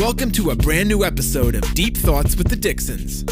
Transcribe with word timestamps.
Welcome 0.00 0.30
to 0.32 0.48
a 0.48 0.56
brand 0.56 0.88
new 0.88 1.04
episode 1.04 1.54
of 1.54 1.74
Deep 1.74 1.94
Thoughts 1.94 2.34
with 2.34 2.48
the 2.48 2.56
Dixons. 2.56 3.22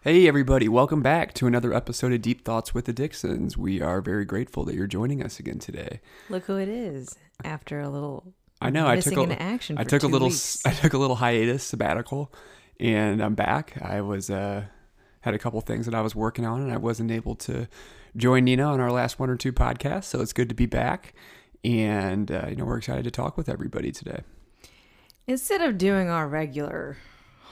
Hey, 0.00 0.26
everybody, 0.26 0.70
welcome 0.70 1.02
back 1.02 1.34
to 1.34 1.46
another 1.46 1.74
episode 1.74 2.14
of 2.14 2.22
Deep 2.22 2.46
Thoughts 2.46 2.72
with 2.72 2.86
the 2.86 2.94
Dixons. 2.94 3.58
We 3.58 3.82
are 3.82 4.00
very 4.00 4.24
grateful 4.24 4.64
that 4.64 4.74
you're 4.74 4.86
joining 4.86 5.22
us 5.22 5.38
again 5.38 5.58
today. 5.58 6.00
Look 6.30 6.44
who 6.44 6.56
it 6.56 6.70
is 6.70 7.14
after 7.44 7.80
a 7.80 7.90
little. 7.90 8.32
I 8.62 8.70
know 8.70 8.88
I 8.88 9.00
took 9.00 9.18
a, 9.18 9.20
in 9.20 9.32
action. 9.32 9.76
I 9.76 9.84
for 9.84 9.90
took 9.90 10.02
a 10.04 10.06
little 10.06 10.28
weeks. 10.28 10.64
I 10.64 10.72
took 10.72 10.94
a 10.94 10.98
little 10.98 11.16
hiatus 11.16 11.62
sabbatical 11.62 12.32
and 12.80 13.22
I'm 13.22 13.34
back. 13.34 13.76
I 13.82 14.00
was 14.00 14.30
uh 14.30 14.64
had 15.20 15.34
a 15.34 15.38
couple 15.38 15.60
things 15.60 15.84
that 15.84 15.94
I 15.94 16.00
was 16.00 16.14
working 16.14 16.46
on 16.46 16.62
and 16.62 16.72
I 16.72 16.78
wasn't 16.78 17.10
able 17.10 17.34
to 17.36 17.68
join 18.16 18.44
Nina 18.44 18.64
on 18.64 18.80
our 18.80 18.90
last 18.90 19.18
one 19.18 19.30
or 19.30 19.36
two 19.36 19.52
podcasts, 19.52 20.04
so 20.04 20.20
it's 20.20 20.32
good 20.32 20.48
to 20.48 20.54
be 20.54 20.66
back. 20.66 21.14
And 21.64 22.30
uh, 22.30 22.46
you 22.48 22.56
know, 22.56 22.64
we're 22.64 22.78
excited 22.78 23.04
to 23.04 23.10
talk 23.10 23.36
with 23.36 23.48
everybody 23.48 23.90
today. 23.90 24.20
Instead 25.26 25.62
of 25.62 25.78
doing 25.78 26.10
our 26.10 26.28
regular 26.28 26.98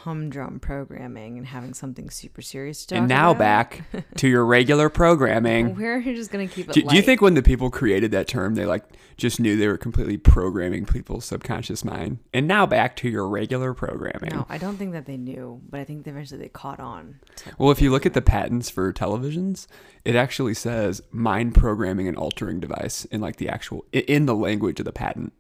humdrum 0.05 0.59
programming 0.59 1.38
and 1.38 1.47
having 1.47 1.73
something 1.73 2.10
super 2.10 2.43
serious 2.43 2.84
to 2.84 2.97
and 2.97 3.09
now 3.09 3.30
about, 3.30 3.38
back 3.38 3.84
to 4.16 4.27
your 4.27 4.45
regular 4.45 4.88
programming. 4.88 5.77
we're 5.77 6.02
just 6.02 6.33
gonna 6.33 6.48
keep 6.48 6.69
it. 6.69 6.73
Do, 6.73 6.83
do 6.83 6.97
you 6.97 7.02
think 7.02 7.20
when 7.20 7.34
the 7.34 7.43
people 7.43 7.70
created 7.70 8.10
that 8.10 8.27
term, 8.27 8.57
they 8.57 8.66
like 8.66 8.84
just 9.16 9.38
knew 9.38 9.57
they 9.57 9.69
were 9.69 9.79
completely 9.79 10.16
programming 10.16 10.87
people's 10.87 11.24
subconscious 11.24 11.84
mind? 11.84 12.19
And 12.34 12.48
now 12.48 12.66
back 12.66 12.96
to 12.96 13.09
your 13.09 13.29
regular 13.29 13.74
programming. 13.74 14.30
No, 14.30 14.45
I 14.48 14.59
don't 14.59 14.77
think 14.77 14.93
that 14.93 15.07
they 15.07 15.16
knew, 15.16 15.60
but 15.70 15.79
I 15.79 15.84
think 15.84 16.05
eventually 16.07 16.41
they 16.41 16.48
caught 16.48 16.80
on. 16.80 17.21
Well, 17.57 17.71
if 17.71 17.80
you 17.80 17.93
look 17.93 18.05
at 18.05 18.15
the 18.15 18.23
patents 18.23 18.71
for 18.71 18.93
televisions, 18.93 19.69
it 20.05 20.16
actually 20.16 20.55
says 20.55 21.01
mind 21.12 21.55
programming 21.55 22.09
and 22.09 22.16
altering 22.16 22.59
device 22.59 23.05
in 23.07 23.21
like 23.21 23.37
the 23.37 23.48
actual 23.48 23.84
in 23.93 24.27
the 24.27 24.34
language 24.34 24.80
of 24.80 24.84
the 24.84 24.93
patent, 24.93 25.32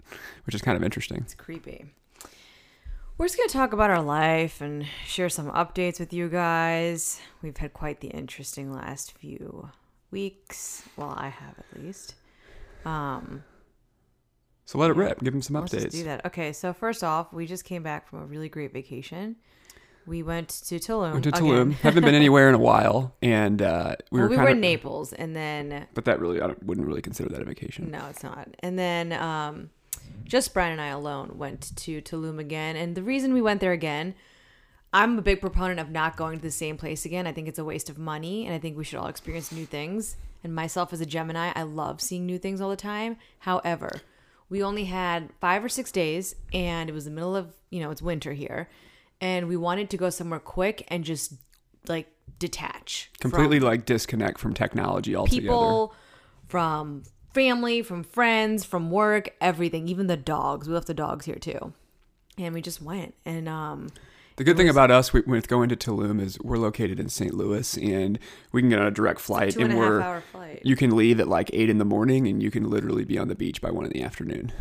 which 0.46 0.54
is 0.54 0.62
kind 0.62 0.76
of 0.76 0.84
interesting. 0.84 1.18
it's 1.18 1.34
creepy. 1.34 1.86
We're 3.22 3.28
just 3.28 3.38
gonna 3.38 3.50
talk 3.50 3.72
about 3.72 3.88
our 3.88 4.02
life 4.02 4.60
and 4.60 4.84
share 5.06 5.28
some 5.28 5.48
updates 5.52 6.00
with 6.00 6.12
you 6.12 6.28
guys. 6.28 7.20
We've 7.40 7.56
had 7.56 7.72
quite 7.72 8.00
the 8.00 8.08
interesting 8.08 8.72
last 8.74 9.16
few 9.16 9.70
weeks. 10.10 10.82
Well, 10.96 11.14
I 11.16 11.28
have 11.28 11.54
at 11.56 11.80
least. 11.80 12.16
Um, 12.84 13.44
So 14.64 14.76
let 14.76 14.90
it 14.90 14.96
rip. 14.96 15.20
Give 15.22 15.32
them 15.32 15.40
some 15.40 15.54
Let's 15.54 15.70
just 15.70 15.90
do 15.90 15.98
updates. 15.98 16.04
that. 16.06 16.26
Okay, 16.26 16.52
so 16.52 16.72
first 16.72 17.04
off, 17.04 17.32
we 17.32 17.46
just 17.46 17.64
came 17.64 17.84
back 17.84 18.08
from 18.08 18.22
a 18.22 18.26
really 18.26 18.48
great 18.48 18.72
vacation. 18.72 19.36
We 20.04 20.24
went 20.24 20.48
to 20.48 20.80
Tulum. 20.80 21.12
Went 21.12 21.22
to. 21.22 21.30
Tulum. 21.30 21.74
Haven't 21.74 22.02
been 22.02 22.16
anywhere 22.16 22.48
in 22.48 22.56
a 22.56 22.58
while, 22.58 23.14
and 23.22 23.62
uh, 23.62 23.94
we 24.10 24.18
well, 24.18 24.28
were 24.28 24.30
we 24.30 24.36
were 24.36 24.48
of. 24.48 24.56
in 24.56 24.60
Naples, 24.60 25.12
and 25.12 25.36
then 25.36 25.86
But 25.94 26.06
that 26.06 26.18
really, 26.18 26.42
I 26.42 26.56
wouldn't 26.64 26.88
really 26.88 27.02
consider 27.02 27.28
that 27.28 27.40
a 27.40 27.44
vacation. 27.44 27.88
no, 27.88 28.04
it's 28.10 28.24
not. 28.24 28.48
And 28.64 28.76
then 28.76 29.12
um, 29.12 29.70
just 30.24 30.54
Brian 30.54 30.72
and 30.72 30.80
I 30.80 30.88
alone 30.88 31.32
went 31.36 31.76
to 31.76 32.00
Tulum 32.02 32.38
again. 32.38 32.76
And 32.76 32.94
the 32.94 33.02
reason 33.02 33.32
we 33.32 33.42
went 33.42 33.60
there 33.60 33.72
again, 33.72 34.14
I'm 34.92 35.18
a 35.18 35.22
big 35.22 35.40
proponent 35.40 35.80
of 35.80 35.90
not 35.90 36.16
going 36.16 36.38
to 36.38 36.42
the 36.42 36.50
same 36.50 36.76
place 36.76 37.04
again. 37.04 37.26
I 37.26 37.32
think 37.32 37.48
it's 37.48 37.58
a 37.58 37.64
waste 37.64 37.88
of 37.88 37.98
money, 37.98 38.46
and 38.46 38.54
I 38.54 38.58
think 38.58 38.76
we 38.76 38.84
should 38.84 38.98
all 38.98 39.06
experience 39.06 39.50
new 39.52 39.66
things. 39.66 40.16
And 40.44 40.54
myself 40.54 40.92
as 40.92 41.00
a 41.00 41.06
Gemini, 41.06 41.52
I 41.54 41.62
love 41.62 42.00
seeing 42.00 42.26
new 42.26 42.38
things 42.38 42.60
all 42.60 42.70
the 42.70 42.76
time. 42.76 43.16
However, 43.40 44.00
we 44.48 44.62
only 44.62 44.84
had 44.84 45.30
five 45.40 45.64
or 45.64 45.68
six 45.68 45.90
days, 45.90 46.34
and 46.52 46.90
it 46.90 46.92
was 46.92 47.04
the 47.06 47.10
middle 47.10 47.34
of 47.34 47.54
you 47.70 47.80
know 47.80 47.90
it's 47.90 48.02
winter 48.02 48.32
here, 48.32 48.68
and 49.20 49.48
we 49.48 49.56
wanted 49.56 49.88
to 49.90 49.96
go 49.96 50.10
somewhere 50.10 50.40
quick 50.40 50.84
and 50.88 51.04
just 51.04 51.34
like 51.88 52.12
detach 52.38 53.10
Completely 53.20 53.60
like 53.60 53.86
disconnect 53.86 54.38
from 54.38 54.52
technology 54.52 55.16
altogether. 55.16 55.42
people 55.42 55.94
from 56.48 57.04
family, 57.32 57.82
from 57.82 58.02
friends, 58.02 58.64
from 58.64 58.90
work, 58.90 59.30
everything, 59.40 59.88
even 59.88 60.06
the 60.06 60.16
dogs. 60.16 60.68
We 60.68 60.74
left 60.74 60.86
the 60.86 60.94
dogs 60.94 61.26
here 61.26 61.36
too. 61.36 61.72
And 62.38 62.54
we 62.54 62.62
just 62.62 62.80
went. 62.82 63.14
And 63.24 63.48
um 63.48 63.88
The 64.36 64.44
good 64.44 64.56
thing 64.56 64.68
about 64.68 64.90
us 64.90 65.12
we- 65.12 65.20
with 65.22 65.48
going 65.48 65.68
to 65.68 65.76
Tulum 65.76 66.20
is 66.20 66.38
we're 66.40 66.56
located 66.58 66.98
in 66.98 67.08
St. 67.08 67.34
Louis 67.34 67.76
and 67.78 68.18
we 68.52 68.62
can 68.62 68.70
get 68.70 68.78
on 68.78 68.86
a 68.86 68.90
direct 68.90 69.20
flight 69.20 69.56
and 69.56 69.64
a 69.66 69.68
half 69.68 69.78
we're 69.78 70.00
hour 70.00 70.20
flight. 70.32 70.60
you 70.64 70.76
can 70.76 70.96
leave 70.96 71.20
at 71.20 71.28
like 71.28 71.50
eight 71.52 71.68
in 71.70 71.78
the 71.78 71.84
morning 71.84 72.26
and 72.26 72.42
you 72.42 72.50
can 72.50 72.68
literally 72.70 73.04
be 73.04 73.18
on 73.18 73.28
the 73.28 73.34
beach 73.34 73.60
by 73.60 73.70
one 73.70 73.84
in 73.84 73.90
the 73.92 74.02
afternoon, 74.02 74.52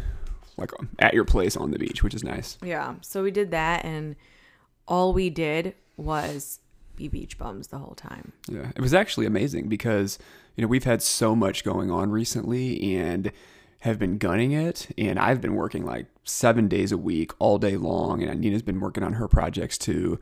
like 0.58 0.72
at 1.00 1.14
your 1.14 1.26
place 1.26 1.56
on 1.56 1.72
the 1.72 1.80
beach, 1.80 2.04
which 2.04 2.14
is 2.14 2.24
nice. 2.24 2.58
yeah. 2.64 2.96
So 3.02 3.24
we 3.24 3.32
did 3.32 3.52
that 3.52 3.86
and 3.86 4.16
all 4.88 5.14
we 5.14 5.30
did 5.30 5.76
was 5.98 6.60
be 7.02 7.20
beach 7.20 7.38
bums 7.38 7.68
the 7.68 7.78
whole 7.78 7.96
time. 7.96 8.34
Yeah, 8.50 8.72
it 8.76 8.82
was 8.82 8.94
actually 8.94 9.26
amazing 9.26 9.70
because 9.70 10.20
you 10.56 10.62
know 10.62 10.68
we've 10.68 10.84
had 10.84 11.02
so 11.02 11.36
much 11.36 11.64
going 11.64 11.90
on 11.90 12.12
recently 12.12 12.96
and 12.96 13.32
have 13.80 13.98
been 13.98 14.18
gunning 14.18 14.52
it, 14.52 14.88
and 14.98 15.18
I've 15.18 15.42
been 15.42 15.56
working 15.56 15.86
like 15.86 16.06
seven 16.24 16.68
days 16.68 16.92
a 16.92 16.98
week, 16.98 17.32
all 17.40 17.58
day 17.58 17.78
long, 17.78 18.22
and 18.22 18.40
Nina's 18.40 18.62
been 18.62 18.80
working 18.80 19.04
on 19.04 19.14
her 19.14 19.28
projects 19.28 19.78
too. 19.78 20.20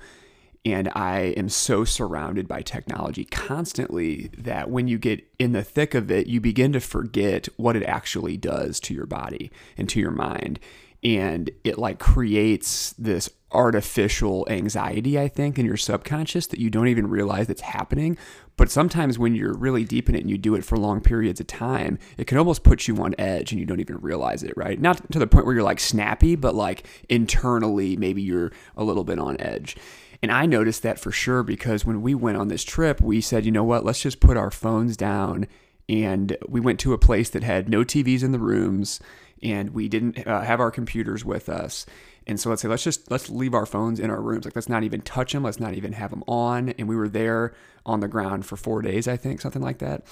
And 0.66 0.90
I 0.94 1.34
am 1.38 1.48
so 1.50 1.86
surrounded 1.86 2.48
by 2.48 2.62
technology 2.62 3.26
constantly 3.26 4.30
that 4.38 4.70
when 4.70 4.88
you 4.88 4.98
get 4.98 5.26
in 5.40 5.54
the 5.54 5.64
thick 5.64 5.94
of 5.94 6.12
it, 6.12 6.28
you 6.28 6.42
begin 6.42 6.74
to 6.74 6.82
forget 6.82 7.48
what 7.56 7.78
it 7.78 7.84
actually 7.84 8.36
does 8.36 8.80
to 8.82 8.94
your 8.94 9.06
body 9.06 9.52
and 9.78 9.88
to 9.90 10.00
your 10.00 10.12
mind. 10.12 10.60
And 11.02 11.50
it 11.64 11.78
like 11.78 11.98
creates 11.98 12.94
this 12.98 13.30
artificial 13.52 14.48
anxiety, 14.50 15.20
I 15.20 15.28
think, 15.28 15.58
in 15.58 15.66
your 15.66 15.78
subconscious 15.78 16.48
that 16.48 16.60
you 16.60 16.70
don't 16.70 16.88
even 16.88 17.10
realize 17.10 17.48
that's 17.48 17.62
happening. 17.62 18.18
But 18.58 18.70
sometimes 18.70 19.18
when 19.18 19.36
you're 19.36 19.54
really 19.54 19.84
deep 19.84 20.10
in 20.10 20.16
it 20.16 20.22
and 20.22 20.30
you 20.30 20.38
do 20.38 20.54
it 20.56 20.66
for 20.66 20.78
long 20.78 21.02
periods 21.02 21.40
of 21.40 21.48
time, 21.48 21.98
it 22.18 22.28
can 22.28 22.38
almost 22.38 22.64
put 22.64 22.88
you 22.88 22.98
on 22.98 23.16
edge 23.18 23.52
and 23.52 23.60
you 23.60 23.66
don't 23.66 23.80
even 23.80 23.98
realize 23.98 24.44
it, 24.44 24.54
right? 24.56 24.80
Not 24.80 25.12
to 25.12 25.20
the 25.20 25.28
point 25.28 25.46
where 25.46 25.56
you're 25.56 25.64
like 25.64 25.80
snappy, 25.80 26.36
but 26.36 26.56
like 26.56 26.86
internally, 27.08 27.96
maybe 27.96 28.22
you're 28.22 28.52
a 28.76 28.84
little 28.84 29.04
bit 29.04 29.18
on 29.18 29.40
edge. 29.40 29.78
And 30.22 30.32
I 30.32 30.46
noticed 30.46 30.84
that 30.84 31.00
for 31.00 31.12
sure 31.12 31.44
because 31.44 31.86
when 31.86 32.02
we 32.02 32.14
went 32.14 32.38
on 32.38 32.50
this 32.50 32.64
trip, 32.64 33.00
we 33.00 33.22
said, 33.22 33.46
you 33.46 33.52
know 33.52 33.64
what, 33.64 33.86
let's 33.86 34.02
just 34.02 34.20
put 34.20 34.38
our 34.38 34.52
phones 34.52 34.98
down. 34.98 35.48
And 35.88 36.38
we 36.48 36.60
went 36.60 36.80
to 36.82 36.94
a 36.94 36.98
place 37.00 37.30
that 37.30 37.44
had 37.44 37.70
no 37.70 37.84
TVs 37.84 38.24
in 38.24 38.32
the 38.32 38.40
rooms 38.40 39.00
and 39.42 39.70
we 39.70 39.88
didn't 39.88 40.28
uh, 40.28 40.42
have 40.42 40.60
our 40.60 40.72
computers 40.72 41.24
with 41.24 41.48
us. 41.48 41.86
And 42.30 42.40
so 42.40 42.52
let's 42.52 42.62
say, 42.62 42.68
let's 42.68 42.84
just, 42.84 43.10
let's 43.10 43.28
leave 43.32 43.56
our 43.56 43.66
phones 43.66 44.00
in 44.00 44.12
our 44.12 44.22
rooms. 44.22 44.46
Like, 44.46 44.56
let's 44.56 44.70
not 44.70 44.84
even 44.84 45.02
touch 45.02 45.34
them. 45.34 45.42
Let's 45.42 45.60
not 45.60 45.74
even 45.74 45.94
have 45.94 46.12
them 46.12 46.24
on. 46.28 46.70
And 46.70 46.88
we 46.88 46.96
were 46.96 47.10
there 47.10 47.56
on 47.88 48.02
the 48.02 48.08
ground 48.08 48.46
for 48.46 48.56
four 48.56 48.84
days, 48.84 49.08
I 49.08 49.18
think, 49.18 49.42
something 49.42 49.64
like 49.64 49.80
that. 49.80 50.06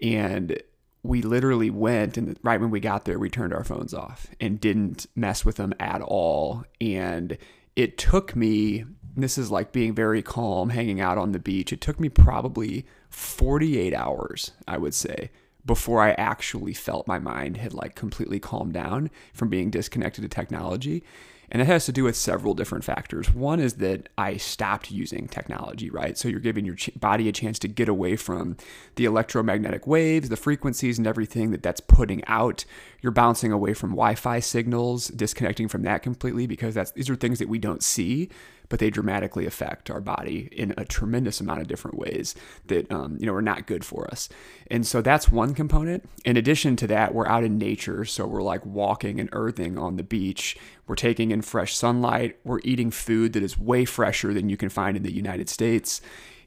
And 0.00 0.58
we 1.02 1.20
literally 1.20 1.68
went 1.68 2.16
and 2.16 2.38
right 2.42 2.60
when 2.60 2.70
we 2.70 2.78
got 2.78 3.06
there 3.06 3.18
we 3.18 3.30
turned 3.30 3.54
our 3.54 3.64
phones 3.64 3.94
off 3.94 4.26
and 4.38 4.60
didn't 4.60 5.06
mess 5.16 5.46
with 5.46 5.56
them 5.56 5.72
at 5.80 6.02
all 6.02 6.62
and 6.78 7.38
it 7.74 7.96
took 7.96 8.36
me 8.36 8.84
this 9.16 9.38
is 9.38 9.50
like 9.50 9.72
being 9.72 9.94
very 9.94 10.20
calm 10.20 10.68
hanging 10.68 11.00
out 11.00 11.16
on 11.16 11.32
the 11.32 11.38
beach 11.38 11.72
it 11.72 11.80
took 11.80 11.98
me 11.98 12.10
probably 12.10 12.84
48 13.08 13.94
hours 13.94 14.52
i 14.68 14.76
would 14.76 14.92
say 14.92 15.30
before 15.64 16.02
i 16.02 16.10
actually 16.18 16.74
felt 16.74 17.08
my 17.08 17.18
mind 17.18 17.56
had 17.56 17.72
like 17.72 17.94
completely 17.94 18.38
calmed 18.38 18.74
down 18.74 19.08
from 19.32 19.48
being 19.48 19.70
disconnected 19.70 20.20
to 20.20 20.28
technology 20.28 21.02
and 21.50 21.60
it 21.60 21.66
has 21.66 21.84
to 21.86 21.92
do 21.92 22.04
with 22.04 22.16
several 22.16 22.54
different 22.54 22.84
factors. 22.84 23.32
One 23.34 23.58
is 23.58 23.74
that 23.74 24.08
I 24.16 24.36
stopped 24.36 24.90
using 24.90 25.26
technology, 25.26 25.90
right? 25.90 26.16
So 26.16 26.28
you're 26.28 26.40
giving 26.40 26.64
your 26.64 26.76
body 26.96 27.28
a 27.28 27.32
chance 27.32 27.58
to 27.60 27.68
get 27.68 27.88
away 27.88 28.16
from 28.16 28.56
the 28.94 29.04
electromagnetic 29.04 29.86
waves, 29.86 30.28
the 30.28 30.36
frequencies, 30.36 30.98
and 30.98 31.06
everything 31.06 31.50
that 31.50 31.62
that's 31.62 31.80
putting 31.80 32.24
out. 32.26 32.64
You're 33.02 33.12
bouncing 33.12 33.50
away 33.50 33.74
from 33.74 33.90
Wi-Fi 33.90 34.40
signals, 34.40 35.08
disconnecting 35.08 35.68
from 35.68 35.82
that 35.82 36.02
completely 36.02 36.46
because 36.46 36.74
that's 36.74 36.92
these 36.92 37.10
are 37.10 37.16
things 37.16 37.40
that 37.40 37.48
we 37.48 37.58
don't 37.58 37.82
see, 37.82 38.28
but 38.70 38.78
they 38.78 38.88
dramatically 38.88 39.44
affect 39.44 39.90
our 39.90 40.00
body 40.00 40.48
in 40.52 40.72
a 40.78 40.84
tremendous 40.86 41.40
amount 41.40 41.60
of 41.60 41.68
different 41.68 41.98
ways 41.98 42.34
that 42.68 42.90
um, 42.90 43.18
you 43.20 43.26
know 43.26 43.34
are 43.34 43.42
not 43.42 43.66
good 43.66 43.84
for 43.84 44.08
us. 44.10 44.30
And 44.70 44.86
so 44.86 45.02
that's 45.02 45.30
one 45.30 45.52
component. 45.52 46.08
In 46.24 46.38
addition 46.38 46.76
to 46.76 46.86
that, 46.86 47.12
we're 47.12 47.26
out 47.26 47.44
in 47.44 47.58
nature, 47.58 48.06
so 48.06 48.26
we're 48.26 48.42
like 48.42 48.64
walking 48.64 49.20
and 49.20 49.28
earthing 49.32 49.76
on 49.76 49.96
the 49.96 50.02
beach. 50.02 50.56
We're 50.86 50.94
taking 50.94 51.32
in 51.32 51.42
fresh 51.42 51.76
sunlight. 51.76 52.38
We're 52.44 52.60
eating 52.64 52.90
food 52.90 53.34
that 53.34 53.42
is 53.42 53.58
way 53.58 53.84
fresher 53.84 54.32
than 54.32 54.48
you 54.48 54.56
can 54.56 54.70
find 54.70 54.96
in 54.96 55.02
the 55.02 55.12
United 55.12 55.50
States. 55.50 56.00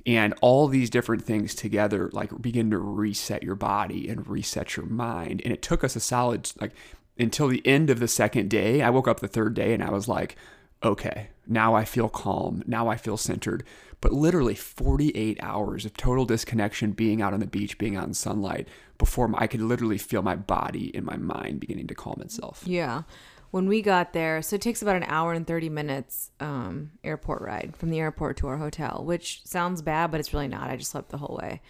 And 0.05 0.33
all 0.41 0.67
these 0.67 0.89
different 0.89 1.23
things 1.23 1.55
together 1.55 2.09
like 2.11 2.41
begin 2.41 2.71
to 2.71 2.77
reset 2.77 3.43
your 3.43 3.55
body 3.55 4.09
and 4.09 4.27
reset 4.27 4.75
your 4.75 4.85
mind. 4.85 5.41
And 5.45 5.53
it 5.53 5.61
took 5.61 5.83
us 5.83 5.95
a 5.95 6.01
solid 6.01 6.51
like 6.59 6.71
until 7.17 7.47
the 7.47 7.65
end 7.65 7.89
of 7.89 7.99
the 7.99 8.07
second 8.07 8.49
day. 8.49 8.81
I 8.81 8.89
woke 8.89 9.07
up 9.07 9.19
the 9.19 9.27
third 9.27 9.53
day 9.53 9.73
and 9.73 9.83
I 9.83 9.91
was 9.91 10.07
like, 10.07 10.35
okay, 10.83 11.29
now 11.47 11.75
I 11.75 11.85
feel 11.85 12.09
calm. 12.09 12.63
Now 12.65 12.87
I 12.87 12.95
feel 12.97 13.17
centered. 13.17 13.63
But 14.01 14.11
literally 14.11 14.55
48 14.55 15.37
hours 15.41 15.85
of 15.85 15.95
total 15.95 16.25
disconnection, 16.25 16.91
being 16.91 17.21
out 17.21 17.33
on 17.33 17.39
the 17.39 17.47
beach, 17.47 17.77
being 17.77 17.95
out 17.95 18.07
in 18.07 18.13
sunlight, 18.13 18.67
before 18.97 19.31
I 19.35 19.47
could 19.47 19.61
literally 19.61 19.97
feel 19.97 20.21
my 20.21 20.35
body 20.35 20.91
and 20.93 21.05
my 21.05 21.15
mind 21.15 21.59
beginning 21.59 21.87
to 21.87 21.95
calm 21.95 22.19
itself. 22.21 22.63
Yeah. 22.65 23.03
When 23.51 23.67
we 23.67 23.81
got 23.81 24.13
there, 24.13 24.41
so 24.41 24.55
it 24.55 24.61
takes 24.61 24.81
about 24.81 24.95
an 24.95 25.03
hour 25.03 25.31
and 25.31 25.45
30 25.45 25.69
minutes 25.69 26.31
um, 26.39 26.91
airport 27.03 27.41
ride 27.43 27.75
from 27.77 27.91
the 27.91 27.99
airport 27.99 28.35
to 28.37 28.47
our 28.47 28.57
hotel, 28.57 29.03
which 29.05 29.41
sounds 29.45 29.81
bad, 29.81 30.09
but 30.11 30.19
it's 30.19 30.33
really 30.33 30.47
not. 30.47 30.69
I 30.69 30.75
just 30.75 30.91
slept 30.91 31.09
the 31.09 31.19
whole 31.19 31.39
way. 31.41 31.61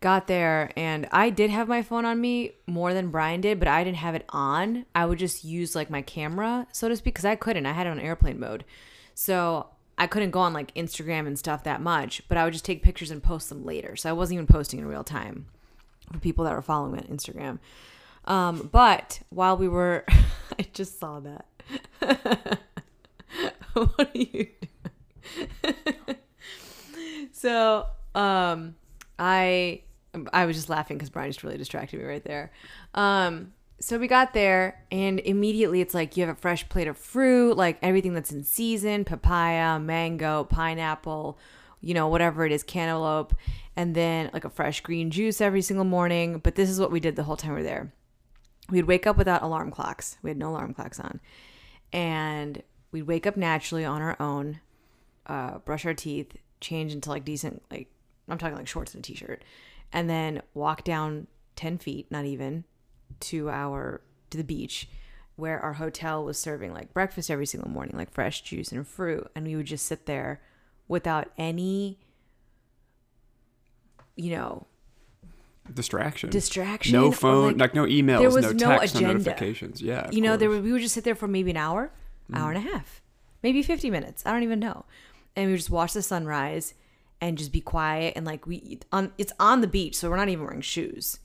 got 0.00 0.28
there 0.28 0.70
and 0.76 1.08
I 1.10 1.30
did 1.30 1.50
have 1.50 1.68
my 1.68 1.82
phone 1.82 2.04
on 2.04 2.20
me 2.20 2.52
more 2.66 2.94
than 2.94 3.10
Brian 3.10 3.40
did, 3.40 3.58
but 3.58 3.68
I 3.68 3.82
didn't 3.82 3.96
have 3.98 4.14
it 4.14 4.24
on. 4.28 4.86
I 4.94 5.04
would 5.04 5.18
just 5.18 5.44
use 5.44 5.74
like 5.74 5.90
my 5.90 6.00
camera, 6.02 6.68
so 6.72 6.88
to 6.88 6.96
speak, 6.96 7.14
because 7.14 7.24
I 7.24 7.34
couldn't. 7.34 7.66
I 7.66 7.72
had 7.72 7.86
it 7.86 7.90
on 7.90 7.98
airplane 8.00 8.38
mode. 8.38 8.64
So 9.18 9.68
I 9.96 10.06
couldn't 10.06 10.30
go 10.30 10.40
on 10.40 10.52
like 10.52 10.74
Instagram 10.74 11.26
and 11.26 11.38
stuff 11.38 11.64
that 11.64 11.80
much, 11.80 12.20
but 12.28 12.36
I 12.36 12.44
would 12.44 12.52
just 12.52 12.66
take 12.66 12.82
pictures 12.82 13.10
and 13.10 13.22
post 13.22 13.48
them 13.48 13.64
later. 13.64 13.96
So 13.96 14.10
I 14.10 14.12
wasn't 14.12 14.34
even 14.34 14.46
posting 14.46 14.78
in 14.78 14.84
real 14.84 15.04
time 15.04 15.46
for 16.12 16.18
people 16.18 16.44
that 16.44 16.52
were 16.52 16.60
following 16.60 16.92
me 16.92 16.98
on 16.98 17.06
Instagram. 17.06 17.58
Um, 18.26 18.68
but 18.70 19.20
while 19.30 19.56
we 19.56 19.68
were, 19.68 20.04
I 20.58 20.66
just 20.74 21.00
saw 21.00 21.20
that. 21.20 21.46
what 23.72 24.00
are 24.00 24.18
you 24.18 24.48
doing? 25.64 26.16
so, 27.32 27.86
um, 28.14 28.76
I 29.18 29.80
I 30.34 30.44
was 30.44 30.56
just 30.56 30.68
laughing 30.68 30.98
because 30.98 31.08
Brian 31.08 31.30
just 31.30 31.42
really 31.42 31.56
distracted 31.56 31.98
me 31.98 32.04
right 32.04 32.24
there. 32.24 32.52
Um, 32.94 33.54
so 33.78 33.98
we 33.98 34.08
got 34.08 34.32
there, 34.32 34.82
and 34.90 35.20
immediately 35.20 35.80
it's 35.80 35.92
like 35.92 36.16
you 36.16 36.26
have 36.26 36.34
a 36.34 36.40
fresh 36.40 36.66
plate 36.68 36.88
of 36.88 36.96
fruit, 36.96 37.56
like 37.56 37.78
everything 37.82 38.14
that's 38.14 38.32
in 38.32 38.42
season 38.42 39.04
papaya, 39.04 39.78
mango, 39.78 40.44
pineapple, 40.44 41.38
you 41.82 41.92
know, 41.92 42.08
whatever 42.08 42.46
it 42.46 42.52
is, 42.52 42.62
cantaloupe, 42.62 43.34
and 43.76 43.94
then 43.94 44.30
like 44.32 44.44
a 44.44 44.50
fresh 44.50 44.80
green 44.80 45.10
juice 45.10 45.42
every 45.42 45.60
single 45.60 45.84
morning. 45.84 46.38
But 46.38 46.54
this 46.54 46.70
is 46.70 46.80
what 46.80 46.90
we 46.90 47.00
did 47.00 47.16
the 47.16 47.24
whole 47.24 47.36
time 47.36 47.52
we 47.52 47.58
were 47.58 47.62
there. 47.62 47.92
We'd 48.70 48.86
wake 48.86 49.06
up 49.06 49.18
without 49.18 49.42
alarm 49.42 49.70
clocks, 49.70 50.16
we 50.22 50.30
had 50.30 50.38
no 50.38 50.50
alarm 50.50 50.72
clocks 50.72 50.98
on. 50.98 51.20
And 51.92 52.62
we'd 52.92 53.02
wake 53.02 53.26
up 53.26 53.36
naturally 53.36 53.84
on 53.84 54.00
our 54.00 54.16
own, 54.18 54.60
uh, 55.26 55.58
brush 55.58 55.84
our 55.84 55.94
teeth, 55.94 56.36
change 56.60 56.94
into 56.94 57.10
like 57.10 57.24
decent, 57.26 57.62
like, 57.70 57.88
I'm 58.26 58.38
talking 58.38 58.56
like 58.56 58.66
shorts 58.66 58.94
and 58.94 59.04
a 59.04 59.06
t 59.06 59.14
shirt, 59.14 59.44
and 59.92 60.08
then 60.08 60.42
walk 60.54 60.82
down 60.82 61.26
10 61.56 61.78
feet, 61.78 62.10
not 62.10 62.24
even, 62.24 62.64
to 63.20 63.48
our 63.50 64.00
to 64.30 64.38
the 64.38 64.44
beach 64.44 64.88
where 65.36 65.60
our 65.60 65.74
hotel 65.74 66.24
was 66.24 66.38
serving 66.38 66.72
like 66.72 66.92
breakfast 66.92 67.30
every 67.30 67.46
single 67.46 67.70
morning 67.70 67.96
like 67.96 68.10
fresh 68.10 68.40
juice 68.42 68.72
and 68.72 68.86
fruit 68.86 69.30
and 69.34 69.46
we 69.46 69.56
would 69.56 69.66
just 69.66 69.86
sit 69.86 70.06
there 70.06 70.40
without 70.88 71.30
any 71.38 71.98
you 74.16 74.30
know 74.30 74.66
Distraction. 75.72 76.30
distraction 76.30 76.92
No 76.92 77.10
phone, 77.10 77.58
like, 77.58 77.74
no 77.74 77.86
emails, 77.86 78.20
there 78.20 78.30
was 78.30 78.44
no 78.44 78.68
no 78.68 78.78
text, 78.78 79.00
no 79.00 79.12
notifications. 79.12 79.82
Yeah. 79.82 80.08
you 80.12 80.20
know 80.20 80.36
there 80.36 80.48
course. 80.48 80.62
we 80.62 80.72
would 80.72 80.80
just 80.80 80.94
sit 80.94 81.02
there 81.02 81.16
for 81.16 81.26
maybe 81.26 81.50
an 81.50 81.56
hour 81.56 81.90
mm-hmm. 82.30 82.40
hour 82.40 82.52
and 82.52 82.58
a 82.58 82.70
half 82.70 83.02
maybe 83.42 83.62
50 83.62 83.90
minutes 83.90 84.24
i 84.24 84.32
don't 84.32 84.44
even 84.44 84.60
know 84.60 84.84
and 85.34 85.46
we 85.46 85.52
would 85.52 85.58
just 85.58 85.70
watch 85.70 85.92
the 85.92 86.02
sunrise 86.02 86.74
and 87.20 87.36
just 87.36 87.52
be 87.52 87.60
quiet 87.60 88.12
and 88.16 88.24
like 88.24 88.46
we 88.46 88.78
on 88.92 89.12
it's 89.18 89.32
on 89.40 89.60
the 89.60 89.66
beach 89.66 89.96
so 89.96 90.08
we're 90.08 90.16
not 90.16 90.28
even 90.28 90.44
wearing 90.44 90.60
shoes 90.60 91.18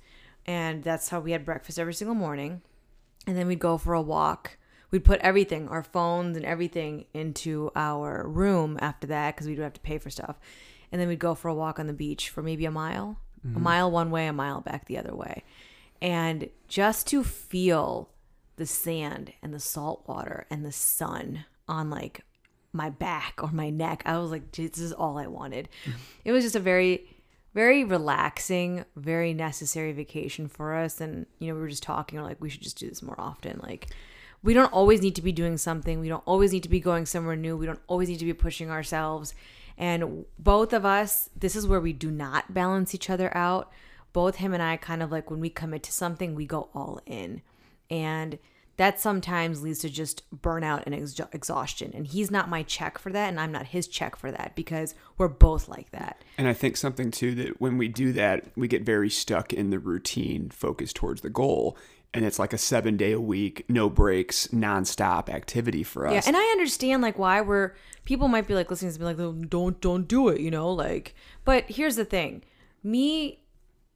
and 0.45 0.83
that's 0.83 1.09
how 1.09 1.19
we 1.19 1.31
had 1.31 1.45
breakfast 1.45 1.79
every 1.79 1.93
single 1.93 2.15
morning. 2.15 2.61
And 3.27 3.37
then 3.37 3.47
we'd 3.47 3.59
go 3.59 3.77
for 3.77 3.93
a 3.93 4.01
walk. 4.01 4.57
We'd 4.89 5.05
put 5.05 5.21
everything 5.21 5.69
our 5.69 5.83
phones 5.83 6.35
and 6.35 6.45
everything 6.45 7.05
into 7.13 7.71
our 7.75 8.27
room 8.27 8.77
after 8.81 9.07
that 9.07 9.35
because 9.35 9.47
we'd 9.47 9.59
have 9.59 9.73
to 9.73 9.81
pay 9.81 9.97
for 9.97 10.09
stuff. 10.09 10.39
And 10.91 10.99
then 10.99 11.07
we'd 11.07 11.19
go 11.19 11.35
for 11.35 11.47
a 11.47 11.53
walk 11.53 11.79
on 11.79 11.87
the 11.87 11.93
beach 11.93 12.29
for 12.29 12.41
maybe 12.41 12.65
a 12.65 12.71
mile 12.71 13.17
a 13.43 13.47
mm-hmm. 13.47 13.63
mile 13.63 13.91
one 13.91 14.11
way 14.11 14.27
a 14.27 14.33
mile 14.33 14.61
back 14.61 14.85
the 14.85 14.97
other 14.97 15.15
way. 15.15 15.43
And 16.01 16.49
just 16.67 17.07
to 17.07 17.23
feel 17.23 18.09
the 18.55 18.65
sand 18.65 19.33
and 19.41 19.53
the 19.53 19.59
salt 19.59 20.03
water 20.07 20.45
and 20.49 20.65
the 20.65 20.71
sun 20.71 21.45
on 21.67 21.89
like 21.89 22.21
my 22.73 22.89
back 22.89 23.39
or 23.41 23.51
my 23.51 23.69
neck 23.69 24.01
i 24.05 24.17
was 24.17 24.31
like 24.31 24.51
this 24.51 24.77
is 24.77 24.93
all 24.93 25.17
i 25.17 25.27
wanted. 25.27 25.69
Mm. 25.85 25.93
It 26.25 26.31
was 26.31 26.43
just 26.43 26.55
a 26.55 26.59
very 26.59 27.05
very 27.53 27.83
relaxing 27.83 28.85
very 28.95 29.33
necessary 29.33 29.91
vacation 29.91 30.47
for 30.47 30.73
us. 30.75 31.01
And 31.01 31.25
you 31.39 31.47
know 31.47 31.55
we 31.55 31.61
were 31.61 31.69
just 31.69 31.83
talking 31.83 32.19
we're 32.19 32.25
like 32.25 32.41
we 32.41 32.49
should 32.49 32.61
just 32.61 32.77
do 32.77 32.89
this 32.89 33.01
more 33.01 33.19
often. 33.19 33.59
Like 33.61 33.87
we 34.43 34.53
don't 34.53 34.73
always 34.73 35.01
need 35.01 35.15
to 35.15 35.21
be 35.21 35.31
doing 35.31 35.57
something. 35.57 35.99
We 35.99 36.09
don't 36.09 36.23
always 36.25 36.51
need 36.51 36.63
to 36.63 36.69
be 36.69 36.79
going 36.79 37.05
somewhere 37.05 37.35
new. 37.35 37.57
We 37.57 37.65
don't 37.65 37.81
always 37.87 38.09
need 38.09 38.19
to 38.19 38.25
be 38.25 38.33
pushing 38.33 38.71
ourselves. 38.71 39.33
And 39.77 40.25
both 40.39 40.73
of 40.73 40.85
us 40.85 41.29
this 41.35 41.55
is 41.55 41.67
where 41.67 41.81
we 41.81 41.93
do 41.93 42.11
not 42.11 42.53
balance 42.53 42.95
each 42.95 43.09
other 43.09 43.35
out. 43.35 43.71
Both 44.13 44.35
him 44.35 44.53
and 44.53 44.61
i 44.61 44.75
kind 44.77 45.01
of 45.01 45.11
like 45.11 45.31
when 45.31 45.39
we 45.39 45.49
commit 45.49 45.83
to 45.83 45.91
something 45.91 46.35
we 46.35 46.45
go 46.45 46.69
all 46.73 47.01
in. 47.05 47.41
And 47.89 48.39
that 48.77 48.99
sometimes 48.99 49.61
leads 49.61 49.79
to 49.79 49.89
just 49.89 50.23
burnout 50.41 50.83
and 50.85 50.95
ex- 50.95 51.19
exhaustion 51.33 51.91
and 51.93 52.07
he's 52.07 52.31
not 52.31 52.49
my 52.49 52.63
check 52.63 52.97
for 52.97 53.11
that 53.11 53.29
and 53.29 53.39
i'm 53.39 53.51
not 53.51 53.67
his 53.67 53.87
check 53.87 54.15
for 54.15 54.31
that 54.31 54.53
because 54.55 54.95
we're 55.17 55.27
both 55.27 55.67
like 55.67 55.91
that 55.91 56.23
And 56.37 56.47
I 56.47 56.53
think 56.53 56.77
something 56.77 57.11
too 57.11 57.35
that 57.35 57.61
when 57.61 57.77
we 57.77 57.87
do 57.87 58.11
that, 58.13 58.45
we 58.55 58.67
get 58.67 58.81
very 58.83 59.09
stuck 59.09 59.53
in 59.53 59.69
the 59.69 59.77
routine, 59.77 60.49
focused 60.49 60.95
towards 60.95 61.21
the 61.21 61.29
goal. 61.29 61.77
And 62.13 62.25
it's 62.25 62.39
like 62.39 62.51
a 62.51 62.57
seven 62.57 62.97
day 62.97 63.11
a 63.11 63.21
week, 63.21 63.65
no 63.69 63.89
breaks, 63.89 64.47
nonstop 64.47 65.29
activity 65.29 65.83
for 65.83 66.07
us. 66.07 66.13
Yeah, 66.13 66.21
and 66.25 66.35
I 66.35 66.43
understand 66.51 67.03
like 67.03 67.19
why 67.19 67.41
we're 67.41 67.73
people 68.05 68.27
might 68.27 68.47
be 68.47 68.55
like 68.55 68.71
listening 68.71 68.91
to 68.91 68.99
be 68.99 69.05
like, 69.05 69.19
"Oh, 69.19 69.33
don't 69.33 69.79
don't 69.79 70.07
do 70.07 70.29
it, 70.29 70.41
you 70.41 70.49
know, 70.49 70.71
like. 70.71 71.13
But 71.45 71.65
here's 71.69 71.95
the 71.95 72.05
thing, 72.05 72.43
me 72.83 73.39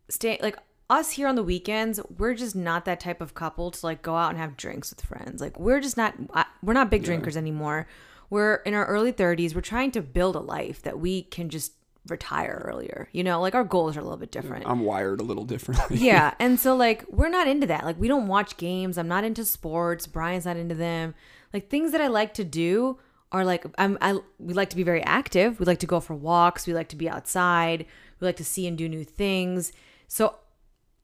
stay 0.10 0.38
like 0.42 0.58
us 0.90 1.12
here 1.12 1.28
on 1.28 1.36
the 1.36 1.44
weekends, 1.44 2.00
we're 2.18 2.36
just 2.36 2.56
not 2.56 2.86
that 2.86 3.00
type 3.00 3.22
of 3.22 3.34
couple 3.34 3.72
to 3.72 3.86
like 3.86 4.02
go 4.02 4.16
out 4.16 4.30
and 4.30 4.38
have 4.38 4.56
drinks 4.58 4.92
with 4.92 5.02
friends. 5.02 5.42
Like 5.42 5.60
we're 5.60 5.80
just 5.80 5.98
not 5.98 6.16
we're 6.62 6.74
not 6.74 6.90
big 6.90 7.04
drinkers 7.04 7.36
anymore. 7.38 7.88
We're 8.30 8.56
in 8.58 8.74
our 8.74 8.86
early 8.86 9.14
30s. 9.14 9.54
We're 9.54 9.62
trying 9.62 9.92
to 9.92 10.02
build 10.02 10.36
a 10.36 10.40
life 10.40 10.82
that 10.84 11.00
we 11.00 11.24
can 11.24 11.50
just 11.50 11.74
retire 12.08 12.64
earlier. 12.68 13.10
You 13.12 13.24
know, 13.24 13.42
like 13.42 13.56
our 13.56 13.64
goals 13.64 13.98
are 13.98 14.00
a 14.00 14.04
little 14.04 14.18
bit 14.18 14.32
different. 14.32 14.66
I'm 14.68 14.82
wired 14.82 15.22
a 15.22 15.24
little 15.24 15.46
differently. 15.46 15.98
Yeah, 15.98 16.34
and 16.40 16.60
so 16.60 16.76
like 16.76 17.06
we're 17.10 17.30
not 17.30 17.48
into 17.48 17.68
that. 17.68 17.84
Like 17.84 18.00
we 18.00 18.08
don't 18.08 18.28
watch 18.28 18.58
games. 18.58 18.98
I'm 18.98 19.08
not 19.08 19.24
into 19.24 19.46
sports. 19.46 20.08
Brian's 20.08 20.46
not 20.46 20.58
into 20.58 20.76
them. 20.76 21.16
Like 21.54 21.70
things 21.70 21.92
that 21.94 22.02
I 22.02 22.08
like 22.08 22.34
to 22.36 22.44
do 22.44 23.00
are 23.32 23.44
like 23.44 23.66
I'm 23.78 23.98
I 24.02 24.20
we 24.38 24.54
like 24.54 24.70
to 24.70 24.76
be 24.76 24.84
very 24.84 25.04
active. 25.04 25.60
We 25.60 25.66
like 25.66 25.80
to 25.80 25.88
go 25.88 26.00
for 26.00 26.14
walks. 26.14 26.68
We 26.68 26.74
like 26.74 26.90
to 26.90 26.96
be 26.96 27.10
outside. 27.10 27.86
We 28.20 28.26
like 28.26 28.38
to 28.38 28.46
see 28.46 28.68
and 28.68 28.78
do 28.78 28.88
new 28.88 29.04
things. 29.04 29.74
So 30.08 30.36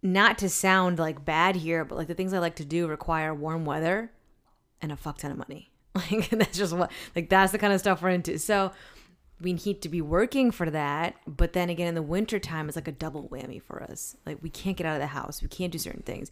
not 0.04 0.38
to 0.40 0.50
sound 0.50 0.98
like 1.00 1.24
bad 1.26 1.56
here, 1.58 1.86
but 1.86 1.98
like 1.98 2.08
the 2.08 2.14
things 2.16 2.34
I 2.34 2.40
like 2.40 2.56
to 2.56 2.66
do 2.66 2.88
require 2.88 3.34
warm 3.34 3.66
weather 3.66 4.12
and 4.82 4.92
a 4.92 4.96
fuck 4.98 5.18
ton 5.20 5.32
of 5.32 5.38
money. 5.38 5.70
Like 5.94 6.30
that's 6.30 6.58
just 6.58 6.72
what 6.74 6.90
like 7.16 7.30
that's 7.30 7.52
the 7.52 7.58
kind 7.58 7.74
of 7.74 7.80
stuff 7.80 8.02
we're 8.02 8.10
into. 8.12 8.40
So 8.40 8.72
we 9.42 9.54
need 9.54 9.82
to 9.82 9.90
be 9.90 10.02
working 10.02 10.50
for 10.52 10.70
that, 10.70 11.16
but 11.28 11.52
then 11.54 11.70
again 11.70 11.88
in 11.88 11.96
the 11.96 12.02
winter 12.02 12.40
time 12.40 12.68
it's 12.70 12.78
like 12.78 12.88
a 12.88 12.92
double 12.94 13.28
whammy 13.30 13.62
for 13.62 13.84
us. 13.84 14.16
Like 14.26 14.38
we 14.42 14.50
can't 14.50 14.78
get 14.78 14.88
out 14.88 14.94
of 14.96 15.02
the 15.02 15.08
house. 15.08 15.42
We 15.42 15.50
can't 15.50 15.72
do 15.72 15.78
certain 15.78 16.04
things. 16.04 16.32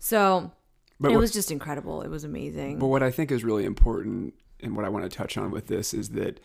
So 0.00 0.50
But 0.98 1.10
it 1.12 1.14
what- 1.14 1.20
was 1.20 1.30
just 1.32 1.50
incredible. 1.52 2.02
It 2.02 2.08
was 2.08 2.24
amazing. 2.24 2.78
But 2.80 2.86
what 2.88 3.02
I 3.02 3.10
think 3.12 3.30
is 3.30 3.44
really 3.44 3.64
important 3.64 4.34
and 4.60 4.74
what 4.74 4.84
I 4.84 4.88
want 4.88 5.08
to 5.08 5.16
touch 5.16 5.36
on 5.38 5.50
with 5.52 5.68
this 5.68 5.94
is 5.94 6.10
that 6.10 6.40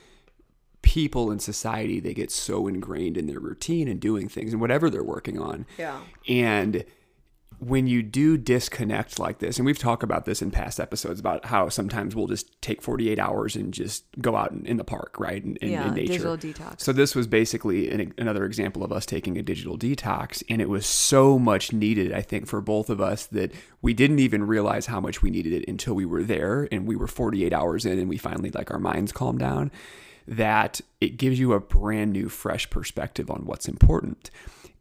people 0.85 1.31
in 1.31 1.39
society 1.39 1.99
they 1.99 2.13
get 2.13 2.29
so 2.31 2.67
ingrained 2.67 3.17
in 3.17 3.25
their 3.25 3.39
routine 3.39 3.87
and 3.87 3.99
doing 3.99 4.29
things 4.29 4.53
and 4.53 4.61
whatever 4.61 4.87
they're 4.87 5.03
working 5.03 5.39
on. 5.39 5.65
Yeah. 5.79 5.99
And 6.29 6.85
when 7.57 7.87
you 7.87 8.03
do 8.03 8.37
disconnect 8.37 9.17
like 9.17 9.39
this, 9.39 9.57
and 9.57 9.65
we've 9.65 9.79
talked 9.79 10.03
about 10.03 10.25
this 10.25 10.41
in 10.41 10.51
past 10.51 10.79
episodes 10.79 11.19
about 11.19 11.45
how 11.45 11.69
sometimes 11.69 12.13
we'll 12.15 12.27
just 12.27 12.61
take 12.61 12.81
48 12.81 13.17
hours 13.17 13.55
and 13.55 13.73
just 13.73 14.03
go 14.21 14.35
out 14.35 14.51
in, 14.51 14.65
in 14.65 14.77
the 14.77 14.83
park, 14.83 15.15
right? 15.17 15.43
In, 15.43 15.55
in, 15.55 15.71
Yeah, 15.71 15.87
in 15.87 15.93
nature. 15.95 16.11
digital 16.13 16.37
detox. 16.37 16.81
So 16.81 16.91
this 16.91 17.15
was 17.15 17.27
basically 17.27 17.89
an, 17.89 18.13
another 18.17 18.45
example 18.45 18.83
of 18.83 18.91
us 18.91 19.05
taking 19.05 19.37
a 19.37 19.41
digital 19.41 19.77
detox, 19.77 20.43
and 20.49 20.61
it 20.61 20.69
was 20.69 20.85
so 20.85 21.39
much 21.39 21.71
needed, 21.71 22.11
I 22.13 22.21
think, 22.21 22.45
for 22.45 22.61
both 22.61 22.89
of 22.89 22.99
us 23.01 23.25
that 23.27 23.53
we 23.81 23.93
didn't 23.93 24.19
even 24.19 24.45
realize 24.45 24.85
how 24.87 24.99
much 24.99 25.23
we 25.23 25.29
needed 25.31 25.53
it 25.53 25.65
until 25.67 25.93
we 25.95 26.05
were 26.05 26.23
there, 26.23 26.67
and 26.71 26.85
we 26.85 26.95
were 26.97 27.07
48 27.07 27.53
hours 27.53 27.85
in, 27.85 27.97
and 27.97 28.09
we 28.09 28.17
finally 28.17 28.51
like 28.51 28.69
our 28.69 28.79
minds 28.79 29.11
calmed 29.13 29.39
down. 29.39 29.71
That 30.27 30.81
it 30.99 31.17
gives 31.17 31.39
you 31.39 31.53
a 31.53 31.59
brand 31.59 32.13
new, 32.13 32.29
fresh 32.29 32.69
perspective 32.69 33.29
on 33.29 33.45
what's 33.45 33.67
important. 33.67 34.31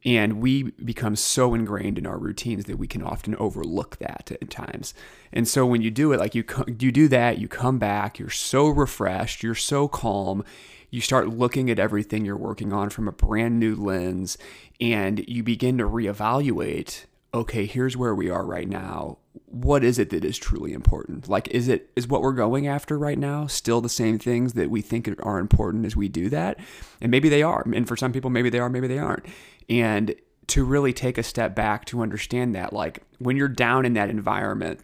And 0.05 0.39
we 0.39 0.63
become 0.63 1.15
so 1.15 1.55
ingrained 1.55 1.97
in 1.97 2.05
our 2.05 2.19
routines 2.19 2.65
that 2.65 2.77
we 2.77 2.87
can 2.87 3.01
often 3.01 3.35
overlook 3.37 3.97
that 3.97 4.31
at 4.39 4.51
times. 4.51 4.93
And 5.33 5.47
so 5.47 5.65
when 5.65 5.81
you 5.81 5.89
do 5.89 6.13
it, 6.13 6.19
like 6.19 6.35
you 6.35 6.43
you 6.79 6.91
do 6.91 7.07
that, 7.07 7.39
you 7.39 7.47
come 7.47 7.79
back, 7.79 8.19
you're 8.19 8.29
so 8.29 8.67
refreshed, 8.67 9.41
you're 9.41 9.55
so 9.55 9.87
calm, 9.87 10.43
you 10.91 11.01
start 11.01 11.29
looking 11.29 11.71
at 11.71 11.79
everything 11.79 12.23
you're 12.23 12.37
working 12.37 12.71
on 12.71 12.91
from 12.91 13.07
a 13.07 13.11
brand 13.11 13.59
new 13.59 13.75
lens, 13.75 14.37
and 14.79 15.27
you 15.27 15.41
begin 15.41 15.77
to 15.79 15.85
reevaluate. 15.85 17.05
Okay, 17.33 17.65
here's 17.65 17.97
where 17.97 18.13
we 18.13 18.29
are 18.29 18.45
right 18.45 18.69
now. 18.69 19.17
What 19.55 19.83
is 19.85 19.99
it 19.99 20.09
that 20.09 20.25
is 20.25 20.37
truly 20.37 20.73
important? 20.73 21.29
Like, 21.29 21.47
is 21.47 21.69
it 21.69 21.89
is 21.95 22.07
what 22.07 22.21
we're 22.21 22.33
going 22.33 22.67
after 22.67 22.97
right 22.97 23.17
now 23.17 23.47
still 23.47 23.79
the 23.79 23.87
same 23.87 24.19
things 24.19 24.53
that 24.53 24.69
we 24.69 24.81
think 24.81 25.09
are 25.23 25.39
important 25.39 25.85
as 25.85 25.95
we 25.95 26.09
do 26.09 26.29
that? 26.29 26.59
And 26.99 27.09
maybe 27.09 27.29
they 27.29 27.41
are. 27.41 27.65
And 27.73 27.87
for 27.87 27.95
some 27.95 28.11
people, 28.11 28.29
maybe 28.29 28.49
they 28.49 28.59
are, 28.59 28.69
maybe 28.69 28.87
they 28.87 28.99
aren't 28.99 29.25
and 29.69 30.15
to 30.47 30.63
really 30.63 30.93
take 30.93 31.17
a 31.17 31.23
step 31.23 31.55
back 31.55 31.85
to 31.85 32.01
understand 32.01 32.53
that 32.55 32.73
like 32.73 33.03
when 33.19 33.35
you're 33.35 33.47
down 33.47 33.85
in 33.85 33.93
that 33.93 34.09
environment 34.09 34.79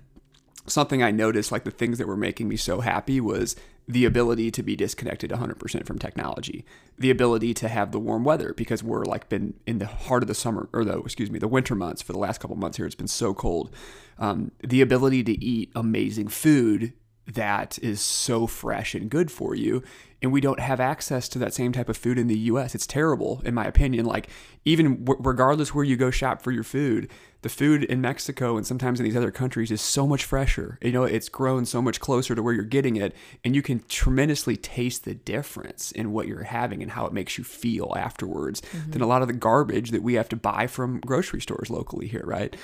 something 0.68 1.04
i 1.04 1.12
noticed 1.12 1.52
like 1.52 1.64
the 1.64 1.72
things 1.72 1.98
that 1.98 2.08
were 2.08 2.18
making 2.18 2.48
me 2.48 2.56
so 2.56 2.82
happy 2.82 3.22
was 3.22 3.56
the 3.92 4.06
ability 4.06 4.50
to 4.52 4.64
be 4.64 4.76
disconnected 4.76 5.32
100% 5.32 5.86
from 5.86 6.00
technology, 6.00 6.66
the 6.98 7.10
ability 7.10 7.54
to 7.56 7.68
have 7.68 7.92
the 7.92 8.00
warm 8.00 8.24
weather 8.24 8.54
because 8.54 8.84
we're 8.84 9.04
like 9.04 9.28
been 9.28 9.54
in 9.68 9.80
the 9.80 9.86
heart 9.86 10.24
of 10.24 10.28
the 10.28 10.36
summer 10.36 10.70
or 10.72 10.86
the 10.86 10.98
excuse 11.00 11.30
me 11.30 11.40
the 11.40 11.48
winter 11.48 11.76
months 11.76 12.02
for 12.02 12.14
the 12.14 12.20
last 12.20 12.40
couple 12.40 12.56
months 12.56 12.78
here. 12.78 12.86
It's 12.86 12.96
been 12.96 13.08
so 13.08 13.34
cold. 13.34 13.74
Um, 14.18 14.52
the 14.62 14.82
ability 14.82 15.24
to 15.26 15.44
eat 15.44 15.72
amazing 15.76 16.30
food 16.30 16.94
that 17.28 17.80
is 17.82 18.02
so 18.02 18.48
fresh 18.48 18.96
and 18.96 19.10
good 19.10 19.32
for 19.32 19.56
you 19.56 19.84
and 20.22 20.32
we 20.32 20.42
don't 20.42 20.60
have 20.60 20.80
access 20.80 21.28
to 21.30 21.40
that 21.40 21.54
same 21.54 21.72
type 21.72 21.90
of 21.90 21.98
food 21.98 22.20
in 22.20 22.28
the 22.28 22.38
US. 22.40 22.76
It's 22.76 22.86
terrible 22.86 23.42
in 23.44 23.54
my 23.54 23.66
opinion. 23.66 24.06
Like 24.06 24.30
even 24.66 25.04
w- 25.04 25.20
regardless 25.24 25.74
where 25.74 25.84
you 25.84 25.98
go 25.98 26.12
shop 26.12 26.44
for 26.44 26.52
your 26.52 26.64
food, 26.64 27.10
the 27.42 27.50
food 27.50 27.84
in 27.86 28.02
Mexico 28.02 28.56
and 28.56 28.68
sometimes 28.68 29.00
in 29.00 29.04
these 29.04 29.16
other 29.16 29.32
countries 29.32 29.72
is 29.72 29.82
so 29.82 30.06
much 30.06 30.24
fresher. 30.24 30.78
You 30.84 30.92
know, 30.92 31.06
it's 31.06 31.28
grown 31.28 31.66
so 31.66 31.82
much 31.82 32.00
closer 32.00 32.36
to 32.36 32.44
where 32.44 32.54
you're 32.54 32.64
getting 32.64 32.98
it 32.98 33.16
and 33.44 33.56
you 33.56 33.64
can 33.64 33.84
tremendously 33.90 34.56
taste 34.56 35.06
the 35.06 35.16
difference 35.16 35.92
in 35.92 36.12
what 36.12 36.28
you're 36.28 36.44
having 36.44 36.84
and 36.84 36.92
how 36.92 37.08
it 37.08 37.14
makes 37.14 37.40
you 37.40 37.44
feel 37.44 37.96
afterwards 37.98 38.62
mm-hmm. 38.62 38.92
than 38.92 39.02
a 39.02 39.08
lot 39.08 39.24
of 39.24 39.28
the 39.28 39.34
garbage 39.34 39.90
that 39.90 40.04
we 40.04 40.14
have 40.14 40.30
to 40.30 40.36
buy 40.36 40.68
from 40.68 41.00
grocery 41.00 41.42
stores 41.42 41.72
locally 41.72 42.08
here, 42.08 42.24
right? 42.26 42.56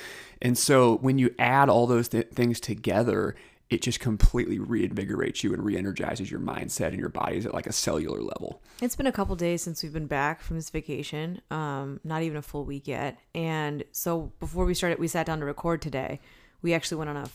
And 0.43 0.55
so 0.55 0.97
when 0.97 1.17
you 1.17 1.33
add 1.39 1.69
all 1.69 1.87
those 1.87 2.09
th- 2.09 2.29
things 2.29 2.59
together, 2.59 3.35
it 3.69 3.81
just 3.81 3.99
completely 3.99 4.59
reinvigorates 4.59 5.43
you 5.43 5.53
and 5.53 5.63
re-energizes 5.63 6.31
your 6.31 6.39
mindset 6.39 6.87
and 6.87 6.99
your 6.99 7.09
bodies 7.09 7.45
at 7.45 7.53
like 7.53 7.67
a 7.67 7.73
cellular 7.73 8.21
level. 8.21 8.61
It's 8.81 8.95
been 8.95 9.07
a 9.07 9.11
couple 9.11 9.35
days 9.35 9.61
since 9.61 9.83
we've 9.83 9.93
been 9.93 10.07
back 10.07 10.41
from 10.41 10.55
this 10.55 10.69
vacation, 10.69 11.41
um, 11.51 11.99
not 12.03 12.23
even 12.23 12.37
a 12.37 12.41
full 12.41 12.63
week 12.63 12.87
yet. 12.87 13.17
And 13.35 13.83
so 13.91 14.31
before 14.39 14.65
we 14.65 14.73
started, 14.73 14.99
we 14.99 15.07
sat 15.07 15.25
down 15.25 15.39
to 15.39 15.45
record 15.45 15.81
today. 15.81 16.21
We 16.61 16.73
actually 16.73 16.97
went 16.97 17.09
on 17.09 17.17
a 17.17 17.29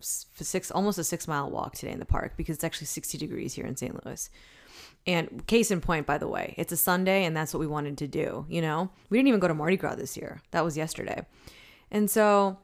six, 0.00 0.70
almost 0.70 0.98
a 0.98 1.04
six 1.04 1.26
mile 1.26 1.50
walk 1.50 1.74
today 1.74 1.92
in 1.92 2.00
the 2.00 2.04
park 2.04 2.34
because 2.36 2.56
it's 2.56 2.64
actually 2.64 2.86
60 2.86 3.16
degrees 3.16 3.54
here 3.54 3.64
in 3.64 3.76
St. 3.76 4.04
Louis. 4.04 4.28
And 5.06 5.46
case 5.46 5.70
in 5.70 5.80
point, 5.80 6.06
by 6.06 6.18
the 6.18 6.28
way, 6.28 6.54
it's 6.58 6.72
a 6.72 6.76
Sunday 6.76 7.24
and 7.24 7.34
that's 7.34 7.54
what 7.54 7.60
we 7.60 7.66
wanted 7.66 7.96
to 7.98 8.06
do. 8.06 8.44
You 8.50 8.60
know, 8.60 8.90
we 9.08 9.16
didn't 9.16 9.28
even 9.28 9.40
go 9.40 9.48
to 9.48 9.54
Mardi 9.54 9.78
Gras 9.78 9.94
this 9.94 10.18
year. 10.18 10.42
That 10.50 10.64
was 10.64 10.76
yesterday. 10.76 11.24
And 11.90 12.10
so 12.10 12.58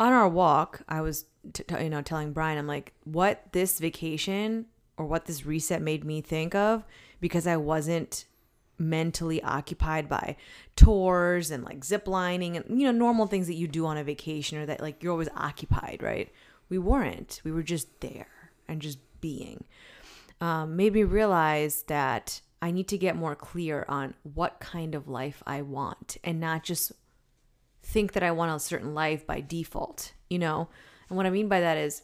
on 0.00 0.12
our 0.12 0.28
walk, 0.28 0.82
I 0.88 1.02
was 1.02 1.26
t- 1.52 1.62
t- 1.62 1.84
you 1.84 1.90
know 1.90 2.02
telling 2.02 2.32
Brian, 2.32 2.58
I'm 2.58 2.66
like, 2.66 2.94
what 3.04 3.52
this 3.52 3.78
vacation 3.78 4.66
or 4.96 5.06
what 5.06 5.26
this 5.26 5.46
reset 5.46 5.82
made 5.82 6.04
me 6.04 6.22
think 6.22 6.54
of 6.54 6.84
because 7.20 7.46
I 7.46 7.58
wasn't 7.58 8.24
mentally 8.78 9.42
occupied 9.42 10.08
by 10.08 10.36
tours 10.74 11.50
and 11.50 11.62
like 11.62 11.84
zip 11.84 12.08
lining 12.08 12.56
and 12.56 12.80
you 12.80 12.86
know 12.86 12.98
normal 12.98 13.26
things 13.26 13.46
that 13.46 13.54
you 13.54 13.68
do 13.68 13.84
on 13.84 13.98
a 13.98 14.02
vacation 14.02 14.56
or 14.56 14.64
that 14.64 14.80
like 14.80 15.02
you're 15.02 15.12
always 15.12 15.28
occupied 15.36 16.00
right? 16.02 16.30
We 16.70 16.78
weren't. 16.78 17.40
We 17.44 17.52
were 17.52 17.62
just 17.62 18.00
there 18.00 18.50
and 18.66 18.80
just 18.80 18.98
being. 19.20 19.64
Um, 20.40 20.76
made 20.76 20.94
me 20.94 21.04
realize 21.04 21.82
that 21.84 22.40
i 22.62 22.70
need 22.70 22.88
to 22.88 22.96
get 22.96 23.14
more 23.14 23.34
clear 23.34 23.84
on 23.88 24.14
what 24.22 24.58
kind 24.60 24.94
of 24.94 25.08
life 25.08 25.42
i 25.46 25.60
want 25.60 26.16
and 26.24 26.40
not 26.40 26.62
just 26.62 26.92
think 27.90 28.12
that 28.12 28.22
I 28.22 28.30
want 28.30 28.54
a 28.54 28.58
certain 28.58 28.94
life 28.94 29.26
by 29.26 29.40
default, 29.40 30.12
you 30.28 30.38
know? 30.38 30.68
And 31.08 31.16
what 31.16 31.26
I 31.26 31.30
mean 31.30 31.48
by 31.48 31.60
that 31.60 31.76
is, 31.76 32.02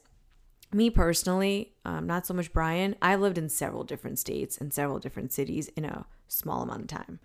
me 0.72 0.90
personally, 0.90 1.72
um, 1.84 2.06
not 2.06 2.26
so 2.26 2.34
much 2.34 2.52
Brian, 2.52 2.96
I 3.00 3.14
lived 3.14 3.38
in 3.38 3.48
several 3.48 3.84
different 3.84 4.18
states 4.18 4.58
and 4.58 4.72
several 4.72 4.98
different 4.98 5.32
cities 5.32 5.68
in 5.68 5.84
a 5.84 6.06
small 6.28 6.62
amount 6.62 6.82
of 6.82 6.88
time. 6.88 7.20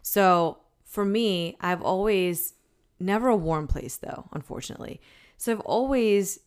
So 0.00 0.58
for 0.84 1.04
me, 1.04 1.56
I've 1.60 1.82
always, 1.82 2.54
never 3.00 3.28
a 3.28 3.36
warm 3.36 3.66
place 3.66 3.96
though, 3.96 4.28
unfortunately. 4.32 5.00
So 5.36 5.52
I've 5.52 5.60
always 5.60 6.38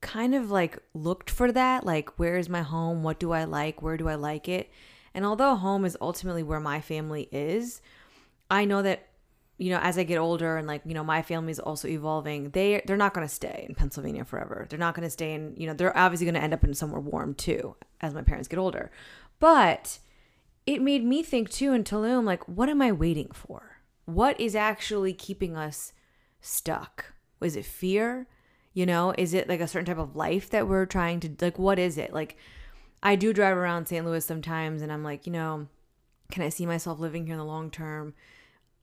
kind 0.00 0.34
of 0.34 0.50
like 0.50 0.78
looked 0.92 1.30
for 1.30 1.52
that 1.52 1.86
like, 1.86 2.18
where 2.18 2.36
is 2.36 2.48
my 2.48 2.62
home? 2.62 3.02
What 3.02 3.20
do 3.20 3.32
I 3.32 3.44
like? 3.44 3.80
Where 3.80 3.96
do 3.96 4.08
I 4.08 4.16
like 4.16 4.48
it? 4.48 4.70
And 5.14 5.24
although 5.24 5.54
home 5.54 5.84
is 5.84 5.96
ultimately 6.00 6.42
where 6.42 6.60
my 6.60 6.80
family 6.80 7.28
is, 7.30 7.80
I 8.50 8.64
know 8.64 8.82
that 8.82 9.06
you 9.56 9.70
know, 9.70 9.78
as 9.78 9.96
I 9.98 10.02
get 10.02 10.18
older 10.18 10.56
and 10.56 10.66
like, 10.66 10.82
you 10.84 10.94
know, 10.94 11.04
my 11.04 11.22
family's 11.22 11.60
also 11.60 11.86
evolving, 11.86 12.50
they 12.50 12.82
they're 12.86 12.96
not 12.96 13.14
going 13.14 13.26
to 13.26 13.32
stay 13.32 13.66
in 13.68 13.74
Pennsylvania 13.74 14.24
forever. 14.24 14.66
They're 14.68 14.78
not 14.78 14.94
going 14.94 15.06
to 15.06 15.10
stay 15.10 15.34
in, 15.34 15.54
you 15.56 15.66
know, 15.66 15.74
they're 15.74 15.96
obviously 15.96 16.26
going 16.26 16.34
to 16.34 16.42
end 16.42 16.54
up 16.54 16.64
in 16.64 16.74
somewhere 16.74 17.00
warm 17.00 17.34
too 17.34 17.76
as 18.00 18.14
my 18.14 18.22
parents 18.22 18.48
get 18.48 18.58
older. 18.58 18.90
But 19.38 19.98
it 20.66 20.82
made 20.82 21.04
me 21.04 21.22
think 21.22 21.50
too 21.50 21.72
in 21.72 21.84
Tulum 21.84 22.24
like 22.24 22.46
what 22.48 22.68
am 22.68 22.82
I 22.82 22.90
waiting 22.90 23.30
for? 23.32 23.78
What 24.06 24.38
is 24.40 24.56
actually 24.56 25.12
keeping 25.12 25.56
us 25.56 25.92
stuck? 26.40 27.14
Is 27.40 27.56
it 27.56 27.64
fear? 27.64 28.26
You 28.72 28.86
know, 28.86 29.14
is 29.16 29.34
it 29.34 29.48
like 29.48 29.60
a 29.60 29.68
certain 29.68 29.86
type 29.86 30.02
of 30.02 30.16
life 30.16 30.50
that 30.50 30.66
we're 30.66 30.86
trying 30.86 31.20
to 31.20 31.30
like 31.40 31.60
what 31.60 31.78
is 31.78 31.96
it? 31.96 32.12
Like 32.12 32.36
I 33.04 33.14
do 33.14 33.32
drive 33.32 33.56
around 33.56 33.86
St. 33.86 34.04
Louis 34.04 34.24
sometimes 34.24 34.82
and 34.82 34.90
I'm 34.90 35.04
like, 35.04 35.26
you 35.26 35.32
know, 35.32 35.68
can 36.32 36.42
I 36.42 36.48
see 36.48 36.66
myself 36.66 36.98
living 36.98 37.26
here 37.26 37.34
in 37.34 37.38
the 37.38 37.44
long 37.44 37.70
term? 37.70 38.14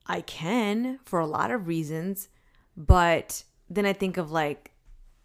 I 0.05 0.21
can 0.21 0.99
for 1.03 1.19
a 1.19 1.25
lot 1.25 1.51
of 1.51 1.67
reasons, 1.67 2.29
but 2.75 3.43
then 3.69 3.85
I 3.85 3.93
think 3.93 4.17
of 4.17 4.31
like 4.31 4.71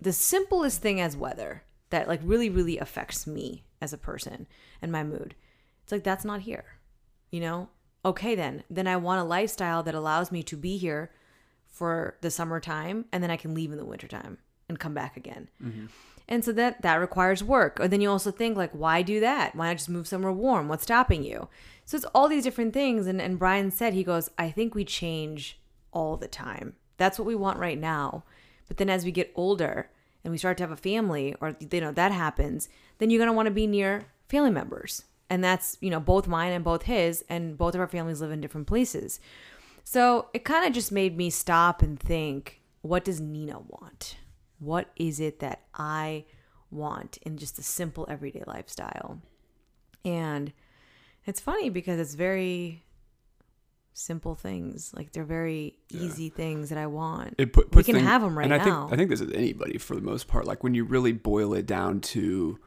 the 0.01 0.13
simplest 0.13 0.83
thing 0.83 1.01
as 1.01 1.17
weather 1.17 1.63
that 1.91 2.09
like 2.09 2.21
really 2.23 2.51
really 2.51 2.79
affects 2.79 3.27
me 3.27 3.65
as 3.81 3.93
a 3.93 3.99
person 3.99 4.47
and 4.83 4.93
my 4.93 5.03
mood. 5.03 5.35
It's 5.83 5.93
like 5.93 6.05
that's 6.05 6.25
not 6.25 6.43
here. 6.43 6.65
You 7.31 7.41
know? 7.41 7.69
Okay 8.05 8.35
then. 8.35 8.63
Then 8.71 8.87
I 8.87 8.97
want 8.97 9.21
a 9.21 9.25
lifestyle 9.25 9.83
that 9.83 9.95
allows 9.95 10.31
me 10.31 10.43
to 10.45 10.57
be 10.57 10.77
here 10.77 11.11
for 11.67 12.17
the 12.21 12.31
summertime 12.31 13.07
and 13.13 13.23
then 13.23 13.31
I 13.31 13.37
can 13.37 13.55
leave 13.55 13.73
in 13.73 13.79
the 13.79 13.85
wintertime 13.85 14.39
and 14.69 14.79
come 14.79 14.95
back 14.95 15.17
again. 15.17 15.49
Mm-hmm. 15.63 15.87
And 16.29 16.45
so 16.45 16.53
that 16.53 16.83
that 16.83 16.97
requires 16.97 17.45
work. 17.45 17.79
Or 17.81 17.89
then 17.89 18.01
you 18.01 18.11
also 18.11 18.31
think 18.31 18.57
like 18.57 18.73
why 18.73 19.03
do 19.03 19.21
that? 19.21 19.55
Why 19.55 19.69
not 19.69 19.79
just 19.79 19.89
move 19.89 20.09
somewhere 20.09 20.33
warm? 20.33 20.69
What's 20.69 20.83
stopping 20.83 21.23
you? 21.23 21.49
So 21.85 21.97
it's 21.97 22.07
all 22.07 22.29
these 22.29 22.45
different 22.45 22.75
things. 22.75 23.07
And, 23.07 23.21
and 23.21 23.39
Brian 23.39 23.71
said, 23.71 23.95
he 23.95 24.03
goes, 24.03 24.29
I 24.37 24.51
think 24.51 24.75
we 24.75 24.85
change 24.85 25.59
all 25.93 26.17
the 26.17 26.29
time. 26.29 26.75
That's 26.97 27.19
what 27.19 27.27
we 27.27 27.37
want 27.37 27.59
right 27.59 27.79
now. 27.79 28.25
But 28.67 28.79
then 28.79 28.91
as 28.91 29.05
we 29.05 29.13
get 29.13 29.33
older 29.37 29.89
and 30.25 30.33
we 30.33 30.39
start 30.39 30.57
to 30.59 30.65
have 30.65 30.73
a 30.73 30.77
family 30.77 31.37
or, 31.41 31.57
you 31.71 31.81
know, 31.81 31.93
that 31.93 32.11
happens, 32.11 32.69
then 32.99 33.11
you're 33.11 33.21
going 33.21 33.29
to 33.29 33.33
want 33.33 33.47
to 33.47 33.53
be 33.53 33.69
near 33.69 34.07
family 34.29 34.51
members. 34.51 35.05
And 35.31 35.45
that's, 35.45 35.79
you 35.81 35.91
know, 35.91 36.01
both 36.01 36.27
mine 36.27 36.53
and 36.53 36.65
both 36.65 36.83
his. 36.83 37.25
And 37.29 37.57
both 37.57 37.75
of 37.75 37.81
our 37.81 37.87
families 37.87 38.21
live 38.21 38.33
in 38.33 38.41
different 38.41 38.67
places. 38.67 39.21
So 39.85 40.29
it 40.35 40.45
kind 40.45 40.67
of 40.67 40.73
just 40.73 40.91
made 40.91 41.17
me 41.17 41.31
stop 41.31 41.83
and 41.83 42.01
think, 42.01 42.61
what 42.83 43.05
does 43.05 43.21
Nina 43.21 43.61
want? 43.61 44.17
What 44.59 44.91
is 44.97 45.21
it 45.21 45.41
that 45.41 45.63
I 45.75 46.25
want 46.71 47.19
in 47.23 47.37
just 47.37 47.59
a 47.59 47.63
simple 47.63 48.07
everyday 48.09 48.43
lifestyle? 48.47 49.21
And 50.05 50.53
it's 51.25 51.41
funny 51.41 51.71
because 51.71 51.99
it's 51.99 52.15
very 52.15 52.85
simple 53.93 54.35
things. 54.35 54.93
Like 54.95 55.13
they're 55.13 55.25
very 55.25 55.79
easy 55.91 56.25
yeah. 56.25 56.37
things 56.37 56.69
that 56.69 56.79
I 56.79 56.87
want. 56.87 57.35
It 57.39 57.53
put, 57.53 57.75
we 57.75 57.83
can 57.83 57.95
things, 57.95 58.07
have 58.07 58.23
them 58.23 58.37
right 58.37 58.45
and 58.45 58.55
I 58.55 58.59
now. 58.59 58.83
Think, 58.83 58.93
I 58.93 58.97
think 58.97 59.11
this 59.11 59.21
is 59.21 59.33
anybody 59.33 59.79
for 59.79 59.95
the 59.95 60.03
most 60.03 60.29
part. 60.29 60.47
Like 60.47 60.63
when 60.63 60.75
you 60.75 60.85
really 60.85 61.13
boil 61.13 61.55
it 61.55 61.67
down 61.67 62.01
to 62.01 62.59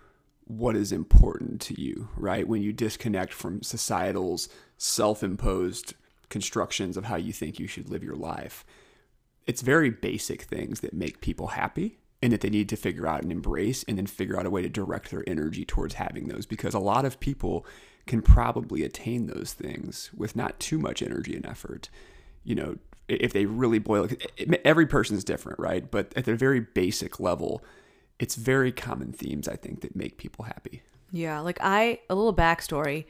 what 0.46 0.75
is 0.75 0.91
important 0.91 1.62
to 1.62 1.79
you, 1.79 2.10
right? 2.17 2.48
When 2.48 2.63
you 2.63 2.74
disconnect 2.74 3.31
from 3.31 3.62
societal's 3.62 4.50
self-imposed 4.77 5.93
constructions 6.29 6.98
of 6.98 7.05
how 7.05 7.15
you 7.15 7.31
think 7.31 7.60
you 7.60 7.67
should 7.67 7.89
live 7.89 8.03
your 8.03 8.15
life. 8.15 8.65
It's 9.50 9.63
very 9.63 9.89
basic 9.89 10.44
things 10.44 10.82
that 10.82 10.94
make 10.94 11.22
people 11.22 11.48
happy 11.48 11.98
and 12.22 12.32
that 12.32 12.41
they 12.41 12.51
need 12.51 12.70
to 12.70 12.75
figure 12.75 13.08
out 13.08 13.24
and 13.24 13.32
embrace 13.32 13.84
and 13.88 13.98
then 13.98 14.06
figure 14.06 14.39
out 14.39 14.46
a 14.46 14.50
way 14.51 14.62
to 14.62 14.70
direct 14.70 15.10
their 15.10 15.24
energy 15.25 15.65
towards 15.65 15.96
having 15.96 16.27
those 16.27 16.46
because 16.46 16.75
a 16.75 16.79
lot 16.79 17.03
of 17.03 17.20
people 17.20 17.65
can 18.06 18.22
probably 18.22 18.84
attain 18.84 19.25
those 19.25 19.53
things 19.53 20.12
with 20.15 20.36
not 20.36 20.60
too 20.60 20.77
much 20.77 21.01
energy 21.01 21.36
and 21.36 21.48
effort. 21.48 21.89
You 22.44 22.53
know, 22.53 22.77
if 23.08 23.34
they 23.34 23.48
really 23.48 23.79
boil 23.79 24.03
it, 24.03 24.62
every 24.63 24.86
person 24.86 25.18
is 25.18 25.24
different, 25.24 25.58
right? 25.58 25.89
But 25.89 26.13
at 26.15 26.25
the 26.25 26.36
very 26.36 26.60
basic 26.60 27.20
level, 27.20 27.63
it's 28.20 28.36
very 28.36 28.72
common 28.72 29.13
themes, 29.13 29.48
I 29.48 29.56
think, 29.56 29.82
that 29.82 29.96
make 29.96 30.20
people 30.20 30.46
happy. 30.46 30.84
Yeah. 31.12 31.39
Like, 31.39 31.58
I, 31.60 32.01
a 32.08 32.13
little 32.13 32.36
backstory. 32.36 33.06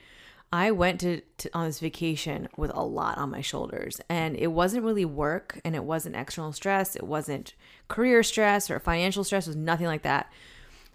I 0.51 0.71
went 0.71 0.99
to, 1.01 1.21
to, 1.37 1.49
on 1.53 1.67
this 1.67 1.79
vacation 1.79 2.49
with 2.57 2.71
a 2.73 2.83
lot 2.83 3.17
on 3.17 3.29
my 3.29 3.41
shoulders, 3.41 4.01
and 4.09 4.35
it 4.35 4.47
wasn't 4.47 4.83
really 4.83 5.05
work, 5.05 5.59
and 5.63 5.75
it 5.75 5.83
wasn't 5.83 6.15
external 6.15 6.53
stress, 6.53 6.95
it 6.95 7.03
wasn't 7.03 7.53
career 7.87 8.23
stress 8.23 8.71
or 8.71 8.79
financial 8.79 9.23
stress, 9.23 9.45
it 9.45 9.51
was 9.51 9.55
nothing 9.55 9.85
like 9.85 10.01
that. 10.01 10.31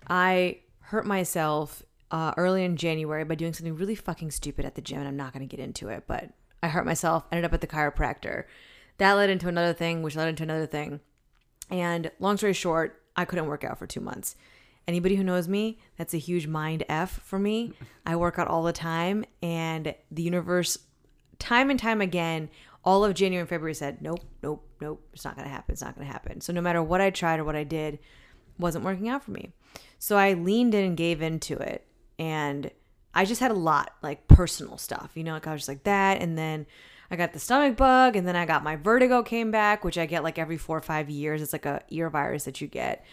I 0.09 0.59
hurt 0.81 1.07
myself 1.07 1.83
uh, 2.11 2.33
early 2.37 2.65
in 2.65 2.77
January 2.77 3.25
by 3.25 3.35
doing 3.35 3.53
something 3.53 3.75
really 3.75 3.95
fucking 3.95 4.31
stupid 4.31 4.65
at 4.65 4.75
the 4.75 4.83
gym. 4.83 4.99
And 4.99 5.09
I'm 5.09 5.17
not 5.17 5.33
going 5.33 5.47
to 5.47 5.57
get 5.57 5.65
into 5.65 5.89
it, 5.89 6.05
but 6.07 6.31
I 6.63 6.69
hurt 6.69 6.87
myself, 6.87 7.25
ended 7.33 7.45
up 7.45 7.53
at 7.53 7.61
the 7.61 7.67
chiropractor. 7.67 8.45
That 8.99 9.15
led 9.15 9.31
into 9.31 9.49
another 9.49 9.73
thing, 9.73 10.03
which 10.03 10.15
led 10.15 10.29
into 10.29 10.45
another 10.45 10.67
thing. 10.67 11.01
And 11.71 12.11
long 12.21 12.37
story 12.37 12.53
short, 12.53 13.03
I 13.17 13.25
couldn't 13.25 13.47
work 13.47 13.65
out 13.65 13.79
for 13.79 13.87
two 13.87 14.01
months. 14.01 14.37
Anybody 14.87 15.17
who 15.17 15.25
knows 15.25 15.49
me, 15.49 15.79
that's 15.97 16.15
a 16.15 16.19
huge 16.19 16.47
mind 16.47 16.85
F 16.89 17.21
for 17.25 17.39
me. 17.39 17.73
I 18.05 18.17
work 18.17 18.39
out 18.39 18.49
all 18.49 18.63
the 18.63 18.73
time, 18.73 19.25
and 19.43 19.95
the 20.11 20.23
universe, 20.23 20.79
time 21.39 21.71
and 21.71 21.79
time 21.81 22.01
again, 22.01 22.51
all 22.85 23.05
of 23.05 23.15
January 23.15 23.41
and 23.41 23.49
February 23.49 23.75
said, 23.75 24.03
nope, 24.03 24.21
nope, 24.43 24.67
nope, 24.81 25.03
it's 25.15 25.25
not 25.25 25.37
gonna 25.37 25.49
happen, 25.49 25.73
it's 25.73 25.83
not 25.83 25.95
gonna 25.95 26.07
happen. 26.07 26.41
So 26.41 26.53
no 26.53 26.61
matter 26.61 26.83
what 26.83 27.01
I 27.01 27.11
tried 27.11 27.41
or 27.41 27.45
what 27.45 27.57
I 27.57 27.65
did, 27.65 27.99
wasn't 28.59 28.85
working 28.85 29.09
out 29.09 29.25
for 29.25 29.31
me. 29.31 29.53
So 29.99 30.17
I 30.17 30.35
leaned 30.35 30.75
in 30.75 30.85
and 30.85 30.97
gave 30.97 31.23
into 31.23 31.57
it 31.57 31.87
and 32.19 32.71
I 33.15 33.25
just 33.25 33.41
had 33.41 33.51
a 33.51 33.55
lot 33.55 33.93
like 34.03 34.29
personal 34.29 34.77
stuff, 34.77 35.13
you 35.15 35.25
know, 35.25 35.33
like 35.33 35.47
I 35.47 35.53
was 35.53 35.63
just 35.63 35.69
like 35.69 35.85
that, 35.85 36.21
and 36.21 36.37
then 36.37 36.67
I 37.11 37.17
got 37.17 37.33
the 37.33 37.39
stomach 37.39 37.77
bug, 37.77 38.17
and 38.17 38.27
then 38.27 38.35
I 38.35 38.45
got 38.45 38.65
my 38.65 38.77
vertigo 38.77 39.23
came 39.23 39.51
back, 39.51 39.85
which 39.85 39.99
I 39.99 40.07
get 40.07 40.25
like 40.25 40.39
every 40.39 40.57
four 40.57 40.77
or 40.77 40.83
five 40.83 41.09
years. 41.09 41.41
It's 41.41 41.53
like 41.53 41.67
a 41.67 41.83
ear 41.91 42.11
virus 42.11 42.45
that 42.45 42.61
you 42.61 42.67
get. 42.67 43.05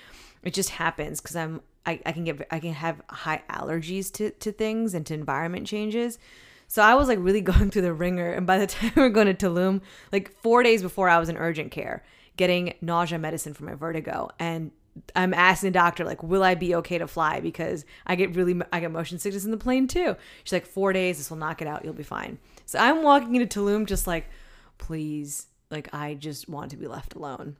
It 0.43 0.53
just 0.53 0.69
happens 0.69 1.21
because 1.21 1.35
I'm 1.35 1.61
I, 1.85 1.99
I 2.05 2.11
can 2.11 2.23
get 2.23 2.47
I 2.51 2.59
can 2.59 2.73
have 2.73 3.01
high 3.09 3.43
allergies 3.49 4.11
to 4.13 4.31
to 4.31 4.51
things 4.51 4.93
and 4.93 5.05
to 5.07 5.13
environment 5.13 5.67
changes. 5.67 6.19
So 6.67 6.81
I 6.81 6.95
was 6.95 7.07
like 7.07 7.19
really 7.21 7.41
going 7.51 7.71
through 7.71 7.81
the 7.83 7.93
ringer, 7.93 8.31
and 8.31 8.47
by 8.47 8.57
the 8.57 8.67
time 8.67 8.93
we're 8.95 9.09
going 9.09 9.33
to 9.33 9.33
Tulum, 9.33 9.81
like 10.11 10.33
four 10.41 10.63
days 10.63 10.81
before 10.81 11.09
I 11.09 11.19
was 11.19 11.29
in 11.29 11.37
urgent 11.37 11.71
care, 11.71 12.03
getting 12.37 12.75
nausea 12.81 13.19
medicine 13.19 13.53
for 13.53 13.63
my 13.65 13.75
vertigo, 13.75 14.29
and 14.39 14.71
I'm 15.15 15.33
asking 15.33 15.67
the 15.67 15.79
doctor 15.79 16.03
like, 16.03 16.21
will 16.21 16.43
I 16.43 16.55
be 16.55 16.75
okay 16.75 16.97
to 16.97 17.07
fly 17.07 17.39
because 17.39 17.85
I 18.05 18.15
get 18.15 18.35
really 18.35 18.59
I 18.71 18.79
get 18.79 18.91
motion 18.91 19.19
sickness 19.19 19.45
in 19.45 19.51
the 19.51 19.57
plane 19.57 19.87
too. 19.87 20.15
She's 20.43 20.53
like, 20.53 20.65
four 20.65 20.93
days, 20.93 21.17
this 21.17 21.29
will 21.29 21.37
knock 21.37 21.61
it 21.61 21.67
out, 21.67 21.83
you'll 21.83 21.93
be 21.93 22.03
fine. 22.03 22.37
So 22.65 22.79
I'm 22.79 23.03
walking 23.03 23.35
into 23.35 23.59
Tulum 23.59 23.85
just 23.85 24.07
like, 24.07 24.29
please, 24.77 25.47
like 25.69 25.93
I 25.93 26.13
just 26.13 26.49
want 26.49 26.71
to 26.71 26.77
be 26.77 26.87
left 26.87 27.15
alone. 27.15 27.57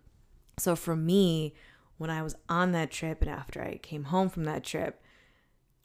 So 0.58 0.76
for 0.76 0.96
me, 0.96 1.54
when 2.02 2.10
I 2.10 2.24
was 2.24 2.36
on 2.50 2.72
that 2.72 2.90
trip 2.90 3.22
and 3.22 3.30
after 3.30 3.62
I 3.62 3.78
came 3.78 4.06
home 4.06 4.28
from 4.28 4.46
that 4.46 4.64
trip, 4.64 5.04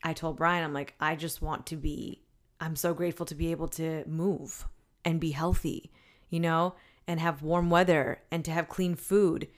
I 0.02 0.14
told 0.14 0.38
Brian, 0.38 0.64
I'm 0.64 0.73
like, 0.73 0.94
I 0.99 1.14
just 1.14 1.42
want 1.42 1.66
to 1.66 1.76
be, 1.76 2.23
I'm 2.58 2.75
so 2.75 2.94
grateful 2.94 3.26
to 3.26 3.35
be 3.35 3.50
able 3.50 3.68
to 3.68 4.02
move 4.06 4.64
and 5.04 5.20
be 5.20 5.32
healthy, 5.32 5.92
you 6.30 6.40
know, 6.40 6.75
and 7.06 7.20
have 7.20 7.42
warm 7.42 7.68
weather 7.68 8.23
and 8.30 8.46
to 8.46 8.50
have 8.50 8.66
clean 8.66 8.94
food. 8.94 9.49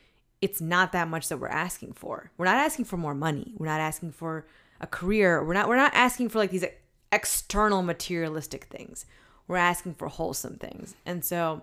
It's 0.42 0.60
not 0.60 0.90
that 0.90 1.06
much 1.06 1.28
that 1.28 1.38
we're 1.38 1.46
asking 1.46 1.92
for. 1.92 2.32
We're 2.36 2.46
not 2.46 2.56
asking 2.56 2.86
for 2.86 2.96
more 2.96 3.14
money. 3.14 3.54
We're 3.56 3.66
not 3.66 3.80
asking 3.80 4.10
for 4.10 4.44
a 4.80 4.88
career. 4.88 5.44
We're 5.44 5.54
not 5.54 5.68
we're 5.68 5.76
not 5.76 5.94
asking 5.94 6.30
for 6.30 6.38
like 6.38 6.50
these 6.50 6.64
external 7.12 7.82
materialistic 7.82 8.64
things. 8.64 9.06
We're 9.46 9.58
asking 9.58 9.94
for 9.94 10.08
wholesome 10.08 10.56
things. 10.56 10.96
And 11.06 11.24
so 11.24 11.62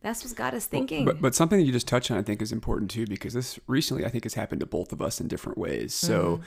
that's 0.00 0.22
what's 0.22 0.34
got 0.34 0.54
us 0.54 0.66
thinking. 0.66 1.04
But, 1.04 1.20
but 1.20 1.34
something 1.34 1.58
that 1.58 1.64
you 1.64 1.72
just 1.72 1.88
touched 1.88 2.10
on, 2.10 2.18
I 2.18 2.22
think, 2.22 2.40
is 2.40 2.52
important 2.52 2.90
too, 2.90 3.06
because 3.06 3.34
this 3.34 3.58
recently, 3.66 4.04
I 4.04 4.08
think, 4.08 4.24
has 4.24 4.34
happened 4.34 4.60
to 4.60 4.66
both 4.66 4.92
of 4.92 5.02
us 5.02 5.20
in 5.20 5.28
different 5.28 5.58
ways. 5.58 5.94
So, 5.94 6.36
Mm-hmm. 6.36 6.44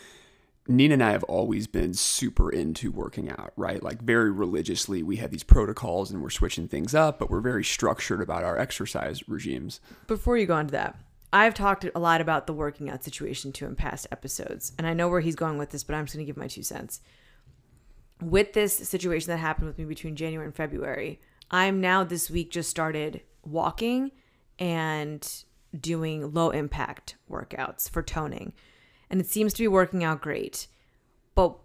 Nina 0.67 0.93
and 0.93 1.03
I 1.03 1.11
have 1.11 1.23
always 1.23 1.65
been 1.65 1.95
super 1.95 2.51
into 2.51 2.91
working 2.91 3.31
out, 3.31 3.51
right? 3.57 3.81
Like, 3.81 4.01
very 4.01 4.29
religiously, 4.29 5.01
we 5.01 5.15
have 5.15 5.31
these 5.31 5.43
protocols 5.43 6.11
and 6.11 6.21
we're 6.21 6.29
switching 6.29 6.67
things 6.67 6.93
up, 6.93 7.17
but 7.17 7.31
we're 7.31 7.41
very 7.41 7.63
structured 7.63 8.21
about 8.21 8.43
our 8.43 8.57
exercise 8.59 9.27
regimes. 9.27 9.79
Before 10.05 10.37
you 10.37 10.45
go 10.45 10.59
into 10.59 10.71
that, 10.73 10.99
I've 11.33 11.55
talked 11.55 11.85
a 11.95 11.99
lot 11.99 12.21
about 12.21 12.45
the 12.45 12.53
working 12.53 12.89
out 12.89 13.03
situation 13.03 13.51
too 13.51 13.65
in 13.65 13.75
past 13.75 14.05
episodes, 14.11 14.73
and 14.77 14.85
I 14.85 14.93
know 14.93 15.09
where 15.09 15.21
he's 15.21 15.35
going 15.35 15.57
with 15.57 15.71
this, 15.71 15.83
but 15.83 15.95
I'm 15.95 16.05
just 16.05 16.15
going 16.15 16.25
to 16.25 16.29
give 16.29 16.37
my 16.37 16.47
two 16.47 16.63
cents. 16.63 17.01
With 18.21 18.53
this 18.53 18.75
situation 18.75 19.31
that 19.31 19.37
happened 19.37 19.67
with 19.67 19.79
me 19.79 19.85
between 19.85 20.15
January 20.15 20.45
and 20.45 20.55
February, 20.55 21.19
I'm 21.49 21.81
now 21.81 22.03
this 22.03 22.29
week 22.29 22.51
just 22.51 22.69
started 22.69 23.21
walking 23.43 24.11
and 24.59 25.43
doing 25.79 26.33
low 26.33 26.49
impact 26.49 27.15
workouts 27.29 27.89
for 27.89 28.03
toning, 28.03 28.53
and 29.09 29.19
it 29.19 29.27
seems 29.27 29.53
to 29.53 29.63
be 29.63 29.67
working 29.67 30.03
out 30.03 30.21
great. 30.21 30.67
But 31.35 31.57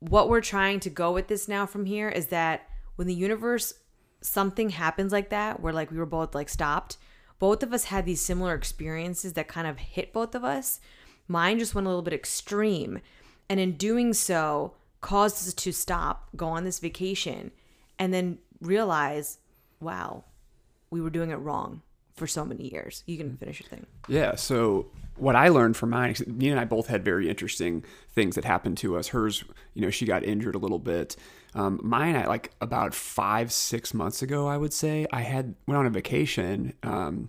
what 0.00 0.28
we're 0.28 0.40
trying 0.40 0.80
to 0.80 0.90
go 0.90 1.12
with 1.12 1.28
this 1.28 1.48
now 1.48 1.66
from 1.66 1.86
here 1.86 2.08
is 2.08 2.26
that 2.26 2.68
when 2.96 3.06
the 3.06 3.14
universe 3.14 3.74
something 4.20 4.70
happens 4.70 5.10
like 5.10 5.30
that 5.30 5.60
where 5.60 5.72
like 5.72 5.90
we 5.90 5.96
were 5.96 6.06
both 6.06 6.34
like 6.34 6.48
stopped 6.48 6.96
both 7.42 7.64
of 7.64 7.72
us 7.72 7.86
had 7.86 8.06
these 8.06 8.20
similar 8.20 8.54
experiences 8.54 9.32
that 9.32 9.48
kind 9.48 9.66
of 9.66 9.76
hit 9.76 10.12
both 10.12 10.36
of 10.36 10.44
us. 10.44 10.78
Mine 11.26 11.58
just 11.58 11.74
went 11.74 11.88
a 11.88 11.90
little 11.90 12.00
bit 12.00 12.14
extreme. 12.14 13.00
And 13.48 13.58
in 13.58 13.72
doing 13.72 14.12
so 14.12 14.74
caused 15.00 15.48
us 15.48 15.52
to 15.52 15.72
stop 15.72 16.28
go 16.36 16.46
on 16.46 16.62
this 16.62 16.78
vacation 16.78 17.50
and 17.98 18.14
then 18.14 18.38
realize 18.60 19.38
wow 19.80 20.22
we 20.92 21.00
were 21.00 21.10
doing 21.10 21.30
it 21.30 21.36
wrong 21.36 21.82
for 22.14 22.26
so 22.26 22.44
many 22.44 22.70
years 22.72 23.02
you 23.06 23.16
can 23.16 23.36
finish 23.36 23.60
your 23.60 23.68
thing 23.68 23.86
Yeah. 24.06 24.34
So 24.36 24.90
what 25.16 25.36
I 25.36 25.48
learned 25.48 25.76
from 25.76 25.90
mine, 25.90 26.14
Nina 26.26 26.52
and 26.52 26.60
I 26.60 26.64
both 26.64 26.86
had 26.86 27.04
very 27.04 27.28
interesting 27.28 27.84
things 28.14 28.34
that 28.34 28.44
happened 28.44 28.78
to 28.78 28.96
us. 28.96 29.08
Hers, 29.08 29.44
you 29.74 29.82
know, 29.82 29.90
she 29.90 30.06
got 30.06 30.24
injured 30.24 30.54
a 30.54 30.58
little 30.58 30.78
bit. 30.78 31.16
Um, 31.54 31.80
mine, 31.82 32.16
I 32.16 32.26
like 32.26 32.52
about 32.60 32.94
five, 32.94 33.52
six 33.52 33.92
months 33.92 34.22
ago, 34.22 34.46
I 34.46 34.56
would 34.56 34.72
say, 34.72 35.06
I 35.12 35.20
had 35.20 35.54
went 35.66 35.78
on 35.78 35.86
a 35.86 35.90
vacation 35.90 36.72
um, 36.82 37.28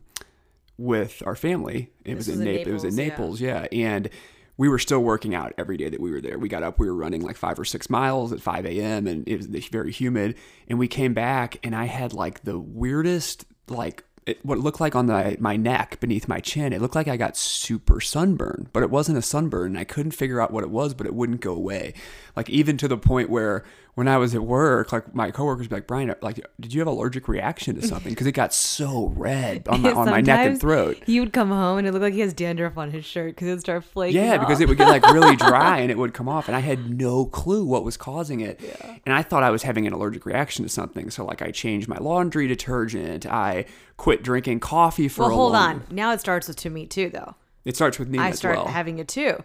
with 0.78 1.22
our 1.26 1.36
family. 1.36 1.92
It 2.06 2.16
was 2.16 2.28
was 2.28 2.40
in 2.40 2.46
Naples. 2.46 2.68
It 2.68 2.72
was 2.72 2.84
in 2.86 2.96
Naples, 2.96 3.42
Naples, 3.42 3.42
yeah, 3.42 3.68
and. 3.72 4.10
We 4.56 4.70
were 4.70 4.78
still 4.78 5.00
working 5.00 5.34
out 5.34 5.52
every 5.58 5.78
day 5.78 5.90
that 5.90 6.00
we 6.00 6.12
were 6.12 6.22
there. 6.22 6.38
We 6.38 6.48
got 6.48 6.62
up, 6.62 6.78
we 6.78 6.86
were 6.86 6.94
running 6.94 7.24
like 7.24 7.38
five 7.38 7.58
or 7.58 7.66
six 7.66 7.90
miles 7.90 8.32
at 8.32 8.40
5 8.40 8.68
a.m. 8.68 9.08
and 9.08 9.28
it 9.28 9.38
was 9.38 9.48
very 9.66 9.92
humid. 9.92 10.36
And 10.68 10.78
we 10.78 10.88
came 10.88 11.16
back 11.16 11.58
and 11.64 11.76
I 11.76 11.86
had 11.86 12.14
like 12.14 12.44
the 12.44 12.60
weirdest, 12.60 13.48
like 13.68 14.04
it, 14.26 14.46
what 14.46 14.58
it 14.58 14.62
looked 14.62 14.80
like 14.80 14.96
on 14.96 15.08
the, 15.08 15.38
my 15.40 15.56
neck 15.56 16.00
beneath 16.00 16.28
my 16.28 16.40
chin, 16.40 16.74
it 16.74 16.82
looked 16.82 16.96
like 16.96 17.08
I 17.08 17.18
got 17.18 17.36
super 17.36 18.00
sunburn, 18.00 18.70
but 18.74 18.84
it 18.84 18.90
wasn't 18.90 19.18
a 19.18 19.22
sunburn. 19.22 19.72
And 19.72 19.78
I 19.78 19.84
couldn't 19.84 20.12
figure 20.12 20.40
out 20.40 20.52
what 20.52 20.64
it 20.64 20.70
was, 20.70 20.94
but 20.94 21.08
it 21.08 21.14
wouldn't 21.14 21.42
go 21.42 21.54
away. 21.54 21.94
Like 22.36 22.50
even 22.50 22.78
to 22.78 22.88
the 22.88 22.98
point 22.98 23.30
where 23.30 23.64
when 23.96 24.08
I 24.08 24.18
was 24.18 24.34
at 24.34 24.42
work, 24.42 24.92
like 24.92 25.14
my 25.14 25.30
coworkers 25.30 25.66
would 25.66 25.70
be 25.70 25.76
like, 25.76 25.88
Brian, 25.88 26.16
like, 26.22 26.44
did 26.60 26.74
you 26.74 26.82
have 26.82 26.88
allergic 26.88 27.28
reaction 27.28 27.76
to 27.76 27.86
something? 27.86 28.12
Because 28.12 28.26
it 28.26 28.32
got 28.32 28.52
so 28.52 29.14
red 29.16 29.68
on 29.68 29.82
my, 29.82 29.92
on 29.94 30.10
my 30.10 30.22
neck 30.22 30.48
and 30.48 30.60
throat. 30.60 31.04
he 31.06 31.20
would 31.20 31.32
come 31.32 31.50
home 31.50 31.78
and 31.78 31.88
it 31.88 31.92
looked 31.92 32.02
like 32.02 32.14
he 32.14 32.22
has 32.22 32.34
dandruff 32.34 32.78
on 32.78 32.90
his 32.90 33.06
shirt 33.06 33.36
because 33.36 33.48
it 33.48 33.52
would 33.52 33.60
start 33.60 33.84
flaking 33.84 34.20
Yeah, 34.20 34.38
because 34.38 34.62
it 34.62 34.68
would 34.68 34.80
get 34.80 34.88
like 34.88 35.06
really 35.12 35.36
dry 35.36 35.78
and 35.80 35.92
it 35.92 35.98
would 35.98 36.14
come 36.14 36.28
off, 36.28 36.48
and 36.48 36.58
I 36.58 36.62
had 36.62 36.98
no 36.98 37.26
clue 37.26 37.64
what 37.66 37.84
was 37.84 37.98
causing 37.98 38.40
it. 38.40 38.60
Yeah. 38.64 38.98
And 39.06 39.14
I 39.14 39.22
thought 39.22 39.44
I 39.44 39.52
was 39.52 39.62
having 39.62 39.86
an 39.86 39.94
allergic 39.94 40.26
reaction 40.26 40.64
to 40.64 40.70
something. 40.70 41.12
So 41.12 41.24
like 41.24 41.44
I 41.44 41.52
changed 41.52 41.88
my 41.88 41.98
laundry 41.98 42.48
detergent. 42.48 43.28
I 43.28 43.66
quit 43.98 44.24
drinking 44.24 44.60
coffee 44.60 45.08
for 45.08 45.24
well 45.24 45.32
a 45.32 45.34
hold 45.36 45.54
long- 45.54 45.76
on 45.76 45.84
now 45.92 46.12
it 46.12 46.20
starts 46.20 46.48
with 46.48 46.58
to 46.58 46.70
me 46.70 46.86
too 46.86 47.10
though 47.10 47.36
It 47.66 47.76
starts 47.76 47.98
with 48.00 48.10
me 48.10 48.20
I 48.20 48.32
start 48.32 48.58
well. 48.58 48.68
having 48.68 49.00
it 49.00 49.08
too. 49.08 49.44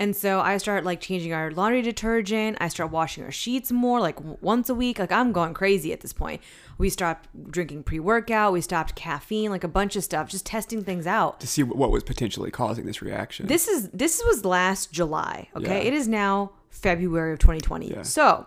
And 0.00 0.14
so 0.14 0.38
I 0.38 0.58
start 0.58 0.84
like 0.84 1.00
changing 1.00 1.32
our 1.32 1.50
laundry 1.50 1.82
detergent. 1.82 2.56
I 2.60 2.68
start 2.68 2.92
washing 2.92 3.24
our 3.24 3.32
sheets 3.32 3.72
more, 3.72 3.98
like 3.98 4.14
w- 4.14 4.38
once 4.40 4.68
a 4.70 4.74
week. 4.74 5.00
Like 5.00 5.10
I'm 5.10 5.32
going 5.32 5.54
crazy 5.54 5.92
at 5.92 6.02
this 6.02 6.12
point. 6.12 6.40
We 6.78 6.88
stopped 6.88 7.28
drinking 7.50 7.82
pre 7.82 7.98
workout. 7.98 8.52
We 8.52 8.60
stopped 8.60 8.94
caffeine, 8.94 9.50
like 9.50 9.64
a 9.64 9.68
bunch 9.68 9.96
of 9.96 10.04
stuff, 10.04 10.28
just 10.30 10.46
testing 10.46 10.84
things 10.84 11.04
out. 11.08 11.40
to 11.40 11.48
see 11.48 11.64
what 11.64 11.90
was 11.90 12.04
potentially 12.04 12.52
causing 12.52 12.86
this 12.86 13.02
reaction. 13.02 13.48
This 13.48 13.66
is 13.66 13.90
this 13.90 14.22
was 14.24 14.44
last 14.44 14.92
July. 14.92 15.48
Okay, 15.56 15.82
Yeah. 15.82 15.88
it 15.88 15.92
is 15.92 16.06
now 16.06 16.52
February 16.70 17.32
of 17.32 17.40
2020. 17.40 17.90
Yeah. 17.90 18.02
So, 18.02 18.46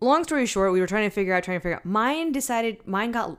long 0.00 0.22
story 0.22 0.46
short, 0.46 0.72
we 0.72 0.80
were 0.80 0.86
trying 0.86 1.08
to 1.10 1.14
figure 1.14 1.34
out, 1.34 1.42
trying 1.42 1.58
to 1.58 1.62
figure 1.62 1.76
out. 1.78 1.84
Mine 1.84 2.30
decided, 2.30 2.86
mine 2.86 3.10
got, 3.10 3.36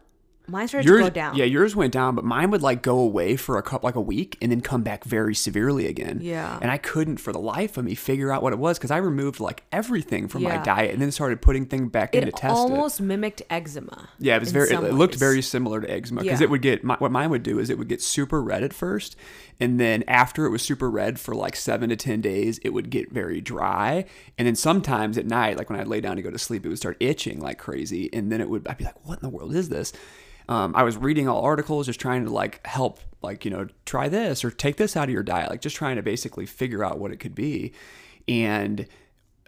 mine 0.47 0.67
started 0.67 0.87
yours, 0.87 0.99
to 0.99 1.03
go 1.05 1.09
down. 1.09 1.35
yeah, 1.35 1.45
yours 1.45 1.75
went 1.75 1.93
down, 1.93 2.15
but 2.15 2.23
mine 2.25 2.51
would 2.51 2.61
like 2.61 2.81
go 2.81 2.99
away 2.99 3.35
for 3.35 3.57
a 3.57 3.63
couple, 3.63 3.87
like 3.87 3.95
a 3.95 4.01
week, 4.01 4.37
and 4.41 4.51
then 4.51 4.61
come 4.61 4.83
back 4.83 5.03
very 5.05 5.33
severely 5.35 5.87
again. 5.87 6.19
Yeah. 6.21 6.59
and 6.61 6.69
I 6.69 6.77
couldn't 6.77 7.17
for 7.17 7.31
the 7.31 7.39
life 7.39 7.77
of 7.77 7.85
me 7.85 7.95
figure 7.95 8.31
out 8.31 8.43
what 8.43 8.53
it 8.53 8.59
was 8.59 8.77
because 8.77 8.91
I 8.91 8.97
removed 8.97 9.39
like 9.39 9.63
everything 9.71 10.27
from 10.27 10.43
my 10.43 10.57
diet, 10.57 10.91
and 10.91 11.01
then 11.01 11.11
started 11.11 11.41
putting 11.41 11.65
things 11.65 11.89
back 11.91 12.13
in 12.15 12.21
to 12.23 12.27
it 12.27 12.35
test 12.35 12.53
it. 12.55 12.57
almost 12.57 12.99
mimicked 13.01 13.41
eczema. 13.49 14.09
Yeah, 14.19 14.35
it 14.35 14.39
was 14.41 14.51
very. 14.51 14.69
It, 14.69 14.83
it 14.83 14.93
looked 14.93 15.15
very 15.15 15.41
similar 15.41 15.81
to 15.81 15.89
eczema 15.89 16.21
because 16.21 16.39
Yeah. 16.41 16.45
it 16.45 16.49
would 16.49 16.61
get 16.61 16.83
my, 16.83 16.95
what 16.95 17.11
mine 17.11 17.29
would 17.29 17.43
do 17.43 17.59
is 17.59 17.69
it 17.69 17.77
would 17.77 17.87
get 17.87 18.01
super 18.01 18.41
red 18.41 18.63
at 18.63 18.73
first, 18.73 19.15
and 19.63 19.79
then 19.79 20.03
after 20.09 20.45
it 20.45 20.49
was 20.49 20.61
super 20.61 20.91
red 20.91 21.21
for 21.21 21.33
like 21.33 21.55
seven 21.55 21.87
to 21.87 21.95
ten 21.95 22.19
days, 22.19 22.59
it 22.63 22.71
would 22.71 22.89
get 22.89 23.13
very 23.13 23.39
dry, 23.39 24.03
and 24.37 24.45
then 24.45 24.57
sometimes 24.57 25.17
at 25.17 25.25
night, 25.25 25.57
like 25.57 25.69
when 25.69 25.79
I'd 25.79 25.87
lay 25.87 26.01
down 26.01 26.17
to 26.17 26.21
go 26.21 26.29
to 26.29 26.37
sleep, 26.37 26.65
it 26.65 26.69
would 26.69 26.77
start 26.77 26.97
itching 26.99 27.39
like 27.39 27.59
crazy, 27.59 28.09
and 28.11 28.29
then 28.29 28.41
it 28.41 28.49
would. 28.49 28.67
I'd 28.67 28.77
be 28.77 28.83
like, 28.83 29.07
"What 29.07 29.19
in 29.19 29.23
the 29.23 29.29
world 29.29 29.55
is 29.55 29.69
this?" 29.69 29.93
Um, 30.49 30.75
I 30.75 30.83
was 30.83 30.97
reading 30.97 31.29
all 31.29 31.41
articles, 31.41 31.85
just 31.85 32.01
trying 32.01 32.25
to 32.25 32.29
like 32.29 32.59
help, 32.67 32.99
like 33.21 33.45
you 33.45 33.51
know, 33.51 33.69
try 33.85 34.09
this 34.09 34.43
or 34.43 34.51
take 34.51 34.75
this 34.75 34.97
out 34.97 35.05
of 35.05 35.13
your 35.13 35.23
diet, 35.23 35.49
like 35.49 35.61
just 35.61 35.77
trying 35.77 35.95
to 35.95 36.03
basically 36.03 36.45
figure 36.45 36.83
out 36.83 36.99
what 36.99 37.11
it 37.11 37.21
could 37.21 37.33
be, 37.33 37.71
and 38.27 38.85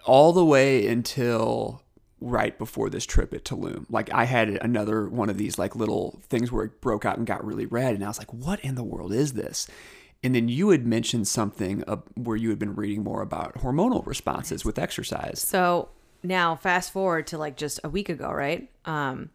all 0.06 0.32
the 0.32 0.46
way 0.46 0.88
until 0.88 1.82
right 2.22 2.58
before 2.58 2.90
this 2.90 3.06
trip 3.06 3.34
at 3.34 3.44
Tulum. 3.44 3.86
Like 3.90 4.14
I 4.14 4.24
had 4.24 4.48
another 4.48 5.10
one 5.10 5.30
of 5.30 5.38
these 5.38 5.60
like 5.60 5.76
little 5.76 6.22
things 6.30 6.54
where 6.54 6.64
it 6.64 6.80
broke 6.80 7.04
out 7.04 7.18
and 7.18 7.28
got 7.28 7.44
really 7.44 7.66
red, 7.66 7.96
and 7.96 8.04
I 8.06 8.08
was 8.08 8.18
like, 8.18 8.34
"What 8.34 8.62
in 8.62 8.76
the 8.76 8.84
world 8.84 9.12
is 9.12 9.34
this?" 9.34 9.68
And 10.26 10.34
then 10.34 10.50
you 10.50 10.70
had 10.70 10.88
mentioned 10.88 11.28
something 11.28 11.84
uh, 11.88 11.98
where 12.16 12.36
you 12.36 12.50
had 12.50 12.58
been 12.58 12.74
reading 12.74 13.04
more 13.04 13.22
about 13.22 13.54
hormonal 13.60 14.04
responses 14.08 14.66
with 14.66 14.80
exercise. 14.80 15.40
So 15.40 15.90
now 16.24 16.56
fast 16.56 16.92
forward 16.92 17.28
to 17.28 17.38
like 17.38 17.58
just 17.58 17.80
a 17.84 17.90
week 17.90 18.10
ago, 18.10 18.32
right? 18.32 18.68
Um, 18.86 19.30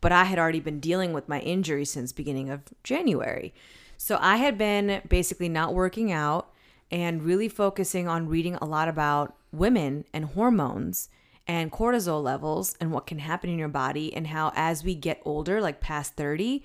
but 0.00 0.12
I 0.12 0.22
had 0.22 0.38
already 0.38 0.60
been 0.60 0.78
dealing 0.78 1.12
with 1.12 1.28
my 1.28 1.40
injury 1.40 1.84
since 1.84 2.12
beginning 2.12 2.50
of 2.50 2.60
January. 2.84 3.52
So 3.96 4.16
I 4.20 4.36
had 4.36 4.56
been 4.56 5.02
basically 5.08 5.48
not 5.48 5.74
working 5.74 6.12
out 6.12 6.52
and 6.88 7.24
really 7.24 7.48
focusing 7.48 8.06
on 8.06 8.28
reading 8.28 8.54
a 8.62 8.64
lot 8.64 8.86
about 8.86 9.34
women 9.50 10.04
and 10.12 10.24
hormones 10.24 11.08
and 11.48 11.72
cortisol 11.72 12.22
levels 12.22 12.76
and 12.80 12.92
what 12.92 13.08
can 13.08 13.18
happen 13.18 13.50
in 13.50 13.58
your 13.58 13.66
body 13.66 14.14
and 14.14 14.28
how 14.28 14.52
as 14.54 14.84
we 14.84 14.94
get 14.94 15.20
older, 15.24 15.60
like 15.60 15.80
past 15.80 16.14
30, 16.14 16.64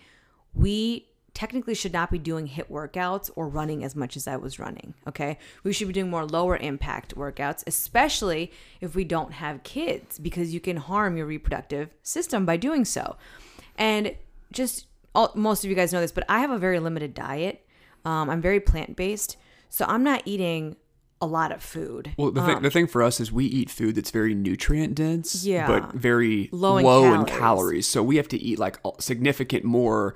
we 0.54 1.08
technically 1.34 1.74
should 1.74 1.94
not 1.94 2.12
be 2.12 2.20
doing 2.20 2.48
HIIT 2.48 2.70
workouts 2.70 3.30
or 3.36 3.48
running 3.48 3.84
as 3.84 3.96
much 3.96 4.16
as 4.16 4.28
I 4.28 4.36
was 4.38 4.60
running. 4.60 4.94
Okay. 5.08 5.40
We 5.64 5.74
should 5.74 5.88
be 5.88 5.94
doing 5.94 6.10
more 6.10 6.26
lower 6.26 6.58
impact 6.58 7.16
workouts, 7.16 7.64
especially 7.66 8.52
if 8.82 8.96
we 8.96 9.04
don't 9.04 9.34
have 9.34 9.64
kids, 9.64 10.20
because 10.20 10.54
you 10.54 10.60
can 10.60 10.78
harm 10.78 11.18
your 11.18 11.26
reproductive 11.26 11.90
system 12.04 12.46
by 12.46 12.58
doing 12.58 12.86
so. 12.86 13.16
And 13.78 14.16
just 14.52 14.86
all, 15.16 15.32
most 15.36 15.64
of 15.64 15.70
you 15.70 15.76
guys 15.76 15.92
know 15.92 16.02
this, 16.02 16.12
but 16.12 16.24
I 16.30 16.40
have 16.40 16.52
a 16.52 16.60
very 16.60 16.80
limited 16.80 17.14
diet. 17.16 17.66
Um, 18.06 18.30
I'm 18.30 18.42
very 18.42 18.60
plant 18.60 18.96
based. 18.96 19.38
So 19.70 19.86
I'm 19.88 20.04
not 20.04 20.22
eating 20.26 20.76
a 21.20 21.26
lot 21.26 21.52
of 21.52 21.64
food. 21.64 22.14
Well, 22.18 22.32
the, 22.32 22.44
thing, 22.44 22.62
the 22.62 22.70
thing 22.70 22.86
for 22.86 23.02
us 23.02 23.20
is 23.20 23.32
we 23.32 23.46
eat 23.46 23.70
food 23.70 23.96
that's 23.96 24.12
very 24.12 24.36
nutrient 24.36 24.94
dense, 24.94 25.44
Yeah. 25.46 25.66
but 25.68 25.94
very 25.94 26.50
Low 26.52 26.80
low, 26.80 27.06
in 27.06 27.22
in, 27.22 27.26
calories. 27.26 27.40
calories. 27.40 27.88
So 27.88 28.04
we 28.04 28.18
have 28.18 28.28
to 28.28 28.38
eat 28.38 28.60
like 28.60 28.78
significant 29.00 29.64
more. 29.64 30.16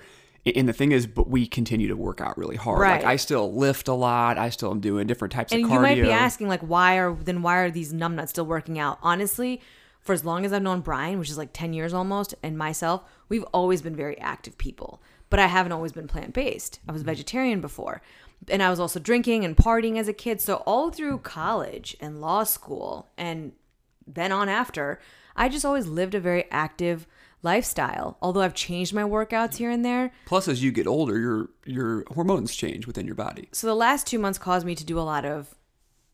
And 0.56 0.68
the 0.68 0.74
thing 0.74 0.92
is, 0.92 1.08
but 1.08 1.30
we 1.30 1.46
continue 1.46 1.88
to 1.88 1.96
work 1.96 2.22
out 2.22 2.38
really 2.38 2.56
hard. 2.56 2.80
Right. 2.80 3.04
Like 3.04 3.06
I 3.06 3.16
still 3.16 3.54
lift 3.54 3.88
a 3.88 3.94
lot. 3.94 4.38
I 4.38 4.50
still 4.50 4.72
am 4.72 4.80
doing 4.80 5.08
different 5.08 5.32
types 5.32 5.52
and 5.52 5.64
of 5.64 5.70
cardio. 5.70 5.74
you 5.74 5.80
might 5.82 6.02
be 6.02 6.12
asking 6.12 6.48
like 6.48 6.62
why 6.62 6.98
are 6.98 7.14
then 7.14 7.42
why 7.42 7.58
are 7.58 7.72
these 7.72 7.94
numbnuts 7.94 8.30
still 8.30 8.46
working 8.46 8.80
out 8.80 9.00
honestly 9.02 9.62
for 10.00 10.14
as 10.14 10.24
long 10.24 10.46
as 10.46 10.54
i've 10.54 10.62
known 10.62 10.82
brian 10.82 11.20
which 11.20 11.30
is 11.30 11.38
like 11.38 11.54
10 11.54 11.74
years 11.74 11.94
almost 11.94 12.36
and 12.44 12.58
myself 12.58 13.04
we've 13.30 13.44
always 13.54 13.82
been 13.82 13.96
very 13.96 14.18
active 14.20 14.58
people 14.58 15.02
but 15.30 15.40
i 15.40 15.48
haven't 15.48 15.72
always 15.72 15.92
been 15.92 16.08
plant-based 16.08 16.80
i 16.88 16.92
was 16.92 17.02
mm-hmm. 17.02 17.10
vegetarian 17.10 17.62
before 17.62 18.02
and 18.50 18.62
i 18.62 18.70
was 18.70 18.80
also 18.80 19.00
drinking 19.00 19.44
and 19.46 19.58
partying 19.58 19.98
as 19.98 20.08
a 20.08 20.14
kid 20.14 20.42
so 20.42 20.56
all 20.66 20.90
through 20.90 21.18
college 21.20 21.96
and 22.00 22.22
law 22.22 22.44
school 22.44 23.10
and 23.18 23.54
then 24.06 24.32
on 24.32 24.50
after 24.50 25.00
i 25.36 25.50
just 25.50 25.66
always 25.66 25.88
lived 25.88 26.16
a 26.16 26.20
very 26.20 26.50
active 26.52 27.08
lifestyle 27.44 28.18
although 28.22 28.42
i've 28.42 28.54
changed 28.54 28.94
my 28.94 29.04
workouts 29.04 29.58
here 29.58 29.70
and 29.70 29.86
there 29.86 30.12
Plus, 30.26 30.48
as 30.48 30.64
you 30.64 30.72
get 30.72 30.88
older, 30.88 31.18
your 31.18 31.50
your 31.66 32.04
hormones 32.14 32.56
change 32.56 32.88
within 32.88 33.06
your 33.06 33.16
body. 33.16 33.48
so 33.52 33.68
the 33.68 33.76
last 33.76 34.08
two 34.08 34.20
months 34.20 34.38
caused 34.40 34.66
me 34.66 34.76
to 34.76 34.84
do 34.86 35.00
a 35.00 35.02
lot 35.02 35.26
of 35.26 35.56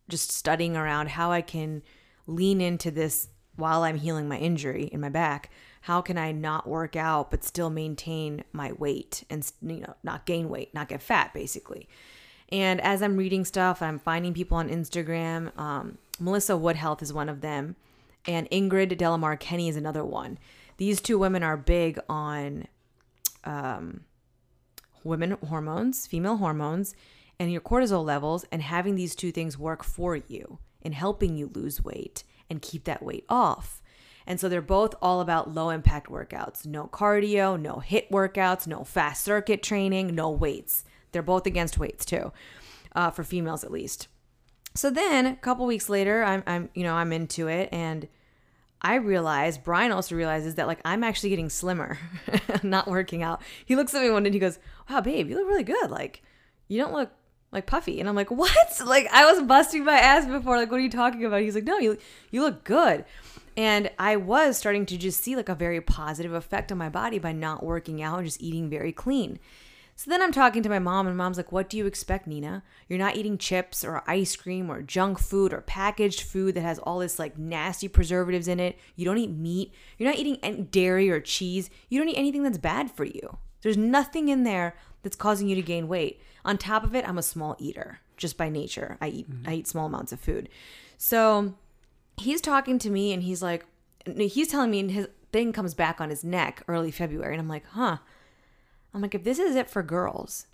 just 0.09 0.31
studying 0.31 0.75
around 0.75 1.09
how 1.09 1.31
I 1.31 1.41
can 1.41 1.81
lean 2.27 2.59
into 2.61 2.91
this 2.91 3.29
while 3.55 3.83
I'm 3.83 3.97
healing 3.97 4.27
my 4.27 4.37
injury 4.37 4.85
in 4.85 4.99
my 4.99 5.09
back. 5.09 5.49
How 5.81 6.01
can 6.01 6.17
I 6.17 6.31
not 6.31 6.67
work 6.67 6.95
out 6.95 7.31
but 7.31 7.43
still 7.43 7.69
maintain 7.69 8.43
my 8.51 8.71
weight 8.73 9.23
and 9.29 9.49
you 9.61 9.79
know 9.81 9.95
not 10.03 10.25
gain 10.25 10.49
weight, 10.49 10.73
not 10.73 10.89
get 10.89 11.01
fat, 11.01 11.33
basically. 11.33 11.87
And 12.49 12.81
as 12.81 13.01
I'm 13.01 13.17
reading 13.17 13.45
stuff, 13.45 13.81
I'm 13.81 13.99
finding 13.99 14.33
people 14.33 14.57
on 14.57 14.69
Instagram. 14.69 15.57
Um, 15.57 15.97
Melissa 16.19 16.55
Wood 16.55 16.75
Health 16.75 17.01
is 17.01 17.11
one 17.13 17.29
of 17.29 17.41
them, 17.41 17.75
and 18.27 18.49
Ingrid 18.51 18.95
Delamar 18.97 19.39
Kenny 19.39 19.69
is 19.69 19.75
another 19.75 20.03
one. 20.05 20.37
These 20.77 21.01
two 21.01 21.17
women 21.17 21.43
are 21.43 21.57
big 21.57 21.99
on 22.09 22.67
women 25.03 25.37
hormones, 25.47 26.07
female 26.07 26.37
hormones, 26.37 26.95
and 27.39 27.51
your 27.51 27.61
cortisol 27.61 28.05
levels, 28.05 28.45
and 28.51 28.61
having 28.61 28.95
these 28.95 29.15
two 29.15 29.31
things 29.31 29.57
work 29.57 29.83
for 29.83 30.15
you 30.15 30.59
in 30.81 30.93
helping 30.93 31.35
you 31.35 31.49
lose 31.53 31.83
weight 31.83 32.23
and 32.49 32.61
keep 32.61 32.85
that 32.85 33.03
weight 33.03 33.25
off. 33.29 33.81
And 34.25 34.39
so 34.39 34.47
they're 34.47 34.61
both 34.61 34.95
all 35.01 35.21
about 35.21 35.53
low 35.53 35.69
impact 35.69 36.07
workouts 36.07 36.65
no 36.65 36.87
cardio, 36.87 37.59
no 37.59 37.83
HIIT 37.85 38.09
workouts, 38.09 38.67
no 38.67 38.83
fast 38.83 39.23
circuit 39.23 39.61
training, 39.61 40.15
no 40.15 40.29
weights. 40.29 40.85
They're 41.11 41.21
both 41.21 41.45
against 41.45 41.77
weights 41.77 42.05
too, 42.05 42.31
uh, 42.95 43.11
for 43.11 43.23
females 43.23 43.63
at 43.63 43.71
least. 43.71 44.07
So 44.75 44.89
then 44.89 45.25
a 45.25 45.35
couple 45.35 45.65
weeks 45.65 45.89
later, 45.89 46.23
I'm, 46.23 46.43
I'm, 46.47 46.69
you 46.73 46.83
know, 46.83 46.95
I'm 46.95 47.13
into 47.13 47.47
it 47.47 47.69
and 47.71 48.07
I 48.83 48.95
realize, 48.95 49.57
Brian 49.57 49.91
also 49.91 50.15
realizes 50.15 50.55
that 50.55 50.67
like 50.67 50.79
I'm 50.83 51.03
actually 51.03 51.29
getting 51.29 51.49
slimmer, 51.49 51.97
not 52.63 52.87
working 52.87 53.23
out. 53.23 53.41
He 53.65 53.75
looks 53.75 53.93
at 53.93 54.01
me 54.01 54.09
one 54.09 54.23
day 54.23 54.27
and 54.27 54.33
he 54.33 54.39
goes, 54.39 54.59
Wow, 54.89 55.01
babe, 55.01 55.29
you 55.29 55.37
look 55.37 55.47
really 55.47 55.63
good. 55.63 55.89
Like, 55.89 56.21
you 56.67 56.81
don't 56.81 56.93
look 56.93 57.11
like 57.51 57.65
puffy. 57.65 57.99
And 57.99 58.09
I'm 58.09 58.15
like, 58.15 58.29
What? 58.31 58.51
Like, 58.85 59.07
I 59.13 59.31
was 59.31 59.41
busting 59.43 59.85
my 59.85 59.97
ass 59.97 60.25
before. 60.25 60.57
Like, 60.57 60.69
what 60.69 60.79
are 60.79 60.83
you 60.83 60.89
talking 60.89 61.23
about? 61.23 61.41
He's 61.41 61.55
like, 61.55 61.63
No, 61.63 61.77
you, 61.77 61.97
you 62.31 62.41
look 62.41 62.65
good. 62.65 63.05
And 63.55 63.91
I 63.99 64.15
was 64.15 64.57
starting 64.57 64.85
to 64.87 64.97
just 64.97 65.23
see 65.23 65.35
like 65.35 65.49
a 65.49 65.55
very 65.55 65.79
positive 65.79 66.33
effect 66.33 66.71
on 66.71 66.77
my 66.77 66.89
body 66.89 67.19
by 67.19 67.31
not 67.31 67.63
working 67.63 68.01
out 68.01 68.17
and 68.17 68.27
just 68.27 68.41
eating 68.41 68.69
very 68.69 68.91
clean. 68.91 69.39
So 69.95 70.09
then 70.09 70.21
I'm 70.21 70.31
talking 70.31 70.63
to 70.63 70.69
my 70.69 70.79
mom, 70.79 71.07
and 71.07 71.15
mom's 71.15 71.37
like, 71.37 71.51
What 71.51 71.69
do 71.69 71.77
you 71.77 71.85
expect, 71.85 72.27
Nina? 72.27 72.63
You're 72.87 72.99
not 72.99 73.15
eating 73.15 73.37
chips 73.37 73.83
or 73.83 74.03
ice 74.07 74.35
cream 74.35 74.69
or 74.69 74.81
junk 74.81 75.19
food 75.19 75.53
or 75.53 75.61
packaged 75.61 76.21
food 76.21 76.55
that 76.55 76.61
has 76.61 76.79
all 76.79 76.99
this 76.99 77.19
like 77.19 77.37
nasty 77.37 77.87
preservatives 77.87 78.47
in 78.47 78.59
it. 78.59 78.77
You 78.95 79.05
don't 79.05 79.17
eat 79.17 79.31
meat. 79.31 79.71
You're 79.97 80.09
not 80.09 80.17
eating 80.17 80.39
any 80.41 80.63
dairy 80.63 81.09
or 81.09 81.19
cheese. 81.19 81.69
You 81.89 81.99
don't 81.99 82.09
eat 82.09 82.17
anything 82.17 82.43
that's 82.43 82.57
bad 82.57 82.91
for 82.91 83.05
you. 83.05 83.37
There's 83.61 83.77
nothing 83.77 84.29
in 84.29 84.43
there 84.43 84.75
that's 85.03 85.15
causing 85.15 85.47
you 85.47 85.55
to 85.55 85.61
gain 85.61 85.87
weight. 85.87 86.19
On 86.43 86.57
top 86.57 86.83
of 86.83 86.95
it, 86.95 87.07
I'm 87.07 87.17
a 87.17 87.23
small 87.23 87.55
eater 87.59 87.99
just 88.17 88.37
by 88.37 88.49
nature. 88.49 88.97
I 88.99 89.09
eat 89.09 89.29
mm-hmm. 89.29 89.49
I 89.49 89.53
eat 89.55 89.67
small 89.67 89.85
amounts 89.85 90.11
of 90.11 90.19
food. 90.19 90.49
So 90.97 91.53
he's 92.17 92.41
talking 92.41 92.79
to 92.79 92.89
me 92.89 93.13
and 93.13 93.23
he's 93.23 93.41
like 93.41 93.65
he's 94.05 94.47
telling 94.47 94.71
me 94.71 94.79
and 94.79 94.91
his 94.91 95.07
thing 95.31 95.53
comes 95.53 95.73
back 95.73 96.01
on 96.01 96.09
his 96.09 96.23
neck 96.23 96.63
early 96.67 96.91
February 96.91 97.33
and 97.33 97.41
I'm 97.41 97.47
like, 97.47 97.65
"Huh." 97.67 97.97
I'm 98.93 99.01
like, 99.01 99.15
if 99.15 99.23
this 99.23 99.39
is 99.39 99.55
it 99.55 99.69
for 99.69 99.83
girls, 99.83 100.47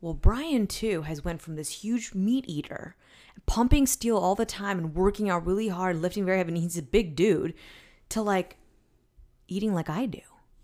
well, 0.00 0.14
Brian 0.14 0.66
too 0.66 1.02
has 1.02 1.24
went 1.24 1.40
from 1.40 1.56
this 1.56 1.82
huge 1.82 2.14
meat 2.14 2.44
eater, 2.48 2.96
pumping 3.46 3.86
steel 3.86 4.16
all 4.16 4.34
the 4.34 4.46
time 4.46 4.78
and 4.78 4.94
working 4.94 5.30
out 5.30 5.46
really 5.46 5.68
hard, 5.68 6.00
lifting 6.00 6.24
very 6.24 6.38
heavy, 6.38 6.52
and 6.52 6.62
he's 6.62 6.78
a 6.78 6.82
big 6.82 7.14
dude, 7.14 7.54
to 8.08 8.22
like 8.22 8.56
eating 9.48 9.74
like 9.74 9.88
I 9.90 10.06
do. 10.06 10.20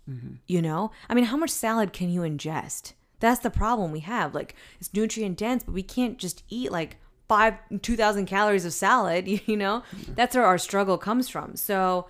Mm-hmm. 0.09 0.35
You 0.47 0.61
know? 0.61 0.91
I 1.09 1.13
mean, 1.13 1.25
how 1.25 1.37
much 1.37 1.51
salad 1.51 1.93
can 1.93 2.09
you 2.09 2.21
ingest? 2.21 2.93
That's 3.19 3.41
the 3.41 3.49
problem 3.49 3.91
we 3.91 3.99
have. 4.01 4.33
Like, 4.33 4.55
it's 4.79 4.93
nutrient 4.93 5.37
dense, 5.37 5.63
but 5.63 5.73
we 5.73 5.83
can't 5.83 6.17
just 6.17 6.43
eat 6.49 6.71
like 6.71 6.97
five, 7.27 7.55
2,000 7.81 8.25
calories 8.25 8.65
of 8.65 8.73
salad, 8.73 9.27
you 9.45 9.55
know? 9.55 9.83
That's 10.15 10.35
where 10.35 10.45
our 10.45 10.57
struggle 10.57 10.97
comes 10.97 11.29
from. 11.29 11.55
So, 11.55 12.07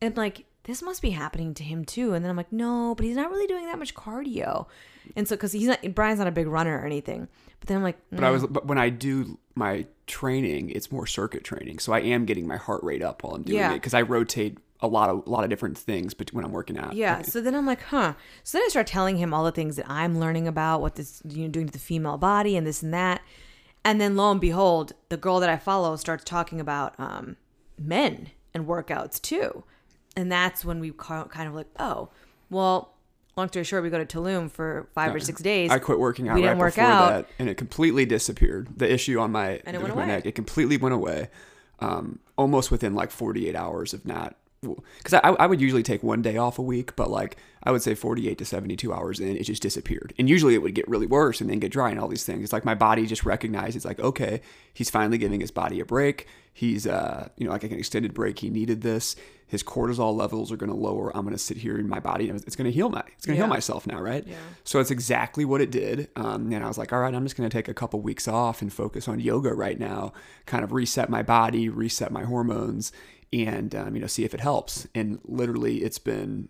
and 0.00 0.16
like, 0.16 0.44
this 0.66 0.82
must 0.82 1.00
be 1.00 1.10
happening 1.10 1.54
to 1.54 1.64
him 1.64 1.84
too. 1.84 2.12
And 2.14 2.24
then 2.24 2.30
I'm 2.30 2.36
like, 2.36 2.52
no, 2.52 2.94
but 2.96 3.06
he's 3.06 3.16
not 3.16 3.30
really 3.30 3.46
doing 3.46 3.66
that 3.66 3.78
much 3.78 3.94
cardio. 3.94 4.66
And 5.14 5.26
so, 5.26 5.36
because 5.36 5.52
he's 5.52 5.68
not, 5.68 5.80
Brian's 5.94 6.18
not 6.18 6.26
a 6.28 6.32
big 6.32 6.48
runner 6.48 6.78
or 6.78 6.84
anything. 6.84 7.28
But 7.60 7.68
then 7.68 7.76
I'm 7.78 7.82
like, 7.82 7.98
But 8.10 8.24
I 8.24 8.30
was, 8.30 8.44
but 8.46 8.66
when 8.66 8.76
I 8.78 8.88
do 8.90 9.38
my 9.54 9.86
training, 10.06 10.70
it's 10.70 10.90
more 10.92 11.06
circuit 11.06 11.44
training, 11.44 11.78
so 11.78 11.92
I 11.92 12.00
am 12.00 12.24
getting 12.26 12.46
my 12.46 12.56
heart 12.56 12.82
rate 12.84 13.02
up 13.02 13.22
while 13.22 13.34
I'm 13.34 13.42
doing 13.42 13.58
Yeah. 13.58 13.70
it 13.72 13.76
because 13.76 13.94
I 13.94 14.02
rotate 14.02 14.58
a 14.80 14.86
lot 14.88 15.08
of 15.08 15.26
a 15.26 15.30
lot 15.30 15.42
of 15.42 15.48
different 15.50 15.78
things, 15.78 16.12
but 16.12 16.32
when 16.34 16.44
I'm 16.44 16.52
working 16.52 16.76
out, 16.78 16.92
Yeah. 16.94 17.22
So 17.22 17.40
then 17.40 17.54
I'm 17.54 17.64
like, 17.64 17.82
huh. 17.84 18.12
So 18.42 18.58
then 18.58 18.64
I 18.66 18.68
start 18.68 18.86
telling 18.86 19.16
him 19.16 19.32
all 19.32 19.44
the 19.44 19.52
things 19.52 19.76
that 19.76 19.88
I'm 19.88 20.18
learning 20.20 20.46
about 20.48 20.80
what 20.82 20.96
this 20.96 21.22
you 21.26 21.44
know 21.44 21.48
doing 21.48 21.66
to 21.66 21.72
the 21.72 21.78
female 21.78 22.18
body 22.18 22.56
and 22.56 22.66
this 22.66 22.82
and 22.82 22.92
that. 22.92 23.22
And 23.84 24.00
then 24.00 24.16
lo 24.16 24.30
and 24.32 24.40
behold, 24.40 24.92
the 25.08 25.16
girl 25.16 25.38
that 25.40 25.48
I 25.48 25.56
follow 25.56 25.94
starts 25.96 26.24
talking 26.24 26.60
about 26.60 26.94
um, 26.98 27.36
men 27.78 28.30
and 28.52 28.66
workouts 28.66 29.22
too. 29.22 29.64
And 30.16 30.32
that's 30.32 30.64
when 30.64 30.80
we 30.80 30.90
kind 30.92 31.48
of 31.48 31.54
like, 31.54 31.66
oh, 31.78 32.08
well, 32.50 32.94
long 33.36 33.48
story 33.48 33.64
short, 33.64 33.82
we 33.82 33.90
go 33.90 34.02
to 34.02 34.06
Tulum 34.06 34.50
for 34.50 34.88
five 34.94 35.14
or 35.14 35.20
six 35.20 35.42
days. 35.42 35.70
I 35.70 35.78
quit 35.78 35.98
working 35.98 36.28
out 36.28 36.36
We 36.36 36.40
right 36.42 36.48
didn't 36.48 36.58
work 36.60 36.74
before 36.74 36.90
out. 36.90 37.08
that, 37.10 37.28
and 37.38 37.48
it 37.50 37.56
completely 37.56 38.06
disappeared. 38.06 38.68
The 38.76 38.90
issue 38.90 39.18
on 39.18 39.30
my 39.32 39.60
And 39.66 39.76
it 39.76 39.82
went 39.82 39.94
my 39.94 40.02
away. 40.04 40.12
neck, 40.12 40.26
it 40.26 40.34
completely 40.34 40.76
went 40.78 40.94
away, 40.94 41.28
um, 41.80 42.18
almost 42.36 42.70
within 42.70 42.94
like 42.94 43.10
48 43.10 43.54
hours 43.54 43.92
of 43.92 44.06
not. 44.06 44.36
Because 44.98 45.14
I, 45.14 45.28
I 45.30 45.46
would 45.46 45.60
usually 45.60 45.82
take 45.82 46.02
one 46.02 46.22
day 46.22 46.36
off 46.36 46.58
a 46.58 46.62
week, 46.62 46.96
but 46.96 47.10
like 47.10 47.36
I 47.62 47.70
would 47.72 47.82
say 47.82 47.94
48 47.94 48.38
to 48.38 48.44
72 48.44 48.92
hours 48.92 49.18
in, 49.20 49.36
it 49.36 49.42
just 49.44 49.62
disappeared. 49.62 50.14
And 50.18 50.28
usually 50.28 50.54
it 50.54 50.62
would 50.62 50.74
get 50.74 50.86
really 50.88 51.06
worse 51.06 51.40
and 51.40 51.50
then 51.50 51.58
get 51.58 51.72
dry 51.72 51.90
and 51.90 51.98
all 51.98 52.08
these 52.08 52.24
things. 52.24 52.44
It's 52.44 52.52
like 52.52 52.64
my 52.64 52.74
body 52.74 53.06
just 53.06 53.24
recognized 53.24 53.76
it's 53.76 53.84
like, 53.84 53.98
okay, 54.00 54.40
he's 54.72 54.90
finally 54.90 55.18
giving 55.18 55.40
his 55.40 55.50
body 55.50 55.80
a 55.80 55.84
break. 55.84 56.26
He's, 56.52 56.86
uh, 56.86 57.28
you 57.36 57.44
know, 57.46 57.52
like 57.52 57.64
an 57.64 57.72
extended 57.72 58.14
break. 58.14 58.38
He 58.38 58.50
needed 58.50 58.80
this. 58.82 59.14
His 59.48 59.62
cortisol 59.62 60.16
levels 60.16 60.50
are 60.50 60.56
going 60.56 60.70
to 60.70 60.76
lower. 60.76 61.14
I'm 61.16 61.22
going 61.22 61.34
to 61.34 61.38
sit 61.42 61.56
here 61.58 61.76
in 61.78 61.88
my 61.88 62.00
body 62.00 62.28
and 62.28 62.40
it's 62.46 62.56
going 62.56 62.64
to 62.64 62.72
heal 62.72 62.88
my, 62.88 63.02
it's 63.16 63.26
going 63.26 63.34
to 63.36 63.38
Yeah. 63.40 63.44
heal 63.46 63.54
myself 63.54 63.86
now, 63.86 64.00
right? 64.00 64.24
Yeah. 64.26 64.36
So 64.64 64.80
it's 64.80 64.90
exactly 64.90 65.44
what 65.44 65.60
it 65.60 65.70
did. 65.70 66.08
Um, 66.16 66.50
and 66.52 66.64
I 66.64 66.68
was 66.68 66.78
like, 66.78 66.92
all 66.92 67.00
right, 67.00 67.14
I'm 67.14 67.24
just 67.24 67.36
going 67.36 67.48
to 67.48 67.54
take 67.56 67.68
a 67.68 67.74
couple 67.74 68.00
weeks 68.00 68.26
off 68.26 68.62
and 68.62 68.72
focus 68.72 69.06
on 69.06 69.20
yoga 69.20 69.52
right 69.52 69.78
now, 69.78 70.12
kind 70.46 70.64
of 70.64 70.72
reset 70.72 71.10
my 71.10 71.22
body, 71.22 71.68
reset 71.68 72.10
my 72.10 72.24
hormones, 72.24 72.90
and 73.32 73.74
um, 73.74 73.94
you 73.94 74.00
know, 74.00 74.06
see 74.06 74.24
if 74.24 74.34
it 74.34 74.40
helps. 74.40 74.86
And 74.94 75.20
literally, 75.24 75.78
it's 75.78 75.98
been, 75.98 76.48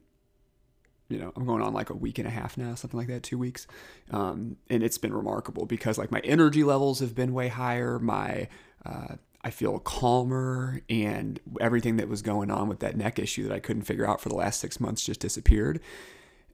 you 1.09 1.19
know, 1.19 1.33
I'm 1.37 1.47
going 1.47 1.63
on 1.63 1.73
like 1.73 1.91
a 1.91 1.95
week 1.95 2.19
and 2.19 2.27
a 2.27 2.31
half 2.31 2.57
now, 2.57 2.75
something 2.75 2.99
like 2.99 3.09
that, 3.09 3.23
two 3.23 3.39
weeks, 3.39 3.67
um, 4.11 4.57
and 4.69 4.83
it's 4.83 4.99
been 4.99 5.15
remarkable 5.15 5.67
because 5.67 5.99
like 5.99 6.11
my 6.11 6.21
energy 6.21 6.65
levels 6.65 7.01
have 7.01 7.15
been 7.15 7.33
way 7.33 7.49
higher. 7.49 7.99
My 7.99 8.49
uh, 8.85 9.17
I 9.43 9.51
feel 9.51 9.79
calmer, 9.79 10.81
and 10.91 11.39
everything 11.61 11.97
that 11.97 12.09
was 12.09 12.23
going 12.23 12.51
on 12.51 12.69
with 12.69 12.81
that 12.81 12.97
neck 12.97 13.19
issue 13.19 13.45
that 13.45 13.55
I 13.55 13.61
couldn't 13.61 13.83
figure 13.83 14.09
out 14.09 14.21
for 14.21 14.29
the 14.29 14.35
last 14.35 14.61
six 14.61 14.81
months 14.81 15.05
just 15.05 15.21
disappeared. 15.21 15.81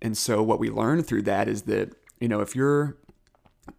And 0.02 0.16
so 0.16 0.42
what 0.42 0.58
we 0.58 0.68
learned 0.68 1.06
through 1.06 1.22
that 1.22 1.48
is 1.48 1.62
that 1.62 1.94
you 2.20 2.28
know 2.28 2.40
if 2.40 2.54
you're 2.54 2.96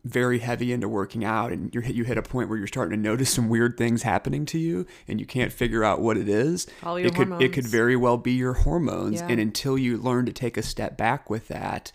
very 0.06 0.40
heavy 0.40 0.72
into 0.72 0.88
working 0.88 1.26
out 1.26 1.52
and 1.52 1.74
you're 1.74 1.84
you 1.84 2.04
hit 2.06 2.18
a 2.18 2.22
point 2.22 2.48
where 2.48 2.58
you're 2.58 2.68
starting 2.68 2.98
to 2.98 3.02
notice 3.02 3.30
some 3.30 3.50
weird 3.50 3.78
things 3.78 4.04
happening 4.04 4.46
to 4.46 4.58
you 4.58 4.86
and 5.10 5.20
you 5.20 5.26
can't 5.26 5.52
figure 5.52 5.84
out 5.84 6.00
what 6.00 6.18
it 6.18 6.30
is 6.30 6.68
it 6.86 7.14
could 7.14 7.42
it 7.42 7.52
could 7.52 7.68
very 7.68 7.96
well 7.96 8.18
be 8.18 8.32
your 8.32 8.54
hormones 8.54 9.20
Yeah. 9.20 9.28
and 9.28 9.40
until 9.42 9.78
you 9.78 9.98
learn 9.98 10.26
to 10.26 10.32
take 10.34 10.56
a 10.56 10.62
step 10.62 10.96
back 10.98 11.30
with 11.30 11.50
that 11.50 11.92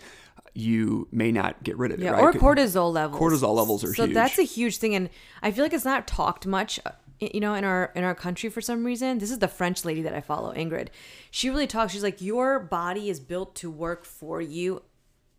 you 0.55 1.07
may 1.13 1.31
not 1.31 1.63
get 1.63 1.77
rid 1.79 1.93
of 1.93 2.01
it. 2.01 2.05
Yeah, 2.05 2.11
right? 2.13 2.21
or 2.21 2.33
cortisol 2.33 2.93
levels. 2.93 3.21
Cortisol 3.21 3.55
levels 3.55 3.85
are 3.85 3.95
so 3.95 4.07
huge. 4.07 4.15
that's 4.15 4.39
a 4.39 4.43
huge 4.43 4.79
thing, 4.79 4.95
and 4.95 5.09
I 5.41 5.53
feel 5.53 5.65
like 5.65 5.73
it's 5.73 5.85
not 5.85 6.09
talked 6.09 6.47
much, 6.47 6.81
uh, 6.85 6.91
you 7.21 7.39
know, 7.39 7.55
in 7.55 7.63
our 7.65 7.93
in 7.95 8.03
our 8.03 8.15
country 8.15 8.51
for 8.51 8.61
some 8.61 8.85
reason. 8.85 9.19
This 9.19 9.31
is 9.31 9.39
the 9.39 9.47
French 9.47 9.85
lady 9.85 10.03
that 10.03 10.15
I 10.15 10.21
follow, 10.21 10.53
Ingrid. 10.53 10.89
She 11.31 11.49
really 11.49 11.69
talks. 11.69 11.93
She's 11.93 12.03
like, 12.03 12.21
your 12.21 12.59
body 12.59 13.09
is 13.09 13.21
built 13.21 13.55
to 13.57 13.71
work 13.71 14.05
for 14.05 14.41
you. 14.43 14.83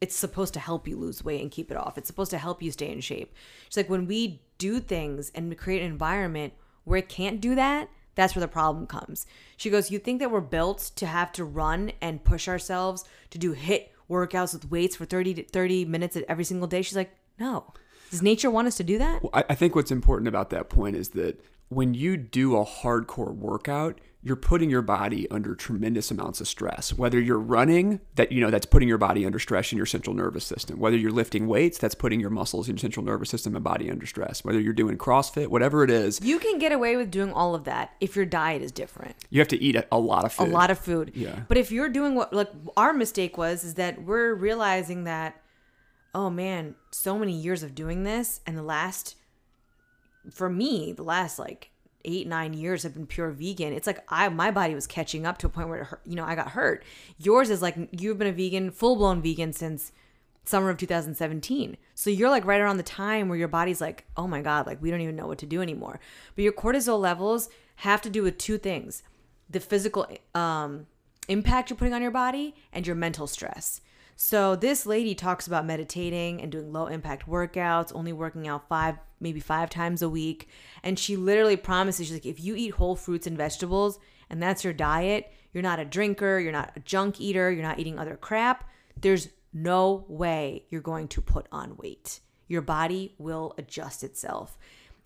It's 0.01 0.15
supposed 0.15 0.53
to 0.53 0.59
help 0.59 0.87
you 0.87 0.95
lose 0.97 1.23
weight 1.23 1.41
and 1.41 1.51
keep 1.51 1.71
it 1.71 1.77
off. 1.77 1.97
It's 1.97 2.07
supposed 2.07 2.31
to 2.31 2.37
help 2.37 2.61
you 2.61 2.71
stay 2.71 2.91
in 2.91 3.01
shape. 3.01 3.33
She's 3.67 3.77
like, 3.77 3.89
when 3.89 4.07
we 4.07 4.41
do 4.57 4.79
things 4.79 5.31
and 5.35 5.49
we 5.49 5.55
create 5.55 5.81
an 5.81 5.91
environment 5.91 6.53
where 6.85 6.99
it 6.99 7.09
can't 7.09 7.41
do 7.41 7.55
that, 7.55 7.89
that's 8.15 8.35
where 8.35 8.41
the 8.41 8.47
problem 8.47 8.85
comes. 8.87 9.25
She 9.57 9.69
goes, 9.69 9.91
You 9.91 9.99
think 9.99 10.19
that 10.19 10.31
we're 10.31 10.41
built 10.41 10.91
to 10.97 11.05
have 11.05 11.31
to 11.33 11.45
run 11.45 11.91
and 12.01 12.23
push 12.23 12.47
ourselves 12.47 13.05
to 13.29 13.37
do 13.37 13.55
HIIT 13.55 13.87
workouts 14.09 14.53
with 14.53 14.69
weights 14.69 14.95
for 14.95 15.05
30 15.05 15.35
to 15.35 15.43
30 15.43 15.85
minutes 15.85 16.17
every 16.27 16.43
single 16.43 16.67
day? 16.67 16.81
She's 16.81 16.97
like, 16.97 17.15
No. 17.39 17.73
Does 18.11 18.21
nature 18.21 18.49
want 18.49 18.67
us 18.67 18.75
to 18.77 18.83
do 18.83 18.97
that? 18.97 19.21
I, 19.33 19.45
I 19.49 19.55
think 19.55 19.75
what's 19.75 19.91
important 19.91 20.27
about 20.27 20.49
that 20.49 20.69
point 20.69 20.95
is 20.95 21.09
that 21.09 21.39
when 21.69 21.93
you 21.93 22.17
do 22.17 22.57
a 22.57 22.65
hardcore 22.65 23.33
workout, 23.33 24.01
you're 24.21 24.35
putting 24.35 24.69
your 24.69 24.81
body 24.81 25.29
under 25.31 25.55
tremendous 25.55 26.11
amounts 26.11 26.41
of 26.41 26.47
stress. 26.47 26.93
Whether 26.93 27.21
you're 27.21 27.39
running, 27.39 28.01
that 28.15 28.33
you 28.33 28.41
know 28.41 28.51
that's 28.51 28.65
putting 28.65 28.89
your 28.89 28.97
body 28.97 29.25
under 29.25 29.39
stress 29.39 29.71
in 29.71 29.77
your 29.77 29.85
central 29.85 30.13
nervous 30.13 30.43
system. 30.43 30.77
Whether 30.77 30.97
you're 30.97 31.11
lifting 31.11 31.47
weights, 31.47 31.77
that's 31.77 31.95
putting 31.95 32.19
your 32.19 32.29
muscles 32.29 32.67
in 32.67 32.75
your 32.75 32.79
central 32.81 33.05
nervous 33.05 33.29
system 33.29 33.55
and 33.55 33.63
body 33.63 33.89
under 33.89 34.05
stress. 34.05 34.43
Whether 34.43 34.59
you're 34.59 34.73
doing 34.73 34.97
CrossFit, 34.97 35.47
whatever 35.47 35.83
it 35.85 35.89
is, 35.89 36.19
You 36.21 36.37
can 36.37 36.59
get 36.59 36.73
away 36.73 36.97
with 36.97 37.09
doing 37.11 37.31
all 37.31 37.55
of 37.55 37.63
that 37.63 37.91
if 38.01 38.17
your 38.17 38.25
diet 38.25 38.61
is 38.61 38.73
different. 38.73 39.15
you 39.29 39.39
have 39.39 39.47
to 39.49 39.61
eat 39.61 39.77
a, 39.77 39.87
a 39.89 39.97
lot 39.99 40.25
of 40.25 40.33
food. 40.33 40.49
a 40.49 40.51
lot 40.51 40.69
of 40.69 40.77
food. 40.79 41.11
Yeah. 41.15 41.41
But 41.47 41.57
if 41.57 41.71
you're 41.71 41.89
doing 41.89 42.15
what 42.15 42.33
like 42.33 42.49
our 42.75 42.91
mistake 42.93 43.37
was 43.37 43.63
is 43.63 43.75
that 43.75 44.03
we're 44.03 44.33
realizing 44.33 45.05
that 45.05 45.41
oh 46.13 46.29
man, 46.29 46.75
so 46.91 47.17
many 47.17 47.31
years 47.31 47.63
of 47.63 47.73
doing 47.73 48.03
this 48.03 48.41
and 48.45 48.57
the 48.57 48.63
last 48.63 49.15
for 50.33 50.49
me, 50.49 50.91
the 50.91 51.03
last 51.03 51.39
like 51.39 51.71
8 52.05 52.27
9 52.27 52.53
years 52.53 52.83
have 52.83 52.93
been 52.93 53.07
pure 53.07 53.31
vegan. 53.31 53.73
It's 53.73 53.87
like 53.87 54.03
I 54.09 54.29
my 54.29 54.51
body 54.51 54.75
was 54.75 54.87
catching 54.87 55.25
up 55.25 55.37
to 55.39 55.47
a 55.47 55.49
point 55.49 55.69
where 55.69 55.83
hurt, 55.85 56.01
you 56.05 56.15
know, 56.15 56.25
I 56.25 56.35
got 56.35 56.49
hurt. 56.49 56.83
Yours 57.17 57.49
is 57.49 57.61
like 57.61 57.75
you've 57.91 58.17
been 58.17 58.27
a 58.27 58.31
vegan, 58.31 58.71
full-blown 58.71 59.21
vegan 59.21 59.53
since 59.53 59.91
summer 60.45 60.69
of 60.69 60.77
2017. 60.77 61.77
So 61.93 62.09
you're 62.09 62.29
like 62.29 62.45
right 62.45 62.61
around 62.61 62.77
the 62.77 62.83
time 62.83 63.29
where 63.29 63.37
your 63.37 63.47
body's 63.47 63.81
like, 63.81 64.05
"Oh 64.17 64.27
my 64.27 64.41
god, 64.41 64.65
like 64.65 64.81
we 64.81 64.89
don't 64.89 65.01
even 65.01 65.15
know 65.15 65.27
what 65.27 65.37
to 65.39 65.45
do 65.45 65.61
anymore." 65.61 65.99
But 66.35 66.43
your 66.43 66.53
cortisol 66.53 66.99
levels 66.99 67.49
have 67.77 68.01
to 68.01 68.09
do 68.09 68.23
with 68.23 68.37
two 68.37 68.57
things. 68.57 69.03
The 69.49 69.59
physical 69.59 70.07
um 70.33 70.87
impact 71.27 71.69
you're 71.69 71.77
putting 71.77 71.93
on 71.93 72.01
your 72.01 72.11
body 72.11 72.55
and 72.73 72.85
your 72.87 72.95
mental 72.95 73.27
stress. 73.27 73.81
So 74.21 74.57
this 74.57 74.85
lady 74.85 75.15
talks 75.15 75.47
about 75.47 75.65
meditating 75.65 76.41
and 76.41 76.51
doing 76.51 76.73
low 76.73 76.87
impact 76.87 77.25
workouts, 77.25 77.93
only 77.95 78.11
working 78.11 78.49
out 78.49 78.67
5 78.67 78.97
maybe 79.21 79.39
5 79.39 79.69
times 79.69 80.01
a 80.01 80.09
week, 80.09 80.49
and 80.83 80.99
she 80.99 81.15
literally 81.15 81.55
promises 81.55 82.07
she's 82.07 82.13
like 82.13 82.25
if 82.25 82.43
you 82.43 82.53
eat 82.53 82.73
whole 82.73 82.97
fruits 82.97 83.27
and 83.27 83.37
vegetables 83.37 83.97
and 84.29 84.43
that's 84.43 84.65
your 84.65 84.73
diet, 84.73 85.31
you're 85.53 85.63
not 85.63 85.79
a 85.79 85.85
drinker, 85.85 86.37
you're 86.37 86.51
not 86.51 86.73
a 86.75 86.81
junk 86.81 87.21
eater, 87.21 87.49
you're 87.49 87.63
not 87.63 87.79
eating 87.79 87.97
other 87.97 88.17
crap, 88.17 88.69
there's 88.99 89.29
no 89.53 90.03
way 90.09 90.65
you're 90.69 90.81
going 90.81 91.07
to 91.07 91.21
put 91.21 91.47
on 91.49 91.77
weight. 91.77 92.19
Your 92.49 92.61
body 92.61 93.15
will 93.19 93.55
adjust 93.57 94.03
itself. 94.03 94.57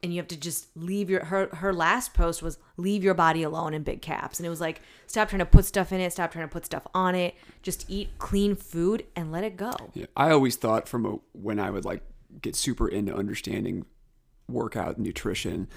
And 0.03 0.13
you 0.13 0.19
have 0.19 0.27
to 0.27 0.37
just 0.37 0.67
leave 0.75 1.09
your 1.09 1.25
her 1.25 1.47
her 1.55 1.73
last 1.73 2.13
post 2.13 2.43
was 2.43 2.59
leave 2.77 3.03
your 3.03 3.13
body 3.13 3.41
alone 3.41 3.73
in 3.73 3.83
big 3.83 4.01
caps. 4.01 4.37
And 4.37 4.45
it 4.45 4.49
was 4.49 4.61
like 4.61 4.81
stop 5.07 5.29
trying 5.29 5.39
to 5.39 5.45
put 5.45 5.65
stuff 5.65 5.91
in 5.91 6.01
it, 6.01 6.11
stop 6.11 6.31
trying 6.31 6.47
to 6.47 6.51
put 6.51 6.65
stuff 6.65 6.85
on 6.93 7.15
it. 7.15 7.35
Just 7.61 7.89
eat 7.89 8.09
clean 8.19 8.55
food 8.55 9.05
and 9.15 9.31
let 9.31 9.43
it 9.43 9.55
go. 9.55 9.71
Yeah, 9.93 10.07
I 10.15 10.31
always 10.31 10.57
thought 10.57 10.89
from 10.89 11.05
a, 11.05 11.17
when 11.31 11.59
I 11.59 11.69
would 11.69 11.85
like 11.85 12.03
get 12.41 12.55
super 12.55 12.87
into 12.87 13.15
understanding 13.15 13.85
workout 14.49 14.99
nutrition, 14.99 15.67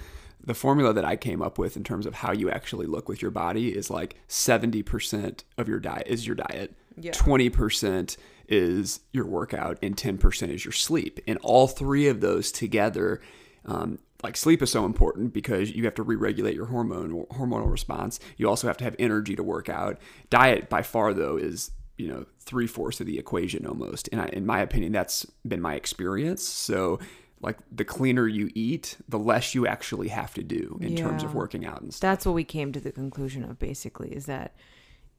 the 0.43 0.53
formula 0.53 0.93
that 0.93 1.05
I 1.05 1.15
came 1.15 1.41
up 1.41 1.57
with 1.57 1.75
in 1.77 1.83
terms 1.83 2.05
of 2.05 2.15
how 2.15 2.31
you 2.31 2.49
actually 2.49 2.85
look 2.85 3.09
with 3.09 3.21
your 3.21 3.31
body 3.31 3.75
is 3.75 3.89
like 3.89 4.15
70% 4.27 5.43
of 5.57 5.67
your 5.67 5.79
diet 5.79 6.07
is 6.07 6.25
your 6.25 6.35
diet. 6.35 6.73
Yeah. 6.95 7.11
20% 7.11 8.17
is 8.47 9.01
your 9.11 9.25
workout 9.25 9.77
and 9.81 9.95
10% 9.95 10.49
is 10.49 10.63
your 10.63 10.71
sleep. 10.71 11.19
And 11.27 11.37
all 11.41 11.67
three 11.67 12.07
of 12.07 12.21
those 12.21 12.51
together, 12.51 13.21
um, 13.65 13.99
like 14.23 14.35
sleep 14.35 14.61
is 14.61 14.71
so 14.71 14.85
important 14.85 15.33
because 15.33 15.71
you 15.71 15.83
have 15.85 15.95
to 15.95 16.03
re-regulate 16.03 16.55
your 16.55 16.65
hormone 16.65 17.25
hormonal 17.31 17.69
response. 17.69 18.19
You 18.37 18.49
also 18.49 18.67
have 18.67 18.77
to 18.77 18.83
have 18.83 18.95
energy 18.99 19.35
to 19.35 19.43
work 19.43 19.69
out. 19.69 19.99
Diet 20.29 20.69
by 20.69 20.81
far 20.81 21.13
though 21.13 21.37
is 21.37 21.71
you 21.97 22.07
know 22.07 22.25
three 22.39 22.67
fourths 22.67 22.99
of 22.99 23.05
the 23.05 23.19
equation 23.19 23.65
almost. 23.65 24.09
And 24.11 24.21
I, 24.21 24.27
in 24.27 24.45
my 24.45 24.61
opinion, 24.61 24.91
that's 24.91 25.25
been 25.47 25.61
my 25.61 25.75
experience. 25.75 26.43
So 26.43 26.99
like 27.41 27.57
the 27.71 27.85
cleaner 27.85 28.27
you 28.27 28.49
eat, 28.55 28.97
the 29.07 29.19
less 29.19 29.53
you 29.53 29.67
actually 29.67 30.07
have 30.07 30.33
to 30.33 30.43
do 30.43 30.79
in 30.81 30.95
terms 30.95 31.23
of 31.23 31.35
working 31.35 31.65
out 31.65 31.81
and 31.81 31.93
stuff. 31.93 32.01
That's 32.01 32.25
what 32.25 32.33
we 32.33 32.43
came 32.43 32.71
to 32.71 32.79
the 32.79 32.91
conclusion 32.91 33.43
of 33.43 33.59
basically 33.59 34.09
is 34.09 34.25
that 34.25 34.55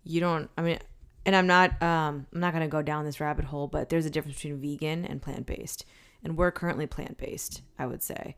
you 0.03 0.21
don't 0.21 0.51
I 0.57 0.63
mean 0.63 0.79
and 1.25 1.37
I'm 1.37 1.47
not 1.47 1.81
um 1.83 2.27
I'm 2.33 2.41
not 2.41 2.53
going 2.53 2.65
to 2.65 2.69
go 2.69 2.83
down 2.83 3.05
this 3.05 3.21
rabbit 3.21 3.45
hole, 3.45 3.69
but 3.69 3.89
there's 3.89 4.07
a 4.07 4.11
difference 4.11 4.39
between 4.39 4.61
vegan 4.61 5.05
and 5.05 5.23
plant-based. 5.23 5.85
And 6.25 6.37
we're 6.37 6.51
currently 6.51 6.89
plant-based, 6.89 7.63
I 7.79 7.87
would 7.87 8.03
say. 8.03 8.35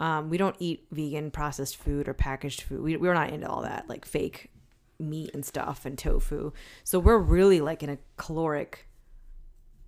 Um, 0.00 0.30
we 0.30 0.38
don't 0.38 0.56
eat 0.58 0.86
vegan 0.90 1.30
processed 1.30 1.76
food 1.76 2.08
or 2.08 2.14
packaged 2.14 2.62
food. 2.62 2.80
We, 2.80 2.96
we're 2.96 3.14
not 3.14 3.30
into 3.30 3.48
all 3.48 3.62
that 3.62 3.88
like 3.88 4.04
fake 4.04 4.50
meat 4.98 5.30
and 5.34 5.44
stuff 5.44 5.84
and 5.84 5.96
tofu. 5.96 6.52
So 6.84 6.98
we're 6.98 7.18
really 7.18 7.60
like 7.60 7.82
in 7.82 7.90
a 7.90 7.98
caloric 8.16 8.86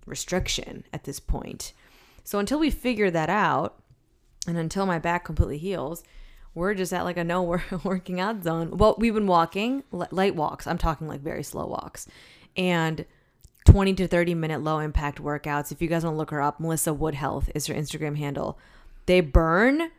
restriction 0.05 0.85
at 0.93 1.03
this 1.03 1.19
point. 1.19 1.73
So 2.23 2.39
until 2.39 2.59
we 2.59 2.69
figure 2.69 3.11
that 3.11 3.29
out, 3.29 3.79
and 4.47 4.57
until 4.57 4.85
my 4.85 4.99
back 4.99 5.25
completely 5.25 5.57
heals, 5.57 6.03
we're 6.53 6.73
just 6.73 6.93
at 6.93 7.03
like 7.03 7.17
a 7.17 7.23
no 7.23 7.41
working 7.83 8.19
out 8.19 8.43
zone. 8.43 8.77
Well, 8.77 8.95
we've 8.97 9.13
been 9.13 9.27
walking 9.27 9.83
light 9.91 10.35
walks. 10.35 10.67
I'm 10.67 10.77
talking 10.77 11.07
like 11.07 11.21
very 11.21 11.43
slow 11.43 11.65
walks, 11.65 12.07
and 12.55 13.05
20 13.65 13.93
to 13.95 14.07
30 14.07 14.35
minute 14.35 14.61
low 14.61 14.79
impact 14.79 15.21
workouts. 15.21 15.71
If 15.71 15.81
you 15.81 15.87
guys 15.87 16.03
want 16.03 16.13
to 16.13 16.17
look 16.17 16.31
her 16.31 16.41
up, 16.41 16.59
Melissa 16.59 16.93
Wood 16.93 17.15
Health 17.15 17.49
is 17.55 17.67
her 17.67 17.73
Instagram 17.73 18.17
handle. 18.17 18.59
They 19.05 19.21
burn, 19.21 19.91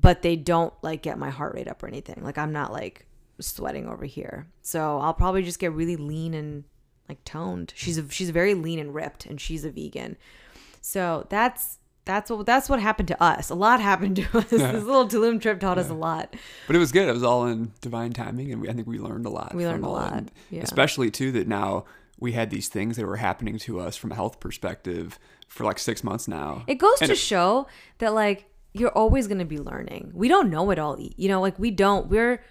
but 0.00 0.22
they 0.22 0.36
don't 0.36 0.72
like 0.82 1.02
get 1.02 1.18
my 1.18 1.30
heart 1.30 1.54
rate 1.54 1.68
up 1.68 1.82
or 1.82 1.88
anything. 1.88 2.22
Like 2.22 2.38
I'm 2.38 2.52
not 2.52 2.72
like 2.72 3.06
sweating 3.40 3.88
over 3.88 4.04
here. 4.04 4.48
So 4.62 4.98
I'll 4.98 5.14
probably 5.14 5.42
just 5.42 5.58
get 5.58 5.72
really 5.72 5.96
lean 5.96 6.34
and 6.34 6.64
like 7.08 7.24
toned. 7.24 7.72
She's 7.76 7.98
a, 7.98 8.08
she's 8.10 8.30
very 8.30 8.54
lean 8.54 8.78
and 8.78 8.94
ripped, 8.94 9.26
and 9.26 9.40
she's 9.40 9.64
a 9.64 9.70
vegan. 9.70 10.16
So 10.80 11.26
that's 11.30 11.78
that's 12.04 12.30
what 12.30 12.46
that's 12.46 12.68
what 12.68 12.80
happened 12.80 13.08
to 13.08 13.22
us. 13.22 13.50
A 13.50 13.54
lot 13.54 13.80
happened 13.80 14.16
to 14.16 14.22
us. 14.38 14.50
This 14.50 14.60
little 14.60 15.08
Tulum 15.08 15.40
trip 15.40 15.60
taught 15.60 15.78
us 15.78 15.90
a 15.90 15.94
lot. 15.94 16.34
But 16.66 16.76
it 16.76 16.78
was 16.78 16.92
good. 16.92 17.08
It 17.08 17.12
was 17.12 17.22
all 17.22 17.46
in 17.46 17.72
divine 17.80 18.12
timing, 18.12 18.52
and 18.52 18.62
we, 18.62 18.68
I 18.68 18.72
think 18.72 18.86
we 18.86 18.98
learned 18.98 19.26
a 19.26 19.30
lot. 19.30 19.54
We 19.54 19.66
learned 19.66 19.84
a 19.84 19.88
lot, 19.88 20.24
yeah. 20.50 20.62
Especially 20.62 21.10
too 21.10 21.32
that 21.32 21.48
now 21.48 21.84
we 22.18 22.32
had 22.32 22.50
these 22.50 22.68
things 22.68 22.96
that 22.96 23.06
were 23.06 23.16
happening 23.16 23.58
to 23.58 23.80
us 23.80 23.96
from 23.96 24.12
a 24.12 24.14
health 24.14 24.40
perspective 24.40 25.18
for 25.46 25.64
like 25.64 25.78
six 25.78 26.02
months 26.04 26.28
now. 26.28 26.64
It 26.66 26.76
goes 26.76 27.00
And 27.00 27.08
to 27.08 27.14
show 27.14 27.68
that 27.98 28.12
like 28.12 28.46
you're 28.72 28.90
always 28.90 29.26
going 29.26 29.38
to 29.38 29.44
be 29.44 29.58
learning. 29.58 30.12
We 30.14 30.28
don't 30.28 30.50
know 30.50 30.70
it 30.70 30.78
all. 30.78 30.98
You 30.98 31.28
know, 31.28 31.40
like 31.40 31.58
we 31.58 31.70
don't. 31.70 32.08
We're 32.08 32.42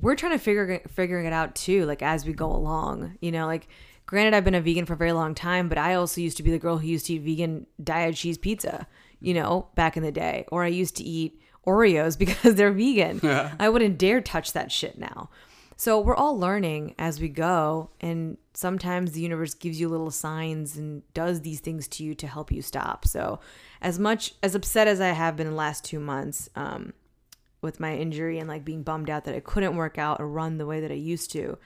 we're 0.00 0.16
trying 0.16 0.32
to 0.32 0.38
figure 0.38 0.80
figuring 0.88 1.26
it 1.26 1.32
out 1.32 1.54
too. 1.54 1.84
Like 1.84 2.02
as 2.02 2.24
we 2.24 2.32
go 2.32 2.50
along. 2.50 3.18
You 3.20 3.32
know, 3.32 3.46
like 3.46 3.68
granted, 4.06 4.34
I've 4.34 4.44
been 4.44 4.54
a 4.54 4.60
vegan 4.60 4.86
for 4.86 4.94
a 4.94 4.96
very 4.96 5.12
long 5.12 5.34
time, 5.34 5.68
but 5.68 5.78
I 5.78 5.94
also 5.94 6.20
used 6.20 6.36
to 6.38 6.42
be 6.42 6.50
the 6.50 6.58
girl 6.58 6.78
who 6.78 6.86
used 6.86 7.06
to 7.06 7.14
eat 7.14 7.22
vegan 7.22 7.66
diet 7.82 8.16
cheese 8.16 8.38
pizza. 8.38 8.86
You 9.20 9.34
know, 9.34 9.68
back 9.74 9.96
in 9.96 10.02
the 10.02 10.12
day, 10.12 10.44
or 10.52 10.64
I 10.64 10.68
used 10.68 10.96
to 10.96 11.04
eat 11.04 11.40
Oreos 11.66 12.18
because 12.18 12.54
they're 12.54 12.72
vegan. 12.72 13.20
I 13.58 13.68
wouldn't 13.68 13.98
dare 13.98 14.20
touch 14.20 14.52
that 14.52 14.70
shit 14.70 14.98
now. 14.98 15.30
So 15.76 16.00
we're 16.00 16.14
all 16.14 16.38
learning 16.38 16.94
as 16.98 17.20
we 17.20 17.28
go, 17.28 17.90
and 18.00 18.36
sometimes 18.52 19.12
the 19.12 19.20
universe 19.20 19.54
gives 19.54 19.80
you 19.80 19.88
little 19.88 20.10
signs 20.10 20.76
and 20.76 21.02
does 21.14 21.40
these 21.40 21.60
things 21.60 21.88
to 21.88 22.04
you 22.04 22.14
to 22.14 22.26
help 22.28 22.52
you 22.52 22.62
stop. 22.62 23.06
So, 23.06 23.40
as 23.84 23.98
much 24.00 24.34
as 24.42 24.54
upset 24.56 24.88
as 24.88 25.00
I 25.00 25.08
have 25.08 25.36
been 25.36 25.46
in 25.46 25.52
the 25.52 25.56
last 25.58 25.84
two 25.84 26.00
months 26.00 26.48
um, 26.56 26.92
with 27.62 27.78
my 27.78 27.94
injury 27.96 28.38
and 28.38 28.48
like 28.48 28.64
being 28.64 28.82
bummed 28.82 29.08
out 29.10 29.24
that 29.26 29.34
I 29.34 29.40
couldn't 29.40 29.76
work 29.76 29.98
out 29.98 30.20
or 30.20 30.28
run 30.28 30.58
the 30.58 30.66
way 30.66 30.80
that 30.80 30.90
I 30.90 30.94
used 30.94 31.30
to, 31.32 31.58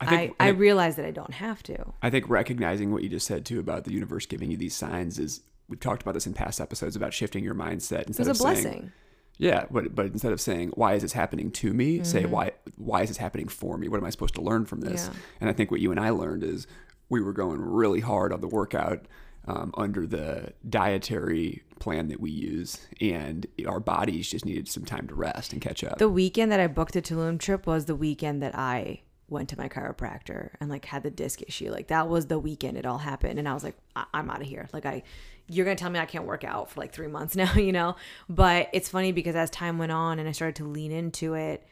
I 0.00 0.06
think- 0.06 0.36
I, 0.38 0.46
I- 0.46 0.48
realized 0.50 0.98
that 0.98 1.06
I 1.06 1.10
don't 1.10 1.34
have 1.34 1.62
to. 1.64 1.92
I 2.02 2.10
think 2.10 2.28
recognizing 2.28 2.92
what 2.92 3.02
you 3.02 3.08
just 3.08 3.26
said 3.26 3.44
too 3.44 3.58
about 3.58 3.84
the 3.84 3.92
universe 3.92 4.26
giving 4.26 4.50
you 4.50 4.56
these 4.56 4.76
signs 4.76 5.18
is 5.18 5.40
we've 5.68 5.80
talked 5.80 6.02
about 6.02 6.14
this 6.14 6.26
in 6.26 6.34
past 6.34 6.60
episodes 6.60 6.94
about 6.94 7.12
shifting 7.14 7.42
your 7.42 7.54
mindset 7.54 8.00
It 8.02 8.08
instead 8.08 8.28
of 8.28 8.36
saying 8.36 8.54
blessing. 8.62 8.92
yeah, 9.38 9.64
but 9.70 9.94
but 9.94 10.06
instead 10.06 10.32
of 10.32 10.40
saying 10.40 10.70
why 10.74 10.94
is 10.94 11.02
this 11.02 11.12
happening 11.14 11.50
to 11.52 11.72
me, 11.72 12.04
say 12.04 12.22
Mm-hmm. 12.22 12.30
why 12.30 12.50
why 12.76 13.02
is 13.02 13.08
this 13.08 13.16
happening 13.16 13.48
for 13.48 13.78
me? 13.78 13.88
What 13.88 13.96
am 13.98 14.04
I 14.04 14.10
supposed 14.10 14.34
to 14.34 14.42
learn 14.42 14.66
from 14.66 14.82
this? 14.82 15.08
Yeah. 15.10 15.18
And 15.40 15.50
I 15.50 15.52
think 15.54 15.70
what 15.70 15.80
you 15.80 15.90
and 15.90 15.98
I 15.98 16.10
learned 16.10 16.44
is 16.44 16.66
we 17.08 17.20
were 17.22 17.32
going 17.32 17.60
really 17.60 18.00
hard 18.00 18.32
on 18.32 18.40
the 18.42 18.48
workout 18.48 19.06
um, 19.46 19.72
under 19.76 20.06
the 20.06 20.52
dietary 20.68 21.62
plan 21.78 22.08
that 22.08 22.20
we 22.20 22.30
use, 22.30 22.86
and 23.00 23.46
our 23.66 23.80
bodies 23.80 24.28
just 24.30 24.44
needed 24.44 24.68
some 24.68 24.84
time 24.84 25.06
to 25.08 25.14
rest 25.14 25.52
and 25.52 25.60
catch 25.62 25.84
up. 25.84 25.98
The 25.98 26.08
weekend 26.08 26.50
that 26.52 26.60
I 26.60 26.66
booked 26.66 26.94
the 26.94 27.02
Tulum 27.02 27.38
trip 27.38 27.66
was 27.66 27.84
the 27.84 27.94
weekend 27.96 28.42
that 28.42 28.56
I 28.56 29.02
went 29.28 29.48
to 29.48 29.58
my 29.58 29.68
chiropractor 29.68 30.50
and 30.60 30.70
like 30.70 30.84
had 30.84 31.02
the 31.02 31.10
disc 31.10 31.42
issue. 31.42 31.70
Like 31.70 31.88
that 31.88 32.08
was 32.08 32.26
the 32.26 32.38
weekend 32.38 32.76
it 32.76 32.86
all 32.86 32.98
happened, 32.98 33.38
and 33.38 33.48
I 33.48 33.54
was 33.54 33.64
like, 33.64 33.76
I- 33.94 34.06
I'm 34.14 34.30
out 34.30 34.40
of 34.40 34.46
here. 34.46 34.68
Like 34.72 34.86
I, 34.86 35.02
you're 35.48 35.64
gonna 35.64 35.76
tell 35.76 35.90
me 35.90 35.98
I 35.98 36.06
can't 36.06 36.26
work 36.26 36.44
out 36.44 36.70
for 36.70 36.80
like 36.80 36.92
three 36.92 37.08
months 37.08 37.36
now, 37.42 37.52
you 37.54 37.72
know? 37.72 37.96
But 38.28 38.68
it's 38.72 38.88
funny 38.88 39.12
because 39.12 39.36
as 39.36 39.50
time 39.50 39.78
went 39.78 39.92
on 39.92 40.18
and 40.18 40.28
I 40.28 40.32
started 40.32 40.56
to 40.56 40.64
lean 40.64 40.92
into 40.92 41.34
it, 41.34 41.66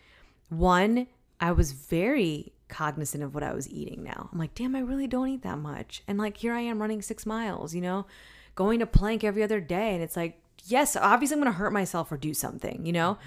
one, 0.48 1.06
I 1.44 1.52
was 1.52 1.72
very 1.72 2.54
cognizant 2.70 3.22
of 3.22 3.34
what 3.34 3.42
I 3.44 3.52
was 3.52 3.68
eating 3.68 4.02
now. 4.02 4.30
I'm 4.32 4.38
like, 4.38 4.54
damn, 4.54 4.74
I 4.74 4.78
really 4.78 5.06
don't 5.06 5.28
eat 5.28 5.42
that 5.42 5.58
much. 5.58 6.02
And 6.08 6.16
like 6.16 6.38
here 6.38 6.54
I 6.54 6.60
am 6.60 6.80
running 6.80 7.02
six 7.02 7.26
miles, 7.26 7.74
you 7.74 7.82
know, 7.82 8.06
going 8.54 8.78
to 8.78 8.86
plank 8.86 9.22
every 9.22 9.42
other 9.42 9.60
day. 9.60 9.92
And 9.92 10.02
it's 10.02 10.16
like, 10.16 10.40
yes, 10.64 10.96
obviously 10.96 11.34
I'm 11.34 11.40
gonna 11.40 11.52
hurt 11.52 11.74
myself 11.74 12.10
or 12.10 12.16
do 12.16 12.32
something, 12.32 12.86
you 12.86 12.94
know? 12.94 13.18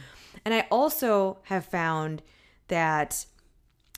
And 0.43 0.51
I 0.51 0.65
also 0.71 1.37
have 1.43 1.63
found 1.63 2.23
that 2.69 3.27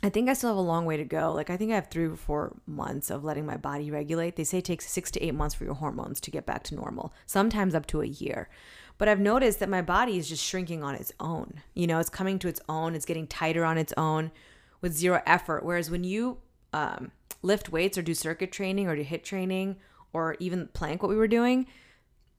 I 0.04 0.10
think 0.10 0.28
I 0.28 0.34
still 0.34 0.50
have 0.50 0.58
a 0.58 0.62
long 0.62 0.84
way 0.84 0.98
to 0.98 1.06
go. 1.06 1.32
Like 1.32 1.50
I 1.50 1.56
think 1.56 1.72
I 1.72 1.76
have 1.76 1.88
three 1.88 2.08
or 2.08 2.18
four 2.18 2.58
months 2.68 3.10
of 3.10 3.24
letting 3.24 3.46
my 3.46 3.56
body 3.56 3.90
regulate. 3.90 4.36
They 4.36 4.44
say 4.44 4.58
it 4.58 4.66
takes 4.66 4.92
six 4.92 5.12
to 5.12 5.24
eight 5.24 5.34
months 5.34 5.56
for 5.56 5.64
your 5.64 5.76
hormones 5.76 6.20
to 6.20 6.32
get 6.32 6.46
back 6.46 6.64
to 6.64 6.76
normal, 6.76 7.14
sometimes 7.26 7.74
up 7.74 7.86
to 7.88 8.02
a 8.02 8.06
year. 8.06 8.50
But 9.00 9.08
I've 9.08 9.20
noticed 9.20 9.60
that 9.62 9.70
my 9.70 9.82
body 9.82 10.18
is 10.18 10.30
just 10.30 10.44
shrinking 10.44 10.84
on 10.84 10.94
its 10.94 11.12
own. 11.20 11.62
You 11.74 11.88
know, 11.88 12.00
it's 12.00 12.10
coming 12.10 12.38
to 12.40 12.48
its 12.48 12.62
own, 12.70 12.94
it's 12.94 13.06
getting 13.06 13.26
tighter 13.26 13.66
on 13.66 13.78
its 13.78 13.94
own 13.98 14.30
with 14.82 14.94
zero 14.94 15.24
effort. 15.26 15.66
Whereas 15.66 15.90
when 15.90 16.04
you 16.04 16.38
um, 16.74 17.12
lift 17.42 17.72
weights 17.72 17.98
or 17.98 18.02
do 18.02 18.14
circuit 18.14 18.52
training 18.52 18.88
or 18.88 18.96
do 18.96 19.04
HIIT 19.04 19.24
training 19.24 19.78
or 20.14 20.36
even 20.40 20.68
plank, 20.74 21.02
what 21.02 21.10
we 21.10 21.16
were 21.16 21.30
doing, 21.30 21.66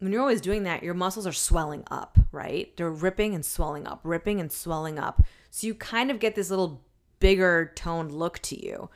when 0.00 0.12
you're 0.12 0.20
always 0.20 0.42
doing 0.42 0.64
that, 0.64 0.82
your 0.82 0.94
muscles 0.94 1.26
are 1.26 1.32
swelling 1.32 1.82
up, 1.90 2.18
right? 2.30 2.76
They're 2.76 2.90
ripping 2.90 3.34
and 3.34 3.44
swelling 3.44 3.86
up, 3.86 4.00
ripping 4.04 4.38
and 4.38 4.52
swelling 4.52 4.98
up. 4.98 5.22
So 5.50 5.66
you 5.66 5.74
kind 5.74 6.10
of 6.10 6.20
get 6.20 6.34
this 6.34 6.50
little 6.50 6.84
bigger 7.20 7.72
toned 7.74 8.12
look 8.12 8.38
to 8.40 8.62
you. 8.62 8.90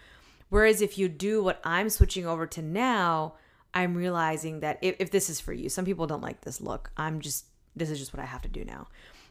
Whereas 0.50 0.82
if 0.82 0.98
you 0.98 1.08
do 1.08 1.42
what 1.42 1.60
I'm 1.64 1.88
switching 1.88 2.26
over 2.26 2.46
to 2.46 2.62
now, 2.62 3.34
I'm 3.72 3.94
realizing 3.94 4.60
that 4.60 4.78
if, 4.82 4.96
if 4.98 5.10
this 5.10 5.28
is 5.28 5.40
for 5.40 5.52
you, 5.52 5.68
some 5.68 5.84
people 5.84 6.06
don't 6.06 6.22
like 6.22 6.42
this 6.42 6.60
look. 6.60 6.90
I'm 6.96 7.20
just, 7.20 7.46
this 7.76 7.90
is 7.90 7.98
just 7.98 8.12
what 8.12 8.22
I 8.22 8.26
have 8.26 8.42
to 8.42 8.48
do 8.48 8.64
now. 8.64 8.88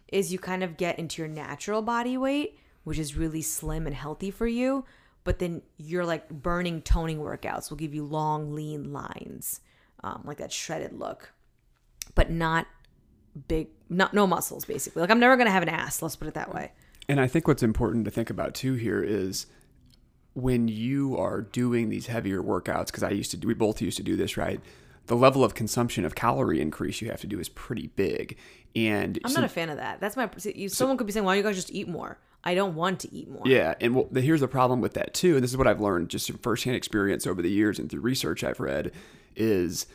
Is 0.10 0.32
you 0.32 0.40
kind 0.40 0.64
of 0.64 0.78
get 0.78 1.00
into 1.00 1.22
your 1.22 1.30
natural 1.30 1.82
body 1.82 2.18
weight, 2.18 2.60
which 2.84 3.00
is 3.00 3.16
really 3.16 3.42
slim 3.42 3.88
and 3.88 3.96
healthy 3.96 4.32
for 4.32 4.48
you. 4.48 4.86
But 5.24 5.40
then 5.40 5.62
you're 5.78 6.06
like 6.06 6.30
burning 6.30 6.82
toning 6.82 7.20
workouts 7.20 7.70
will 7.70 7.78
give 7.78 7.94
you 7.94 8.04
long, 8.04 8.54
lean 8.54 8.92
lines, 8.92 9.62
um, 10.04 10.22
like 10.26 10.38
that 10.38 10.52
shredded 10.52 10.94
look, 10.94 11.32
but 12.14 12.30
not 12.30 12.68
big, 13.48 13.70
not 13.90 14.14
no 14.14 14.28
muscles 14.28 14.66
basically. 14.66 15.00
Like 15.02 15.10
I'm 15.10 15.20
never 15.20 15.38
gonna 15.38 15.52
have 15.52 15.64
an 15.64 15.70
ass. 15.70 16.02
Let's 16.02 16.18
put 16.18 16.28
it 16.28 16.34
that 16.34 16.54
way. 16.54 16.74
And 17.08 17.20
I 17.20 17.28
think 17.28 17.48
what's 17.48 17.64
important 17.64 18.06
to 18.06 18.12
think 18.12 18.30
about 18.30 18.54
too 18.54 18.74
here 18.74 19.02
is 19.02 19.46
when 20.34 20.68
you 20.68 21.18
are 21.18 21.42
doing 21.42 21.90
these 21.90 22.08
heavier 22.08 22.42
workouts, 22.42 22.88
because 22.88 23.04
I 23.04 23.12
used 23.12 23.32
to 23.32 23.38
do, 23.38 23.48
we 23.48 23.54
both 23.54 23.82
used 23.82 23.98
to 23.98 24.04
do 24.04 24.16
this, 24.16 24.36
right? 24.36 24.60
The 25.08 25.16
level 25.16 25.44
of 25.44 25.54
consumption 25.54 26.06
of 26.06 26.16
calorie 26.16 26.62
increase 26.62 27.02
you 27.02 27.10
have 27.10 27.22
to 27.22 27.28
do 27.28 27.40
is 27.40 27.50
pretty 27.50 27.88
big. 27.88 28.38
And 28.76 29.20
I'm 29.24 29.32
so- 29.32 29.42
not 29.42 29.46
a 29.46 29.54
fan 29.54 29.70
of 29.70 29.78
that. 29.78 30.00
That's 30.00 30.16
my. 30.16 30.30
You, 30.44 30.70
someone 30.70 30.98
could 30.98 31.08
be 31.08 31.14
saying, 31.14 31.26
"Why 31.26 31.34
don't 31.36 31.38
you 31.38 31.44
guys 31.44 31.56
just 31.56 31.72
eat 31.72 31.88
more?" 31.88 32.20
I 32.46 32.56
don't 32.56 32.76
want 32.76 33.00
to 33.02 33.14
eat 33.14 33.30
more. 33.30 33.44
Yeah, 33.46 33.76
and 33.80 33.96
well, 33.96 34.10
here's 34.14 34.42
the 34.42 34.48
problem 34.50 34.82
with 34.82 34.96
that 34.96 35.14
too. 35.14 35.36
And 35.36 35.44
this 35.44 35.52
is 35.52 35.58
what 35.58 35.68
I've 35.68 35.80
learned 35.80 36.10
just 36.10 36.28
from 36.28 36.40
firsthand 36.40 36.76
experience 36.76 37.26
over 37.26 37.42
the 37.42 37.50
years 37.50 37.80
and 37.80 37.90
through 37.90 38.02
research 38.02 38.44
I've 38.44 38.60
read 38.60 38.92
is 39.36 39.86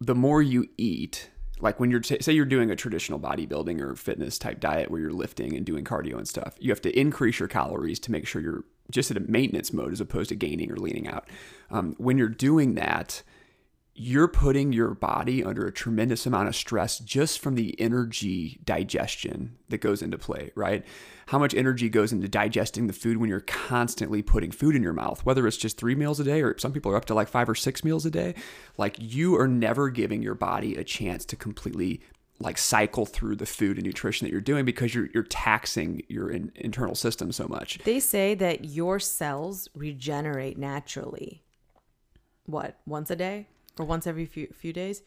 the 0.00 0.14
more 0.14 0.40
you 0.40 0.68
eat, 0.76 1.30
like 1.60 1.80
when 1.80 1.90
you're 1.90 2.02
say 2.02 2.32
you're 2.32 2.44
doing 2.44 2.70
a 2.70 2.76
traditional 2.76 3.18
bodybuilding 3.18 3.80
or 3.80 3.96
fitness 3.96 4.38
type 4.38 4.60
diet 4.60 4.90
where 4.90 5.00
you're 5.00 5.12
lifting 5.12 5.56
and 5.56 5.66
doing 5.66 5.84
cardio 5.84 6.16
and 6.16 6.28
stuff, 6.28 6.54
you 6.60 6.70
have 6.70 6.82
to 6.82 6.96
increase 6.98 7.40
your 7.40 7.48
calories 7.48 7.98
to 8.00 8.12
make 8.12 8.26
sure 8.26 8.40
you're 8.40 8.64
just 8.90 9.10
at 9.10 9.16
a 9.16 9.20
maintenance 9.20 9.72
mode 9.72 9.92
as 9.92 10.00
opposed 10.00 10.28
to 10.28 10.36
gaining 10.36 10.70
or 10.70 10.76
leaning 10.76 11.08
out. 11.08 11.26
Um, 11.70 11.94
when 11.98 12.18
you're 12.18 12.28
doing 12.28 12.74
that, 12.74 13.22
you're 13.96 14.26
putting 14.26 14.72
your 14.72 14.92
body 14.92 15.44
under 15.44 15.66
a 15.66 15.72
tremendous 15.72 16.26
amount 16.26 16.48
of 16.48 16.56
stress 16.56 16.98
just 16.98 17.38
from 17.38 17.54
the 17.54 17.80
energy 17.80 18.58
digestion 18.64 19.56
that 19.68 19.78
goes 19.78 20.02
into 20.02 20.18
play, 20.18 20.50
right? 20.56 20.84
How 21.26 21.38
much 21.38 21.54
energy 21.54 21.88
goes 21.88 22.12
into 22.12 22.26
digesting 22.26 22.88
the 22.88 22.92
food 22.92 23.18
when 23.18 23.30
you're 23.30 23.40
constantly 23.40 24.20
putting 24.20 24.50
food 24.50 24.74
in 24.74 24.82
your 24.82 24.92
mouth, 24.92 25.24
whether 25.24 25.46
it's 25.46 25.56
just 25.56 25.78
three 25.78 25.94
meals 25.94 26.18
a 26.18 26.24
day 26.24 26.42
or 26.42 26.58
some 26.58 26.72
people 26.72 26.90
are 26.90 26.96
up 26.96 27.04
to 27.06 27.14
like 27.14 27.28
five 27.28 27.48
or 27.48 27.54
six 27.54 27.84
meals 27.84 28.04
a 28.04 28.10
day. 28.10 28.34
Like 28.76 28.96
you 28.98 29.38
are 29.38 29.46
never 29.46 29.90
giving 29.90 30.22
your 30.22 30.34
body 30.34 30.74
a 30.74 30.82
chance 30.82 31.24
to 31.26 31.36
completely 31.36 32.00
like 32.40 32.58
cycle 32.58 33.06
through 33.06 33.36
the 33.36 33.46
food 33.46 33.76
and 33.76 33.86
nutrition 33.86 34.26
that 34.26 34.32
you're 34.32 34.40
doing 34.40 34.64
because 34.64 34.92
you're 34.92 35.08
you're 35.14 35.22
taxing 35.22 36.02
your 36.08 36.28
in, 36.30 36.50
internal 36.56 36.96
system 36.96 37.30
so 37.30 37.46
much. 37.46 37.78
They 37.84 38.00
say 38.00 38.34
that 38.34 38.64
your 38.64 38.98
cells 38.98 39.68
regenerate 39.72 40.58
naturally. 40.58 41.44
What 42.46 42.80
once 42.86 43.08
a 43.10 43.16
day 43.16 43.46
or 43.78 43.84
once 43.84 44.06
every 44.06 44.26
few 44.26 44.48
few 44.54 44.72
days? 44.72 45.02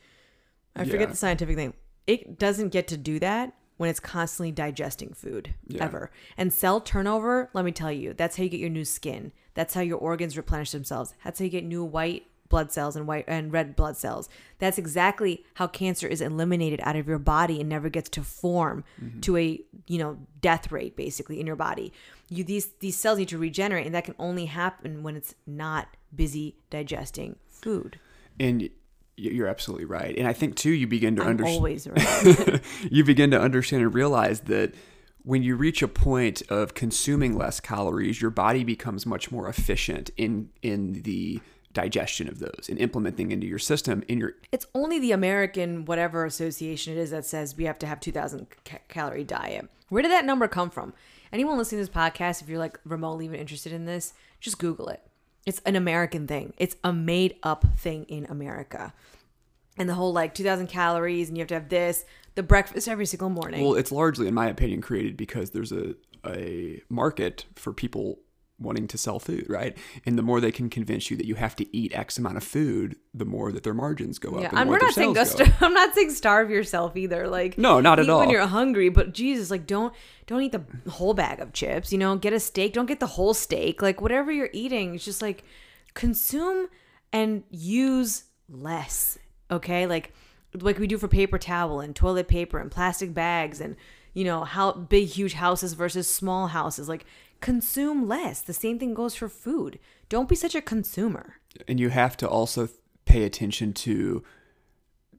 I 0.75 0.83
Yeah. 0.83 0.91
forget 0.91 1.09
the 1.09 1.15
scientific 1.15 1.55
thing. 1.55 1.73
It 2.05 2.37
doesn't 2.37 2.69
get 2.69 2.87
to 2.89 2.97
do 2.97 3.19
that 3.19 3.53
when 3.77 3.89
it's 3.89 3.99
constantly 3.99 4.51
digesting 4.51 5.13
food 5.13 5.53
Yeah. 5.67 5.83
ever. 5.83 6.11
And 6.37 6.51
cell 6.51 6.81
turnover, 6.81 7.49
let 7.53 7.65
me 7.65 7.71
tell 7.71 7.91
you, 7.91 8.13
that's 8.13 8.37
how 8.37 8.43
you 8.43 8.49
get 8.49 8.59
your 8.59 8.69
new 8.69 8.85
skin. 8.85 9.31
That's 9.53 9.73
how 9.73 9.81
your 9.81 9.97
organs 9.97 10.37
replenish 10.37 10.71
themselves. 10.71 11.13
That's 11.23 11.39
how 11.39 11.45
you 11.45 11.51
get 11.51 11.63
new 11.63 11.83
white 11.83 12.27
blood 12.49 12.71
cells 12.71 12.95
and 12.95 13.07
white 13.07 13.25
and 13.27 13.51
red 13.51 13.75
blood 13.75 13.97
cells. 13.97 14.29
That's 14.59 14.77
exactly 14.77 15.43
how 15.55 15.67
cancer 15.67 16.07
is 16.07 16.21
eliminated 16.21 16.79
out 16.83 16.95
of 16.95 17.07
your 17.07 17.19
body 17.19 17.59
and 17.59 17.69
never 17.69 17.89
gets 17.89 18.09
to 18.11 18.23
form 18.23 18.83
mm-hmm. 19.01 19.19
to 19.21 19.37
a, 19.37 19.61
you 19.87 19.97
know, 19.97 20.17
death 20.41 20.71
rate 20.71 20.95
basically 20.95 21.39
in 21.39 21.47
your 21.47 21.55
body. 21.55 21.91
You 22.29 22.43
these 22.43 22.67
these 22.79 22.97
cells 22.97 23.19
need 23.19 23.29
to 23.29 23.37
regenerate 23.37 23.85
and 23.85 23.95
that 23.95 24.05
can 24.05 24.15
only 24.17 24.45
happen 24.45 25.03
when 25.03 25.15
it's 25.15 25.35
not 25.45 25.89
busy 26.15 26.55
digesting 26.69 27.35
food. 27.47 27.99
And 28.39 28.69
you're 29.17 29.47
absolutely 29.47 29.85
right. 29.85 30.15
And 30.17 30.27
I 30.27 30.33
think 30.33 30.55
too 30.55 30.69
you 30.69 30.87
begin 30.87 31.15
to 31.15 31.23
understand 31.23 31.57
always 31.57 31.87
right. 31.87 32.61
you 32.91 33.03
begin 33.03 33.31
to 33.31 33.41
understand 33.41 33.83
and 33.83 33.93
realize 33.93 34.41
that 34.41 34.75
when 35.23 35.43
you 35.43 35.55
reach 35.55 35.81
a 35.81 35.87
point 35.87 36.41
of 36.49 36.73
consuming 36.73 37.37
less 37.37 37.59
calories, 37.59 38.21
your 38.21 38.31
body 38.31 38.63
becomes 38.63 39.05
much 39.05 39.31
more 39.31 39.49
efficient 39.49 40.11
in 40.17 40.49
in 40.61 41.01
the 41.03 41.41
digestion 41.73 42.27
of 42.27 42.39
those 42.39 42.67
and 42.69 42.79
implementing 42.79 43.31
into 43.31 43.45
your 43.45 43.59
system 43.59 44.03
in 44.07 44.19
your 44.19 44.33
it's 44.51 44.65
only 44.73 44.97
the 44.97 45.11
American 45.11 45.85
whatever 45.85 46.25
association 46.25 46.93
it 46.93 46.99
is 46.99 47.11
that 47.11 47.23
says 47.23 47.55
we 47.55 47.65
have 47.65 47.77
to 47.77 47.85
have 47.85 47.99
2000 47.99 48.47
ca- 48.65 48.79
calorie 48.87 49.23
diet. 49.23 49.69
Where 49.89 50.01
did 50.01 50.11
that 50.11 50.25
number 50.25 50.47
come 50.47 50.69
from? 50.69 50.93
Anyone 51.31 51.57
listening 51.57 51.83
to 51.83 51.91
this 51.91 51.95
podcast, 51.95 52.41
if 52.41 52.49
you're 52.49 52.59
like 52.59 52.79
remotely 52.85 53.25
even 53.25 53.39
interested 53.39 53.73
in 53.73 53.85
this, 53.85 54.13
just 54.39 54.59
Google 54.59 54.87
it. 54.89 55.06
It's 55.47 55.61
an 55.65 55.77
American 55.77 56.27
thing. 56.27 56.53
It's 56.57 56.75
a 56.83 56.91
made 56.91 57.37
up 57.41 57.65
thing 57.77 58.03
in 58.09 58.25
America. 58.25 58.93
And 59.77 59.87
the 59.87 59.93
whole 59.93 60.11
like 60.11 60.35
2000 60.35 60.67
calories 60.67 61.29
and 61.29 61.37
you 61.37 61.41
have 61.41 61.47
to 61.47 61.53
have 61.53 61.69
this, 61.69 62.05
the 62.35 62.43
breakfast 62.43 62.87
every 62.87 63.05
single 63.05 63.29
morning. 63.29 63.63
well 63.63 63.75
it's 63.75 63.91
largely 63.91 64.27
in 64.27 64.33
my 64.33 64.47
opinion 64.47 64.81
created 64.81 65.15
because 65.17 65.51
there's 65.51 65.71
a 65.71 65.95
a 66.25 66.81
market 66.89 67.45
for 67.55 67.71
people 67.71 68.19
wanting 68.59 68.87
to 68.87 68.97
sell 68.97 69.19
food, 69.19 69.45
right? 69.47 69.77
And 70.05 70.17
the 70.17 70.23
more 70.23 70.41
they 70.41 70.51
can 70.51 70.69
convince 70.69 71.11
you 71.11 71.17
that 71.17 71.25
you 71.27 71.35
have 71.35 71.55
to 71.57 71.77
eat 71.77 71.93
X 71.95 72.17
amount 72.17 72.37
of 72.37 72.43
food, 72.43 72.95
the 73.13 73.25
more 73.25 73.51
that 73.51 73.63
their 73.63 73.73
margins 73.75 74.17
go 74.17 74.31
up. 74.35 74.41
yeah, 74.41 74.47
and 74.49 74.57
the 74.57 74.61
and 74.61 74.69
more 74.69 74.79
we're 74.79 74.85
not 74.85 74.93
saying 74.95 75.13
go 75.13 75.23
sales 75.23 75.35
go 75.37 75.45
star- 75.45 75.53
up. 75.55 75.61
I'm 75.61 75.73
not 75.73 75.93
saying 75.93 76.09
starve 76.11 76.49
yourself 76.49 76.97
either. 76.97 77.27
Like 77.27 77.57
No, 77.57 77.79
not 77.79 77.99
at 77.99 78.09
all. 78.09 78.19
when 78.19 78.29
you're 78.31 78.47
hungry, 78.47 78.89
but 78.89 79.13
Jesus, 79.13 79.51
like 79.51 79.67
don't 79.67 79.93
don't 80.25 80.41
eat 80.41 80.51
the 80.53 80.63
whole 80.89 81.13
bag 81.13 81.39
of 81.39 81.53
chips. 81.53 81.91
You 81.91 81.99
know, 81.99 82.15
get 82.15 82.33
a 82.33 82.39
steak. 82.39 82.73
Don't 82.73 82.87
get 82.87 82.99
the 82.99 83.05
whole 83.07 83.33
steak. 83.33 83.81
Like 83.81 84.01
whatever 84.01 84.31
you're 84.31 84.49
eating, 84.53 84.95
it's 84.95 85.05
just 85.05 85.21
like 85.21 85.43
consume 85.93 86.67
and 87.13 87.43
use 87.49 88.23
less. 88.49 89.17
Okay, 89.51 89.85
like 89.87 90.13
like 90.61 90.79
we 90.79 90.87
do 90.87 90.97
for 90.97 91.07
paper 91.07 91.37
towel 91.37 91.79
and 91.79 91.95
toilet 91.95 92.27
paper 92.27 92.57
and 92.57 92.71
plastic 92.71 93.13
bags 93.13 93.61
and 93.61 93.75
you 94.13 94.23
know 94.23 94.43
how 94.43 94.71
big 94.71 95.07
huge 95.07 95.33
houses 95.33 95.73
versus 95.73 96.09
small 96.13 96.47
houses. 96.47 96.89
Like 96.89 97.05
consume 97.41 98.07
less. 98.07 98.41
The 98.41 98.53
same 98.53 98.79
thing 98.79 98.93
goes 98.93 99.15
for 99.15 99.29
food. 99.29 99.79
Don't 100.09 100.29
be 100.29 100.35
such 100.35 100.55
a 100.55 100.61
consumer. 100.61 101.35
and 101.67 101.79
you 101.79 101.89
have 101.89 102.15
to 102.17 102.27
also 102.27 102.69
pay 103.05 103.23
attention 103.23 103.73
to 103.73 104.23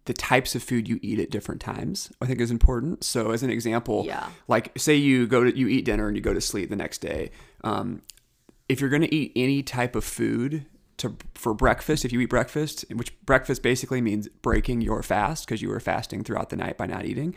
the 0.04 0.12
types 0.14 0.54
of 0.54 0.62
food 0.62 0.88
you 0.88 0.98
eat 1.02 1.18
at 1.18 1.30
different 1.30 1.60
times 1.60 2.10
i 2.22 2.26
think 2.26 2.40
is 2.40 2.50
important 2.50 3.02
so 3.04 3.30
as 3.32 3.42
an 3.42 3.50
example 3.50 4.04
Yeah. 4.06 4.28
like 4.46 4.72
say 4.78 4.94
you 4.94 5.26
go 5.26 5.44
to 5.44 5.54
you 5.54 5.68
eat 5.68 5.84
dinner 5.84 6.06
and 6.06 6.16
you 6.16 6.22
go 6.22 6.32
to 6.32 6.40
sleep 6.40 6.70
the 6.70 6.76
next 6.76 6.98
day 6.98 7.30
um, 7.64 8.00
if 8.70 8.80
you're 8.80 8.88
going 8.88 9.02
to 9.02 9.14
eat 9.14 9.32
any 9.36 9.62
type 9.62 9.94
of 9.96 10.04
food 10.04 10.64
to 10.98 11.14
for 11.34 11.52
breakfast 11.52 12.04
if 12.06 12.12
you 12.12 12.20
eat 12.20 12.30
breakfast 12.30 12.84
which 12.94 13.12
breakfast 13.26 13.62
basically 13.62 14.00
means 14.00 14.28
breaking 14.40 14.80
your 14.80 15.02
fast 15.02 15.44
because 15.46 15.60
you 15.60 15.68
were 15.68 15.80
fasting 15.80 16.24
throughout 16.24 16.48
the 16.50 16.56
night 16.56 16.78
by 16.78 16.86
not 16.86 17.04
eating 17.04 17.34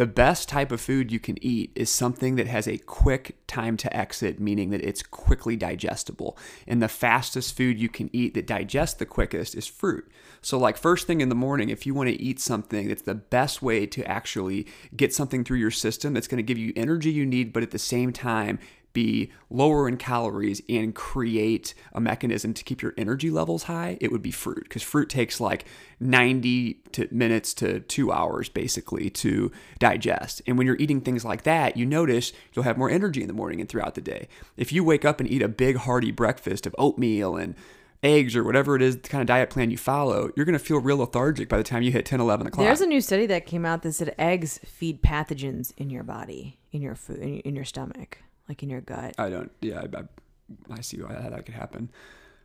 the 0.00 0.06
best 0.06 0.48
type 0.48 0.72
of 0.72 0.80
food 0.80 1.12
you 1.12 1.20
can 1.20 1.36
eat 1.44 1.70
is 1.74 1.90
something 1.90 2.36
that 2.36 2.46
has 2.46 2.66
a 2.66 2.78
quick 2.78 3.36
time 3.46 3.76
to 3.76 3.94
exit, 3.94 4.40
meaning 4.40 4.70
that 4.70 4.80
it's 4.80 5.02
quickly 5.02 5.56
digestible. 5.56 6.38
And 6.66 6.82
the 6.82 6.88
fastest 6.88 7.54
food 7.54 7.78
you 7.78 7.90
can 7.90 8.08
eat 8.10 8.32
that 8.32 8.46
digests 8.46 8.94
the 8.94 9.04
quickest 9.04 9.54
is 9.54 9.66
fruit. 9.66 10.10
So, 10.40 10.56
like, 10.56 10.78
first 10.78 11.06
thing 11.06 11.20
in 11.20 11.28
the 11.28 11.34
morning, 11.34 11.68
if 11.68 11.84
you 11.84 11.92
want 11.92 12.08
to 12.08 12.18
eat 12.18 12.40
something 12.40 12.88
that's 12.88 13.02
the 13.02 13.14
best 13.14 13.60
way 13.60 13.84
to 13.88 14.02
actually 14.06 14.66
get 14.96 15.14
something 15.14 15.44
through 15.44 15.58
your 15.58 15.70
system 15.70 16.14
that's 16.14 16.28
going 16.28 16.38
to 16.38 16.42
give 16.42 16.56
you 16.56 16.72
energy 16.76 17.10
you 17.10 17.26
need, 17.26 17.52
but 17.52 17.62
at 17.62 17.70
the 17.70 17.78
same 17.78 18.10
time, 18.10 18.58
be 18.92 19.30
lower 19.48 19.88
in 19.88 19.96
calories 19.96 20.62
and 20.68 20.94
create 20.94 21.74
a 21.92 22.00
mechanism 22.00 22.54
to 22.54 22.64
keep 22.64 22.82
your 22.82 22.94
energy 22.96 23.30
levels 23.30 23.64
high, 23.64 23.98
it 24.00 24.10
would 24.10 24.22
be 24.22 24.30
fruit 24.30 24.64
because 24.64 24.82
fruit 24.82 25.08
takes 25.08 25.40
like 25.40 25.64
90 26.00 26.74
to 26.92 27.08
minutes 27.10 27.54
to 27.54 27.80
2 27.80 28.12
hours 28.12 28.48
basically 28.48 29.10
to 29.10 29.50
digest. 29.78 30.42
And 30.46 30.58
when 30.58 30.66
you're 30.66 30.76
eating 30.76 31.00
things 31.00 31.24
like 31.24 31.42
that, 31.42 31.76
you 31.76 31.86
notice 31.86 32.32
you'll 32.52 32.64
have 32.64 32.78
more 32.78 32.90
energy 32.90 33.20
in 33.22 33.28
the 33.28 33.34
morning 33.34 33.60
and 33.60 33.68
throughout 33.68 33.94
the 33.94 34.00
day. 34.00 34.28
If 34.56 34.72
you 34.72 34.84
wake 34.84 35.04
up 35.04 35.20
and 35.20 35.30
eat 35.30 35.42
a 35.42 35.48
big 35.48 35.76
hearty 35.76 36.10
breakfast 36.10 36.66
of 36.66 36.74
oatmeal 36.78 37.36
and 37.36 37.54
eggs 38.02 38.34
or 38.34 38.42
whatever 38.42 38.76
it 38.76 38.82
is 38.82 38.96
the 38.96 39.08
kind 39.08 39.20
of 39.20 39.26
diet 39.26 39.50
plan 39.50 39.70
you 39.70 39.76
follow 39.76 40.30
you're 40.34 40.46
going 40.46 40.58
to 40.58 40.64
feel 40.64 40.78
real 40.78 40.98
lethargic 40.98 41.48
by 41.48 41.58
the 41.58 41.62
time 41.62 41.82
you 41.82 41.92
hit 41.92 42.06
10 42.06 42.20
11 42.20 42.46
o'clock 42.46 42.64
There's 42.64 42.80
a 42.80 42.86
new 42.86 43.00
study 43.00 43.26
that 43.26 43.44
came 43.44 43.66
out 43.66 43.82
that 43.82 43.92
said 43.92 44.14
eggs 44.18 44.58
feed 44.64 45.02
pathogens 45.02 45.72
in 45.76 45.90
your 45.90 46.02
body, 46.02 46.58
in 46.72 46.80
your 46.80 46.94
food, 46.94 47.18
in 47.18 47.54
your 47.54 47.64
stomach, 47.64 48.18
like 48.50 48.62
in 48.64 48.68
your 48.68 48.80
gut. 48.80 49.14
I 49.16 49.30
don't. 49.30 49.50
Yeah, 49.60 49.82
I, 49.82 49.98
I, 49.98 50.78
I 50.78 50.80
see 50.80 51.00
why 51.00 51.14
that 51.14 51.46
could 51.46 51.54
happen. 51.54 51.90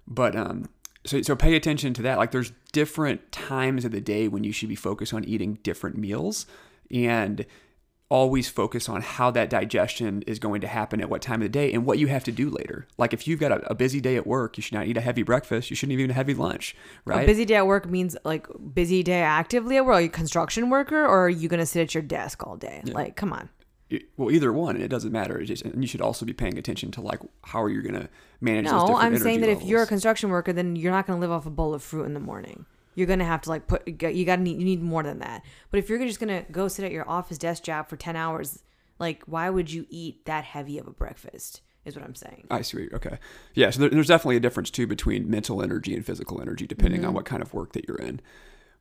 But 0.08 0.36
um, 0.36 0.70
so 1.04 1.22
so 1.24 1.36
pay 1.36 1.56
attention 1.56 1.96
to 1.96 2.04
that. 2.04 2.20
Like, 2.20 2.30
there's 2.30 2.52
different 2.72 3.32
times 3.32 3.86
of 3.86 3.92
the 3.92 4.02
day 4.02 4.28
when 4.28 4.44
you 4.44 4.52
should 4.52 4.70
be 4.70 4.76
focused 4.76 5.14
on 5.16 5.24
eating 5.24 5.58
different 5.64 5.98
meals, 5.98 6.46
and 6.92 7.46
always 8.08 8.48
focus 8.48 8.88
on 8.88 9.02
how 9.02 9.32
that 9.32 9.50
digestion 9.50 10.22
is 10.28 10.38
going 10.38 10.62
to 10.62 10.68
happen 10.68 11.02
at 11.02 11.10
what 11.10 11.24
time 11.24 11.42
of 11.42 11.46
the 11.46 11.50
day 11.50 11.74
and 11.74 11.88
what 11.88 11.98
you 11.98 12.06
have 12.06 12.24
to 12.24 12.32
do 12.32 12.52
later. 12.52 12.88
Like, 13.00 13.14
if 13.14 13.28
you've 13.28 13.40
got 13.40 13.52
a, 13.52 13.72
a 13.72 13.74
busy 13.74 14.00
day 14.00 14.16
at 14.16 14.28
work, 14.28 14.58
you 14.58 14.62
should 14.62 14.76
not 14.76 14.86
eat 14.86 14.96
a 14.96 15.02
heavy 15.02 15.24
breakfast. 15.24 15.72
You 15.72 15.76
shouldn't 15.76 15.94
even 15.94 16.06
eat 16.06 16.12
a 16.12 16.14
heavy 16.14 16.36
lunch, 16.36 16.76
right? 17.04 17.24
A 17.24 17.26
busy 17.26 17.46
day 17.46 17.56
at 17.56 17.66
work 17.66 17.90
means 17.90 18.16
like 18.24 18.46
busy 18.76 19.02
day 19.02 19.24
actively 19.24 19.78
at 19.78 19.86
work. 19.88 19.96
Are 19.96 20.02
you 20.02 20.08
a 20.08 20.12
construction 20.12 20.70
worker 20.70 21.04
or 21.04 21.26
are 21.26 21.30
you 21.30 21.50
going 21.50 21.60
to 21.60 21.66
sit 21.66 21.82
at 21.82 21.96
your 21.96 22.04
desk 22.04 22.46
all 22.46 22.58
day? 22.58 22.84
Like, 22.86 23.16
come 23.16 23.34
on. 23.34 23.50
It- 23.90 24.10
well, 24.18 24.32
either 24.32 24.52
one, 24.52 24.78
it 24.78 24.88
doesn't 24.88 25.12
matter. 25.12 25.38
It 25.40 25.46
just, 25.46 25.64
and 25.64 25.84
you 25.84 25.88
should 25.88 26.02
also 26.02 26.26
be 26.26 26.34
paying 26.34 26.58
attention 26.58 26.92
to 26.92 27.02
like 27.02 27.20
how 27.44 27.62
are 27.62 27.70
you 27.70 27.82
going 27.82 27.94
to 28.02 28.10
manage 28.42 28.66
No, 28.66 28.96
I'm 28.98 29.18
saying 29.18 29.42
that 29.42 29.50
if 29.50 29.64
you're 29.64 29.84
a 29.84 29.88
construction 29.88 30.30
worker, 30.30 30.52
then 30.54 30.76
you're 30.76 30.92
not 30.92 31.06
going 31.08 31.18
to 31.18 31.22
live 31.22 31.32
off 31.32 31.46
a 31.46 31.52
bowl 31.52 31.74
of 31.74 31.84
fruit 31.84 32.06
in 32.06 32.14
the 32.14 32.20
morning. 32.20 32.66
You're 32.96 33.08
going 33.08 33.20
to 33.20 33.26
have 33.26 33.42
to 33.42 33.50
like 33.50 33.68
put, 33.68 33.88
you 33.88 34.26
got 34.26 34.38
to 34.38 34.42
need, 34.42 34.58
you 34.58 34.66
need 34.66 34.82
more 34.82 35.04
than 35.04 35.20
that. 35.20 35.44
But 35.70 35.80
if 35.80 35.90
you're 35.90 36.00
just 36.00 36.20
going 36.20 36.30
to 36.46 36.50
go 36.52 36.68
sit 36.68 36.86
at 36.86 36.92
your 36.92 37.08
office 37.10 37.38
desk 37.38 37.64
job 37.64 37.90
for 37.90 37.98
10 37.98 38.16
hours, 38.16 38.64
like, 39.00 39.22
why 39.26 39.50
would 39.50 39.72
you 39.72 39.86
eat 39.90 40.26
that 40.26 40.46
heavy 40.46 40.78
of 40.80 40.88
a 40.88 40.92
breakfast? 40.92 41.62
Is 41.84 41.96
what 41.96 42.04
I'm 42.04 42.16
saying. 42.16 42.48
I 42.50 42.62
see. 42.64 42.88
Okay. 42.94 43.20
Yeah. 43.54 43.70
So 43.70 43.82
there, 43.82 43.90
there's 43.90 44.08
definitely 44.08 44.38
a 44.38 44.40
difference 44.40 44.72
too 44.72 44.88
between 44.88 45.30
mental 45.30 45.62
energy 45.62 45.94
and 45.94 46.04
physical 46.04 46.42
energy, 46.42 46.66
depending 46.66 47.02
Mm-hmm. 47.02 47.10
on 47.10 47.14
what 47.14 47.26
kind 47.26 47.44
of 47.44 47.54
work 47.54 47.74
that 47.74 47.88
you're 47.88 47.98
in. 48.00 48.22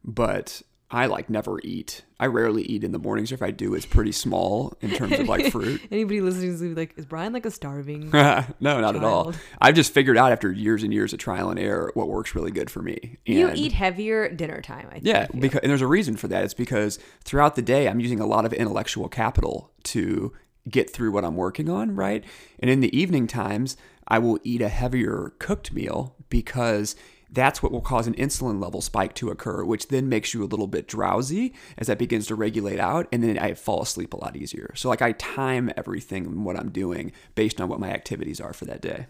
But 0.02 0.62
I 0.90 1.06
like 1.06 1.28
never 1.28 1.58
eat. 1.64 2.04
I 2.20 2.26
rarely 2.26 2.62
eat 2.62 2.84
in 2.84 2.92
the 2.92 2.98
mornings. 2.98 3.32
or 3.32 3.34
If 3.34 3.42
I 3.42 3.50
do, 3.50 3.74
it's 3.74 3.86
pretty 3.86 4.12
small 4.12 4.76
in 4.80 4.90
terms 4.90 5.18
of 5.18 5.28
like 5.28 5.50
fruit. 5.50 5.80
Anybody 5.90 6.20
listening 6.20 6.50
is 6.50 6.60
gonna 6.60 6.74
be 6.74 6.80
like, 6.80 6.94
is 6.96 7.06
Brian 7.06 7.32
like 7.32 7.46
a 7.46 7.50
starving? 7.50 8.10
no, 8.12 8.44
not 8.60 8.94
at 8.94 9.02
all. 9.02 9.34
I've 9.60 9.74
just 9.74 9.92
figured 9.92 10.16
out 10.16 10.30
after 10.30 10.52
years 10.52 10.82
and 10.82 10.92
years 10.92 11.12
of 11.12 11.18
trial 11.18 11.50
and 11.50 11.58
error 11.58 11.90
what 11.94 12.08
works 12.08 12.34
really 12.34 12.50
good 12.50 12.70
for 12.70 12.82
me. 12.82 13.18
you 13.24 13.50
eat 13.54 13.72
heavier 13.72 14.28
dinner 14.28 14.60
time. 14.60 14.86
I 14.90 14.94
think. 14.94 15.06
Yeah, 15.06 15.26
because 15.38 15.60
and 15.62 15.70
there's 15.70 15.82
a 15.82 15.86
reason 15.86 16.16
for 16.16 16.28
that. 16.28 16.44
It's 16.44 16.54
because 16.54 16.98
throughout 17.24 17.56
the 17.56 17.62
day 17.62 17.88
I'm 17.88 18.00
using 18.00 18.20
a 18.20 18.26
lot 18.26 18.44
of 18.44 18.52
intellectual 18.52 19.08
capital 19.08 19.72
to 19.84 20.32
get 20.68 20.90
through 20.90 21.12
what 21.12 21.24
I'm 21.24 21.36
working 21.36 21.68
on, 21.68 21.94
right? 21.94 22.24
And 22.58 22.70
in 22.70 22.80
the 22.80 22.96
evening 22.96 23.26
times, 23.26 23.76
I 24.08 24.18
will 24.18 24.38
eat 24.44 24.62
a 24.62 24.68
heavier 24.68 25.32
cooked 25.38 25.72
meal 25.72 26.14
because 26.28 26.96
that's 27.34 27.62
what 27.62 27.72
will 27.72 27.80
cause 27.80 28.06
an 28.06 28.14
insulin 28.14 28.62
level 28.62 28.80
spike 28.80 29.14
to 29.14 29.30
occur, 29.30 29.64
which 29.64 29.88
then 29.88 30.08
makes 30.08 30.32
you 30.32 30.42
a 30.42 30.46
little 30.46 30.66
bit 30.66 30.86
drowsy 30.86 31.52
as 31.76 31.88
that 31.88 31.98
begins 31.98 32.26
to 32.28 32.34
regulate 32.34 32.78
out, 32.78 33.08
and 33.12 33.22
then 33.22 33.38
I 33.38 33.54
fall 33.54 33.82
asleep 33.82 34.14
a 34.14 34.16
lot 34.16 34.36
easier. 34.36 34.72
So 34.76 34.88
like 34.88 35.02
I 35.02 35.12
time 35.12 35.70
everything 35.76 36.26
and 36.26 36.44
what 36.44 36.58
I'm 36.58 36.70
doing 36.70 37.12
based 37.34 37.60
on 37.60 37.68
what 37.68 37.80
my 37.80 37.90
activities 37.90 38.40
are 38.40 38.52
for 38.52 38.64
that 38.66 38.80
day. 38.80 39.06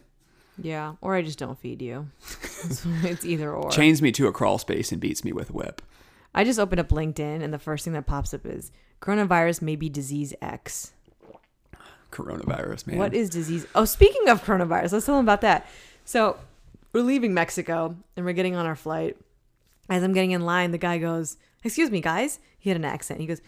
Yeah, 0.56 0.94
or 1.00 1.14
I 1.14 1.22
just 1.22 1.38
don't 1.38 1.58
feed 1.58 1.82
you. 1.82 2.08
So 2.20 2.88
it's 3.02 3.24
either 3.24 3.52
or. 3.52 3.70
Chains 3.70 4.00
me 4.00 4.12
to 4.12 4.26
a 4.26 4.32
crawl 4.32 4.58
space 4.58 4.92
and 4.92 5.00
beats 5.00 5.24
me 5.24 5.32
with 5.32 5.50
a 5.50 5.52
whip. 5.52 5.82
I 6.34 6.44
just 6.44 6.58
opened 6.58 6.80
up 6.80 6.88
LinkedIn, 6.88 7.42
and 7.42 7.52
the 7.52 7.58
first 7.58 7.84
thing 7.84 7.92
that 7.92 8.06
pops 8.06 8.34
up 8.34 8.46
is 8.46 8.72
coronavirus 9.00 9.62
may 9.62 9.76
be 9.76 9.88
disease 9.88 10.34
X. 10.40 10.92
Coronavirus, 12.10 12.86
man. 12.86 12.98
What 12.98 13.12
is 13.12 13.28
disease? 13.28 13.66
Oh, 13.74 13.84
speaking 13.84 14.28
of 14.28 14.44
coronavirus, 14.44 14.92
let's 14.92 15.06
tell 15.06 15.16
them 15.16 15.24
about 15.24 15.40
that. 15.42 15.66
So 16.04 16.38
we're 16.95 17.03
leaving 17.03 17.34
Mexico, 17.34 17.97
and 18.16 18.24
we're 18.24 18.32
getting 18.32 18.57
on 18.57 18.64
our 18.64 18.76
flight. 18.76 19.18
As 19.90 20.03
I'm 20.03 20.14
getting 20.14 20.30
in 20.30 20.47
line, 20.47 20.70
the 20.70 20.78
guy 20.78 20.97
goes, 20.97 21.36
"Excuse 21.62 21.90
me, 21.90 22.01
guys." 22.01 22.38
He 22.59 22.70
had 22.70 22.78
an 22.78 22.84
accent. 22.86 23.20
He 23.20 23.26
goes, 23.26 23.42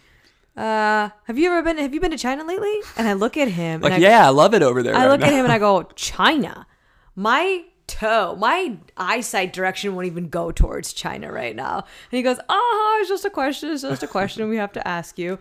"Uh, 0.57 1.09
have 1.24 1.38
you 1.38 1.51
ever 1.51 1.62
been? 1.62 1.78
Have 1.78 1.94
you 1.94 2.01
been 2.01 2.11
to 2.11 2.18
China 2.18 2.44
lately?" 2.44 2.78
And 2.99 3.09
I 3.09 3.14
look 3.14 3.38
at 3.38 3.49
him, 3.49 3.80
like, 3.80 3.94
and 3.94 4.05
I, 4.05 4.09
yeah, 4.09 4.26
I 4.26 4.30
love 4.30 4.53
it 4.53 4.62
over 4.62 4.82
there. 4.82 4.94
I 4.94 5.05
right 5.07 5.11
look 5.12 5.20
now. 5.20 5.28
at 5.28 5.32
him 5.32 5.44
and 5.44 5.53
I 5.53 5.59
go, 5.59 5.84
China. 5.94 6.66
My 7.14 7.64
toe, 7.86 8.36
my 8.36 8.76
eyesight 8.97 9.53
direction 9.53 9.94
won't 9.94 10.07
even 10.07 10.28
go 10.28 10.51
towards 10.53 10.92
China 10.92 11.32
right 11.32 11.57
now. 11.57 11.76
And 11.78 12.16
he 12.16 12.22
goes, 12.22 12.38
Oh, 12.49 12.99
it's 13.01 13.09
just 13.09 13.24
a 13.24 13.30
question. 13.30 13.70
It's 13.70 13.82
just 13.82 14.03
a 14.03 14.09
question 14.09 14.49
we 14.49 14.57
have 14.57 14.72
to 14.72 14.86
ask 14.86 15.18
you. 15.18 15.38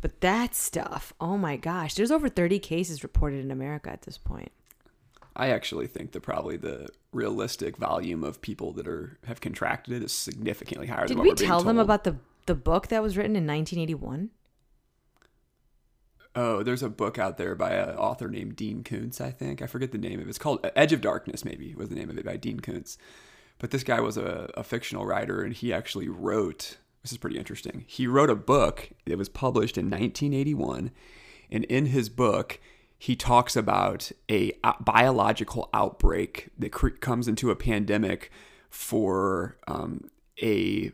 But 0.00 0.20
that 0.20 0.54
stuff, 0.54 1.12
oh 1.20 1.36
my 1.36 1.56
gosh, 1.56 1.94
there's 1.94 2.10
over 2.10 2.28
30 2.28 2.58
cases 2.58 3.02
reported 3.02 3.44
in 3.44 3.50
America 3.50 3.90
at 3.90 4.02
this 4.02 4.18
point. 4.18 4.52
I 5.36 5.50
actually 5.50 5.86
think 5.86 6.12
that 6.12 6.22
probably 6.22 6.56
the 6.56 6.88
realistic 7.12 7.76
volume 7.76 8.24
of 8.24 8.40
people 8.40 8.72
that 8.72 8.88
are 8.88 9.18
have 9.26 9.40
contracted 9.40 9.94
it 9.94 10.02
is 10.02 10.12
significantly 10.12 10.86
higher 10.86 11.06
Did 11.06 11.18
than 11.18 11.26
what 11.26 11.38
we 11.38 11.46
tell 11.46 11.62
them 11.62 11.78
about 11.78 12.04
the, 12.04 12.16
the 12.46 12.54
book 12.54 12.88
that 12.88 13.02
was 13.02 13.16
written 13.16 13.36
in 13.36 13.46
1981? 13.46 14.30
Oh, 16.34 16.62
there's 16.62 16.82
a 16.82 16.90
book 16.90 17.18
out 17.18 17.38
there 17.38 17.54
by 17.54 17.72
an 17.72 17.96
author 17.96 18.28
named 18.28 18.56
Dean 18.56 18.82
Koontz, 18.82 19.20
I 19.20 19.30
think. 19.30 19.62
I 19.62 19.66
forget 19.66 19.92
the 19.92 19.98
name 19.98 20.20
of 20.20 20.26
it. 20.26 20.30
It's 20.30 20.38
called 20.38 20.66
Edge 20.74 20.92
of 20.92 21.00
Darkness, 21.00 21.44
maybe 21.44 21.74
was 21.74 21.88
the 21.88 21.94
name 21.94 22.10
of 22.10 22.18
it 22.18 22.26
by 22.26 22.36
Dean 22.36 22.60
Koontz. 22.60 22.98
But 23.58 23.70
this 23.70 23.84
guy 23.84 24.00
was 24.00 24.18
a, 24.18 24.50
a 24.54 24.62
fictional 24.62 25.06
writer, 25.06 25.42
and 25.42 25.54
he 25.54 25.72
actually 25.72 26.08
wrote. 26.08 26.76
This 27.02 27.12
is 27.12 27.18
pretty 27.18 27.38
interesting. 27.38 27.84
He 27.86 28.06
wrote 28.06 28.30
a 28.30 28.36
book 28.36 28.90
that 29.06 29.16
was 29.16 29.28
published 29.28 29.78
in 29.78 29.86
1981, 29.86 30.90
and 31.50 31.64
in 31.64 31.86
his 31.86 32.08
book, 32.10 32.60
he 32.98 33.14
talks 33.14 33.56
about 33.56 34.10
a 34.30 34.52
biological 34.80 35.68
outbreak 35.74 36.48
that 36.58 36.70
comes 37.00 37.28
into 37.28 37.50
a 37.50 37.56
pandemic 37.56 38.30
for 38.70 39.56
um, 39.68 40.10
a 40.42 40.90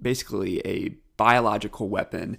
basically 0.00 0.60
a 0.66 0.94
biological 1.16 1.88
weapon 1.88 2.38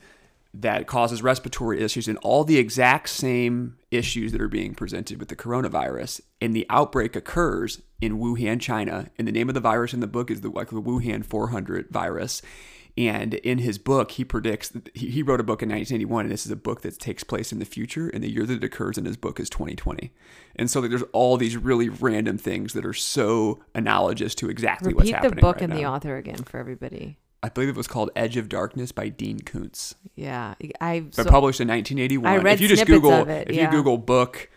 that 0.53 0.87
causes 0.87 1.21
respiratory 1.21 1.81
issues 1.81 2.07
and 2.07 2.17
all 2.19 2.43
the 2.43 2.57
exact 2.57 3.09
same 3.09 3.77
issues 3.91 4.31
that 4.31 4.41
are 4.41 4.47
being 4.47 4.73
presented 4.73 5.19
with 5.19 5.29
the 5.29 5.35
coronavirus. 5.35 6.21
And 6.41 6.55
the 6.55 6.65
outbreak 6.69 7.15
occurs 7.15 7.81
in 8.01 8.17
Wuhan, 8.17 8.59
China. 8.59 9.11
And 9.17 9.27
the 9.27 9.31
name 9.31 9.49
of 9.49 9.53
the 9.53 9.61
virus 9.61 9.93
in 9.93 9.99
the 9.99 10.07
book 10.07 10.31
is 10.31 10.41
the 10.41 10.49
like 10.49 10.69
the 10.69 10.81
Wuhan 10.81 11.23
400 11.23 11.89
virus. 11.89 12.41
And 12.99 13.35
in 13.35 13.59
his 13.59 13.77
book, 13.77 14.11
he 14.11 14.25
predicts 14.25 14.67
that 14.67 14.89
he, 14.93 15.23
wrote 15.23 15.39
a 15.39 15.43
book 15.43 15.63
in 15.63 15.69
1981, 15.69 16.25
and 16.25 16.31
this 16.33 16.45
is 16.45 16.51
a 16.51 16.57
book 16.57 16.81
that 16.81 16.99
takes 16.99 17.23
place 17.23 17.53
in 17.53 17.59
the 17.59 17.65
future. 17.65 18.09
And 18.09 18.21
the 18.21 18.29
year 18.29 18.45
that 18.45 18.57
it 18.57 18.63
occurs 18.65 18.97
in 18.97 19.05
his 19.05 19.15
book 19.15 19.39
is 19.39 19.49
2020. 19.49 20.11
And 20.57 20.69
so 20.69 20.81
there's 20.81 21.03
all 21.13 21.37
these 21.37 21.55
really 21.55 21.87
random 21.87 22.37
things 22.37 22.73
that 22.73 22.85
are 22.85 22.93
so 22.93 23.63
analogous 23.73 24.35
to 24.35 24.49
exactly 24.49 24.93
what's 24.93 25.09
happening. 25.09 25.29
Repeat 25.29 25.35
the 25.37 25.41
book 25.41 25.55
right 25.61 25.69
and 25.69 25.79
the 25.79 25.85
author 25.85 26.17
again 26.17 26.43
for 26.43 26.59
everybody. 26.59 27.17
I 27.41 27.47
believe 27.47 27.69
it 27.69 27.77
was 27.77 27.87
called 27.87 28.11
Edge 28.17 28.35
of 28.35 28.49
Darkness 28.49 28.91
by 28.91 29.07
Dean 29.07 29.39
Koontz. 29.39 29.95
Yeah. 30.15 30.55
I 30.81 31.05
But 31.15 31.27
published 31.27 31.61
in 31.61 31.69
1981. 31.69 32.29
I 32.29 32.35
read 32.35 32.55
if 32.55 32.59
you 32.59 32.67
just 32.67 32.85
Google, 32.85 33.13
of 33.13 33.29
it, 33.29 33.49
if 33.49 33.55
you 33.55 33.69
Google 33.69 33.97
book 33.97 34.49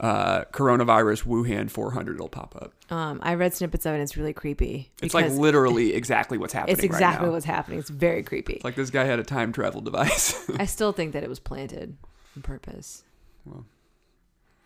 uh, 0.00 0.44
coronavirus 0.52 1.24
Wuhan 1.24 1.68
400, 1.70 2.14
it'll 2.14 2.28
pop 2.28 2.54
up. 2.56 2.72
um, 2.92 3.18
I 3.22 3.34
read 3.34 3.52
snippets 3.54 3.84
of 3.84 3.92
it 3.92 3.94
and 3.94 4.02
it's 4.02 4.16
really 4.16 4.32
creepy. 4.32 4.90
It's 5.02 5.14
like 5.14 5.30
literally 5.30 5.92
exactly 5.94 6.38
what's 6.38 6.52
happening. 6.52 6.74
it's 6.74 6.84
exactly 6.84 7.24
right 7.24 7.26
now. 7.28 7.32
what's 7.32 7.44
happening. 7.44 7.78
It's 7.80 7.90
very 7.90 8.22
creepy. 8.22 8.54
It's 8.54 8.64
like 8.64 8.76
this 8.76 8.90
guy 8.90 9.04
had 9.04 9.18
a 9.18 9.24
time 9.24 9.52
travel 9.52 9.80
device. 9.80 10.48
I 10.58 10.66
still 10.66 10.92
think 10.92 11.12
that 11.14 11.22
it 11.24 11.28
was 11.28 11.40
planted 11.40 11.96
on 12.36 12.42
purpose. 12.42 13.02
Well. 13.44 13.66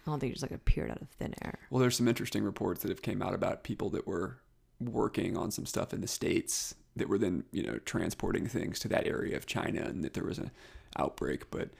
I 0.06 0.10
don't 0.10 0.18
think 0.18 0.32
it 0.32 0.34
just 0.34 0.42
like 0.42 0.50
appeared 0.50 0.90
out 0.90 1.00
of 1.00 1.08
thin 1.10 1.32
air. 1.42 1.60
well, 1.70 1.80
there's 1.80 1.96
some 1.96 2.08
interesting 2.08 2.42
reports 2.42 2.82
that 2.82 2.88
have 2.88 3.02
came 3.02 3.22
out 3.22 3.34
about 3.34 3.62
people 3.62 3.88
that 3.90 4.06
were 4.06 4.38
working 4.80 5.36
on 5.36 5.50
some 5.52 5.64
stuff 5.64 5.94
in 5.94 6.00
the 6.00 6.08
states 6.08 6.74
that 6.96 7.08
were 7.08 7.18
then 7.18 7.44
you 7.52 7.62
know 7.62 7.78
transporting 7.84 8.46
things 8.48 8.78
to 8.80 8.88
that 8.88 9.06
area 9.06 9.36
of 9.36 9.46
China 9.46 9.80
and 9.82 10.02
that 10.04 10.12
there 10.14 10.24
was 10.24 10.38
an 10.38 10.50
outbreak. 10.98 11.50
But 11.50 11.70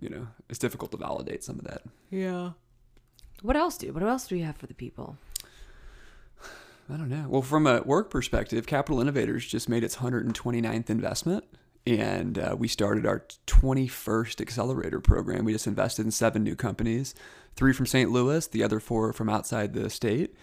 you 0.00 0.08
know 0.08 0.28
it's 0.48 0.58
difficult 0.60 0.92
to 0.92 0.96
validate 0.96 1.42
some 1.42 1.58
of 1.58 1.64
that. 1.64 1.82
Yeah. 2.10 2.50
What 3.42 3.56
else, 3.56 3.76
dude? 3.76 3.94
What 3.94 4.02
else 4.02 4.26
do 4.26 4.36
we 4.36 4.42
have 4.42 4.56
for 4.56 4.66
the 4.66 4.74
people? 4.74 5.18
I 6.92 6.96
don't 6.96 7.08
know. 7.08 7.26
Well, 7.28 7.42
from 7.42 7.66
a 7.66 7.80
work 7.82 8.10
perspective, 8.10 8.66
Capital 8.66 9.00
Innovators 9.00 9.46
just 9.46 9.68
made 9.68 9.84
its 9.84 9.96
129th 9.96 10.90
investment, 10.90 11.44
and 11.86 12.38
uh, 12.38 12.56
we 12.58 12.68
started 12.68 13.06
our 13.06 13.24
21st 13.46 14.40
accelerator 14.40 15.00
program. 15.00 15.44
We 15.44 15.52
just 15.52 15.66
invested 15.66 16.04
in 16.04 16.10
seven 16.10 16.42
new 16.42 16.54
companies, 16.54 17.14
three 17.56 17.72
from 17.72 17.86
St. 17.86 18.10
Louis, 18.10 18.46
the 18.46 18.62
other 18.62 18.80
four 18.80 19.12
from 19.14 19.30
outside 19.30 19.72
the 19.72 19.88
state. 19.88 20.34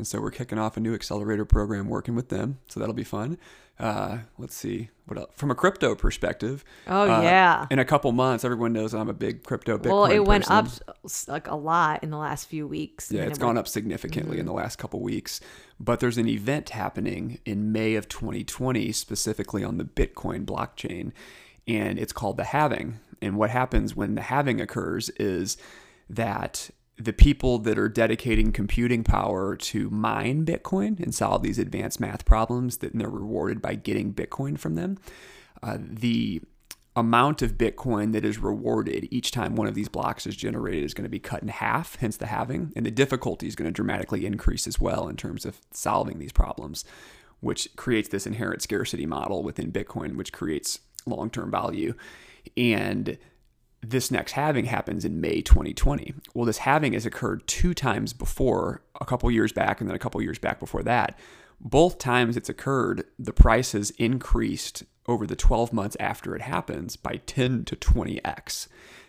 And 0.00 0.06
so 0.06 0.18
we're 0.18 0.30
kicking 0.30 0.58
off 0.58 0.78
a 0.78 0.80
new 0.80 0.94
accelerator 0.94 1.44
program 1.44 1.86
working 1.86 2.14
with 2.14 2.30
them. 2.30 2.58
So 2.68 2.80
that'll 2.80 2.94
be 2.94 3.04
fun. 3.04 3.36
Uh, 3.78 4.20
let's 4.38 4.54
see 4.54 4.88
what 5.04 5.18
else. 5.18 5.30
From 5.36 5.50
a 5.50 5.54
crypto 5.54 5.94
perspective. 5.94 6.64
Oh, 6.86 7.02
uh, 7.02 7.20
yeah. 7.20 7.66
In 7.70 7.78
a 7.78 7.84
couple 7.84 8.10
months, 8.12 8.42
everyone 8.42 8.72
knows 8.72 8.94
I'm 8.94 9.10
a 9.10 9.12
big 9.12 9.42
crypto 9.44 9.76
Bitcoin 9.76 9.84
well, 9.92 10.04
it 10.06 10.20
went 10.20 10.46
person. 10.46 10.82
up 10.88 11.10
like 11.28 11.48
a 11.48 11.54
lot 11.54 12.02
in 12.02 12.08
the 12.08 12.16
last 12.16 12.48
few 12.48 12.66
weeks. 12.66 13.12
Yeah, 13.12 13.24
it's 13.24 13.36
it 13.36 13.40
gone 13.42 13.48
went- 13.48 13.58
up 13.58 13.68
significantly 13.68 14.36
Mm-hmm. 14.36 14.40
in 14.40 14.46
the 14.46 14.54
last 14.54 14.78
couple 14.78 15.00
weeks. 15.00 15.38
But 15.78 16.00
there's 16.00 16.16
an 16.16 16.28
event 16.28 16.70
happening 16.70 17.40
in 17.44 17.72
May 17.72 17.94
of 17.94 18.08
2020, 18.08 18.92
specifically 18.92 19.62
on 19.62 19.76
the 19.76 19.84
Bitcoin 19.84 20.46
blockchain, 20.46 21.12
and 21.68 21.98
it's 21.98 22.14
called 22.14 22.38
the 22.38 22.44
halving. 22.44 23.00
And 23.20 23.36
what 23.36 23.50
happens 23.50 23.94
when 23.94 24.14
the 24.14 24.22
halving 24.22 24.62
occurs 24.62 25.10
is 25.10 25.58
that 26.08 26.70
the 27.00 27.12
people 27.12 27.58
that 27.58 27.78
are 27.78 27.88
dedicating 27.88 28.52
computing 28.52 29.02
power 29.02 29.56
to 29.56 29.88
mine 29.90 30.44
Bitcoin 30.44 31.00
and 31.00 31.14
solve 31.14 31.42
these 31.42 31.58
advanced 31.58 31.98
math 31.98 32.24
problems, 32.26 32.78
that 32.78 32.92
they're 32.92 33.08
rewarded 33.08 33.62
by 33.62 33.74
getting 33.74 34.12
Bitcoin 34.12 34.58
from 34.58 34.74
them. 34.74 34.98
Uh, 35.62 35.78
the 35.80 36.42
amount 36.96 37.40
of 37.40 37.56
Bitcoin 37.56 38.12
that 38.12 38.24
is 38.24 38.38
rewarded 38.38 39.08
each 39.10 39.30
time 39.30 39.56
one 39.56 39.66
of 39.66 39.74
these 39.74 39.88
blocks 39.88 40.26
is 40.26 40.36
generated 40.36 40.84
is 40.84 40.92
going 40.92 41.04
to 41.04 41.08
be 41.08 41.18
cut 41.18 41.42
in 41.42 41.48
half, 41.48 41.96
hence 41.96 42.18
the 42.18 42.26
halving. 42.26 42.72
And 42.76 42.84
the 42.84 42.90
difficulty 42.90 43.46
is 43.46 43.56
going 43.56 43.68
to 43.68 43.72
dramatically 43.72 44.26
increase 44.26 44.66
as 44.66 44.78
well 44.78 45.08
in 45.08 45.16
terms 45.16 45.46
of 45.46 45.60
solving 45.72 46.18
these 46.18 46.32
problems, 46.32 46.84
which 47.40 47.74
creates 47.76 48.10
this 48.10 48.26
inherent 48.26 48.60
scarcity 48.60 49.06
model 49.06 49.42
within 49.42 49.72
Bitcoin, 49.72 50.16
which 50.16 50.32
creates 50.32 50.80
long 51.06 51.30
term 51.30 51.50
value. 51.50 51.94
And 52.56 53.16
this 53.82 54.10
next 54.10 54.32
halving 54.32 54.66
happens 54.66 55.04
in 55.04 55.20
May 55.20 55.40
2020. 55.40 56.14
Well, 56.34 56.44
this 56.44 56.58
halving 56.58 56.92
has 56.92 57.06
occurred 57.06 57.46
two 57.46 57.72
times 57.72 58.12
before, 58.12 58.82
a 59.00 59.04
couple 59.04 59.30
years 59.30 59.52
back, 59.52 59.80
and 59.80 59.88
then 59.88 59.96
a 59.96 60.00
couple 60.00 60.20
years 60.20 60.38
back 60.38 60.60
before 60.60 60.82
that. 60.82 61.18
Both 61.60 61.98
times 61.98 62.36
it's 62.36 62.48
occurred, 62.48 63.04
the 63.18 63.32
price 63.32 63.72
has 63.72 63.90
increased 63.92 64.84
over 65.06 65.26
the 65.26 65.36
12 65.36 65.72
months 65.72 65.96
after 65.98 66.34
it 66.36 66.42
happens 66.42 66.96
by 66.96 67.20
10 67.26 67.64
to 67.66 67.76
20x. 67.76 68.68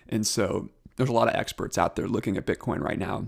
And 0.10 0.26
so 0.26 0.70
there's 0.96 1.10
a 1.10 1.14
lot 1.14 1.28
of 1.28 1.36
experts 1.36 1.78
out 1.78 1.96
there 1.96 2.08
looking 2.08 2.38
at 2.38 2.46
Bitcoin 2.46 2.82
right 2.82 3.00
now, 3.00 3.26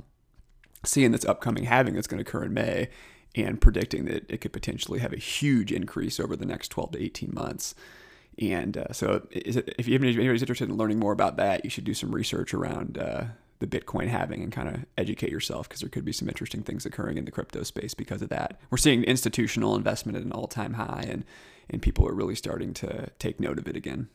seeing 0.83 1.11
this 1.11 1.25
upcoming 1.25 1.65
halving 1.65 1.95
that's 1.95 2.07
going 2.07 2.23
to 2.23 2.29
occur 2.29 2.43
in 2.43 2.53
May 2.53 2.89
and 3.35 3.61
predicting 3.61 4.05
that 4.05 4.29
it 4.29 4.41
could 4.41 4.53
potentially 4.53 4.99
have 4.99 5.13
a 5.13 5.17
huge 5.17 5.71
increase 5.71 6.19
over 6.19 6.35
the 6.35 6.45
next 6.45 6.69
12 6.69 6.91
to 6.91 7.03
18 7.03 7.33
months. 7.33 7.75
And 8.39 8.77
uh, 8.77 8.91
so, 8.93 9.27
it, 9.31 9.75
if 9.77 9.87
anybody's 9.87 10.41
interested 10.41 10.69
in 10.69 10.77
learning 10.77 10.99
more 10.99 11.13
about 11.13 11.37
that, 11.37 11.63
you 11.63 11.69
should 11.69 11.83
do 11.83 11.93
some 11.93 12.13
research 12.13 12.53
around 12.53 12.97
uh, 12.97 13.25
the 13.59 13.67
Bitcoin 13.67 14.07
halving 14.07 14.41
and 14.41 14.51
kind 14.51 14.67
of 14.67 14.85
educate 14.97 15.31
yourself 15.31 15.69
because 15.69 15.81
there 15.81 15.89
could 15.89 16.05
be 16.05 16.11
some 16.11 16.27
interesting 16.27 16.63
things 16.63 16.85
occurring 16.85 17.17
in 17.17 17.25
the 17.25 17.31
crypto 17.31 17.63
space 17.63 17.93
because 17.93 18.21
of 18.21 18.29
that. 18.29 18.59
We're 18.69 18.77
seeing 18.77 19.03
institutional 19.03 19.75
investment 19.75 20.17
at 20.17 20.23
an 20.23 20.31
all 20.31 20.47
time 20.47 20.73
high, 20.73 21.05
and 21.07 21.23
and 21.69 21.81
people 21.81 22.07
are 22.07 22.13
really 22.13 22.35
starting 22.35 22.73
to 22.75 23.09
take 23.19 23.39
note 23.39 23.57
of 23.57 23.67
it 23.67 23.75
again. 23.75 24.09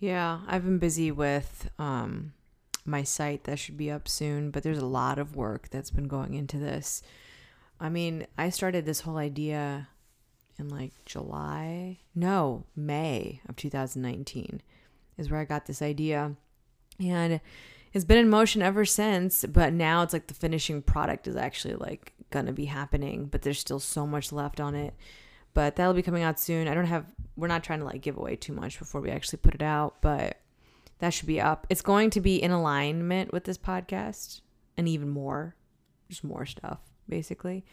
Yeah, 0.00 0.40
I've 0.46 0.64
been 0.64 0.78
busy 0.78 1.10
with 1.12 1.70
um, 1.78 2.32
my 2.84 3.04
site 3.04 3.44
that 3.44 3.58
should 3.58 3.76
be 3.76 3.90
up 3.90 4.08
soon, 4.08 4.50
but 4.50 4.62
there's 4.62 4.78
a 4.78 4.86
lot 4.86 5.18
of 5.18 5.36
work 5.36 5.68
that's 5.70 5.90
been 5.90 6.08
going 6.08 6.34
into 6.34 6.58
this. 6.58 7.02
I 7.80 7.88
mean, 7.88 8.26
I 8.36 8.50
started 8.50 8.86
this 8.86 9.00
whole 9.00 9.18
idea 9.18 9.88
in 10.58 10.68
like 10.68 10.92
July, 11.04 11.98
no, 12.14 12.64
May 12.76 13.40
of 13.48 13.56
2019 13.56 14.62
is 15.16 15.30
where 15.30 15.40
I 15.40 15.44
got 15.44 15.66
this 15.66 15.82
idea. 15.82 16.34
And 17.00 17.40
it's 17.92 18.04
been 18.04 18.18
in 18.18 18.28
motion 18.28 18.62
ever 18.62 18.84
since, 18.84 19.44
but 19.44 19.72
now 19.72 20.02
it's 20.02 20.12
like 20.12 20.26
the 20.26 20.34
finishing 20.34 20.82
product 20.82 21.26
is 21.26 21.36
actually 21.36 21.74
like 21.74 22.12
going 22.30 22.46
to 22.46 22.52
be 22.52 22.64
happening, 22.66 23.26
but 23.26 23.42
there's 23.42 23.58
still 23.58 23.80
so 23.80 24.06
much 24.06 24.32
left 24.32 24.60
on 24.60 24.74
it. 24.74 24.94
But 25.54 25.76
that'll 25.76 25.94
be 25.94 26.02
coming 26.02 26.24
out 26.24 26.40
soon. 26.40 26.66
I 26.66 26.74
don't 26.74 26.86
have 26.86 27.06
we're 27.36 27.48
not 27.48 27.64
trying 27.64 27.80
to 27.80 27.84
like 27.84 28.00
give 28.00 28.16
away 28.16 28.36
too 28.36 28.52
much 28.52 28.78
before 28.78 29.00
we 29.00 29.10
actually 29.10 29.38
put 29.38 29.54
it 29.54 29.62
out, 29.62 30.00
but 30.00 30.40
that 30.98 31.10
should 31.10 31.26
be 31.26 31.40
up. 31.40 31.66
It's 31.70 31.82
going 31.82 32.10
to 32.10 32.20
be 32.20 32.42
in 32.42 32.50
alignment 32.50 33.32
with 33.32 33.44
this 33.44 33.58
podcast 33.58 34.40
and 34.76 34.88
even 34.88 35.08
more, 35.08 35.54
just 36.08 36.24
more 36.24 36.46
stuff 36.46 36.80
basically. 37.08 37.64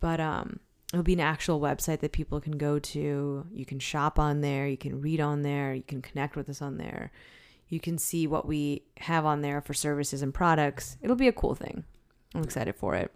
But 0.00 0.20
um 0.20 0.60
it'll 0.92 1.02
be 1.02 1.12
an 1.12 1.20
actual 1.20 1.60
website 1.60 2.00
that 2.00 2.12
people 2.12 2.40
can 2.40 2.58
go 2.58 2.78
to. 2.78 3.46
You 3.52 3.64
can 3.64 3.78
shop 3.78 4.18
on 4.18 4.40
there, 4.40 4.66
you 4.66 4.76
can 4.76 5.00
read 5.00 5.20
on 5.20 5.42
there, 5.42 5.74
you 5.74 5.82
can 5.82 6.02
connect 6.02 6.36
with 6.36 6.48
us 6.48 6.60
on 6.60 6.78
there. 6.78 7.12
You 7.68 7.78
can 7.78 7.98
see 7.98 8.26
what 8.26 8.46
we 8.46 8.82
have 8.98 9.24
on 9.24 9.42
there 9.42 9.60
for 9.60 9.74
services 9.74 10.22
and 10.22 10.34
products. 10.34 10.96
It'll 11.02 11.16
be 11.16 11.28
a 11.28 11.32
cool 11.32 11.54
thing. 11.54 11.84
I'm 12.34 12.42
excited 12.42 12.74
for 12.74 12.96
it. 12.96 13.14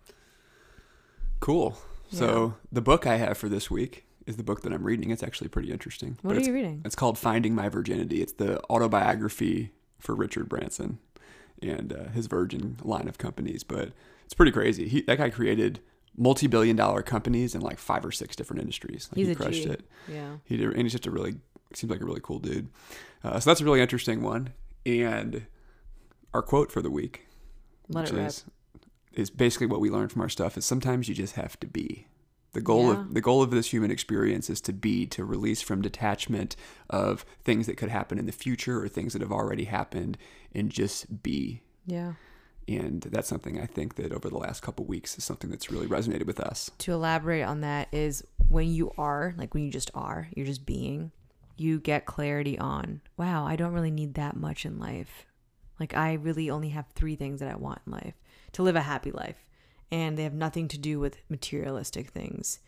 Cool. 1.40 1.76
So 2.10 2.54
the 2.70 2.80
book 2.80 3.06
I 3.06 3.16
have 3.16 3.36
for 3.36 3.48
this 3.48 3.68
week 3.70 4.04
is 4.24 4.36
the 4.36 4.44
book 4.44 4.62
that 4.62 4.72
I'm 4.72 4.84
reading. 4.84 5.10
It's 5.10 5.22
actually 5.22 5.48
pretty 5.48 5.72
interesting. 5.72 6.16
What 6.22 6.34
But 6.34 6.42
are 6.42 6.46
you 6.46 6.54
reading? 6.54 6.82
It's 6.84 6.94
called 6.94 7.18
Finding 7.18 7.56
My 7.56 7.68
Virginity. 7.68 8.22
It's 8.22 8.32
the 8.32 8.62
autobiography 8.70 9.72
for 9.98 10.14
Richard 10.14 10.48
Branson 10.48 11.00
and 11.60 11.92
uh, 11.92 12.08
his 12.10 12.28
Virgin 12.28 12.76
line 12.82 13.08
of 13.08 13.18
companies. 13.18 13.64
But 13.64 13.90
it's 14.24 14.34
pretty 14.34 14.52
crazy. 14.52 14.86
He, 14.88 15.00
that 15.02 15.18
guy 15.18 15.30
created 15.30 15.80
multi-billion 16.16 16.76
dollar 16.76 17.02
companies 17.02 17.54
in 17.54 17.60
like 17.60 17.78
five 17.78 18.04
or 18.04 18.12
six 18.12 18.36
different 18.36 18.60
industries. 18.62 19.08
Like 19.10 19.16
He's 19.18 19.28
he 19.28 19.34
crushed 19.34 19.62
G. 19.64 19.70
it. 19.70 19.84
Yeah. 20.08 20.36
He 20.44 20.56
did, 20.56 20.68
and 20.72 20.82
he's 20.82 20.92
just 20.92 21.06
a 21.06 21.10
really 21.10 21.36
seems 21.72 21.90
like 21.90 22.00
a 22.00 22.04
really 22.04 22.20
cool 22.22 22.38
dude. 22.38 22.68
Uh, 23.24 23.40
so 23.40 23.50
that's 23.50 23.60
a 23.60 23.64
really 23.64 23.80
interesting 23.80 24.22
one. 24.22 24.52
And 24.86 25.46
our 26.32 26.42
quote 26.42 26.70
for 26.70 26.82
the 26.82 26.90
week, 26.90 27.26
Let 27.88 28.10
which 28.10 28.20
is 28.20 28.44
is 29.12 29.30
basically 29.30 29.66
what 29.68 29.80
we 29.80 29.90
learn 29.90 30.08
from 30.08 30.22
our 30.22 30.28
stuff 30.28 30.56
is 30.58 30.64
sometimes 30.64 31.08
you 31.08 31.14
just 31.14 31.34
have 31.36 31.58
to 31.60 31.66
be. 31.66 32.06
The 32.52 32.60
goal 32.60 32.92
Yeah. 32.92 33.00
of 33.00 33.14
the 33.14 33.20
goal 33.20 33.42
of 33.42 33.50
this 33.50 33.72
human 33.72 33.90
experience 33.90 34.48
is 34.50 34.60
to 34.62 34.72
be 34.72 35.06
to 35.08 35.24
release 35.24 35.62
from 35.62 35.82
detachment 35.82 36.54
of 36.90 37.24
things 37.42 37.66
that 37.66 37.76
could 37.76 37.88
happen 37.90 38.18
in 38.18 38.26
the 38.26 38.32
future 38.32 38.80
or 38.82 38.88
things 38.88 39.12
that 39.12 39.22
have 39.22 39.32
already 39.32 39.64
happened 39.64 40.16
and 40.54 40.70
just 40.70 41.22
be. 41.22 41.62
Yeah. 41.86 42.12
And 42.66 43.02
that's 43.02 43.28
something 43.28 43.60
I 43.60 43.66
think 43.66 43.96
that 43.96 44.12
over 44.12 44.28
the 44.28 44.38
last 44.38 44.62
couple 44.62 44.84
weeks 44.86 45.18
is 45.18 45.24
something 45.24 45.50
that's 45.50 45.70
really 45.70 45.86
resonated 45.86 46.26
with 46.26 46.40
us. 46.40 46.70
to 46.78 46.92
elaborate 46.92 47.42
on 47.42 47.60
that 47.60 47.88
is 47.92 48.24
when 48.48 48.68
you 48.72 48.92
are 48.96 49.34
like 49.36 49.54
when 49.54 49.64
you 49.64 49.70
just 49.70 49.90
are 49.94 50.28
you're 50.34 50.46
just 50.46 50.64
being 50.66 51.10
you 51.56 51.78
get 51.80 52.04
clarity 52.04 52.58
on 52.58 53.00
wow 53.16 53.46
i 53.46 53.56
don't 53.56 53.72
really 53.72 53.90
need 53.90 54.14
that 54.14 54.36
much 54.36 54.64
in 54.66 54.78
life. 54.78 55.26
Like 55.80 55.94
i 55.94 56.14
really 56.14 56.50
only 56.50 56.70
have 56.70 56.86
three 56.94 57.16
things 57.16 57.40
that 57.40 57.50
i 57.50 57.56
want 57.56 57.80
in 57.86 57.92
life 57.92 58.14
to 58.52 58.62
live 58.62 58.76
a 58.76 58.82
happy 58.82 59.10
life. 59.10 59.44
And 59.90 60.16
they 60.16 60.24
have 60.24 60.34
nothing 60.34 60.68
to 60.68 60.78
do 60.78 60.98
with 60.98 61.18
materialistic 61.28 62.08
things. 62.10 62.58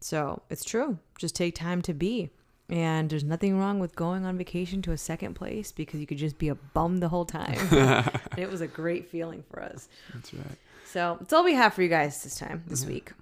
So 0.00 0.42
it's 0.50 0.64
true. 0.64 0.98
Just 1.18 1.34
take 1.34 1.54
time 1.54 1.82
to 1.82 1.94
be 1.94 2.30
and 2.68 3.08
there's 3.10 3.24
nothing 3.24 3.58
wrong 3.58 3.78
with 3.78 3.96
going 3.96 4.26
on 4.26 4.36
vacation 4.36 4.82
to 4.82 4.92
a 4.92 4.98
second 4.98 5.34
place 5.34 5.72
because 5.72 6.00
you 6.00 6.06
could 6.06 6.18
just 6.18 6.38
be 6.38 6.48
a 6.48 6.54
bum 6.54 6.98
the 6.98 7.08
whole 7.08 7.24
time 7.24 7.56
it 8.36 8.50
was 8.50 8.60
a 8.60 8.66
great 8.66 9.08
feeling 9.10 9.42
for 9.50 9.62
us 9.62 9.88
That's 10.14 10.34
right. 10.34 10.44
so 10.84 11.16
that's 11.20 11.32
all 11.32 11.44
we 11.44 11.54
have 11.54 11.72
for 11.74 11.82
you 11.82 11.88
guys 11.88 12.22
this 12.22 12.36
time, 12.36 12.64
this 12.66 12.84
week. 12.84 13.12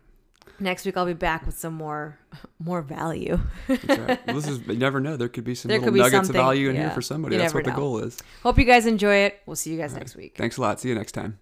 Next 0.59 0.87
week 0.87 0.97
I'll 0.97 1.05
be 1.07 1.13
back 1.13 1.45
with 1.45 1.57
some 1.59 1.75
more 1.75 2.19
more 2.59 2.81
value. 2.81 3.39
That's 3.69 3.85
right. 3.85 4.21
Well, 4.27 4.37
this 4.37 4.49
is 4.49 4.61
you 4.67 4.77
never 4.77 5.01
know. 5.01 5.17
There 5.17 5.29
could 5.29 5.45
be 5.45 5.55
some 5.55 5.69
There 5.69 5.79
little 5.79 5.95
nuggets 5.95 6.31
of 6.31 6.35
value 6.35 6.71
in 6.71 6.77
here 6.77 6.91
for 6.91 7.03
somebody. 7.03 7.37
You 7.37 7.43
That's 7.43 7.53
what 7.53 7.65
the 7.65 7.73
goal 7.73 7.99
is. 7.99 8.19
Hope 8.43 8.59
you 8.59 8.65
guys 8.65 8.87
enjoy 8.87 9.17
it. 9.17 9.41
We'll 9.45 9.57
see 9.57 9.71
you 9.71 9.79
guys 9.79 9.95
next 9.95 10.17
week. 10.17 10.35
Thanks 10.37 10.57
a 10.57 10.63
lot. 10.63 10.81
See 10.81 10.89
you 10.89 10.95
next 10.95 11.13
time. 11.13 11.39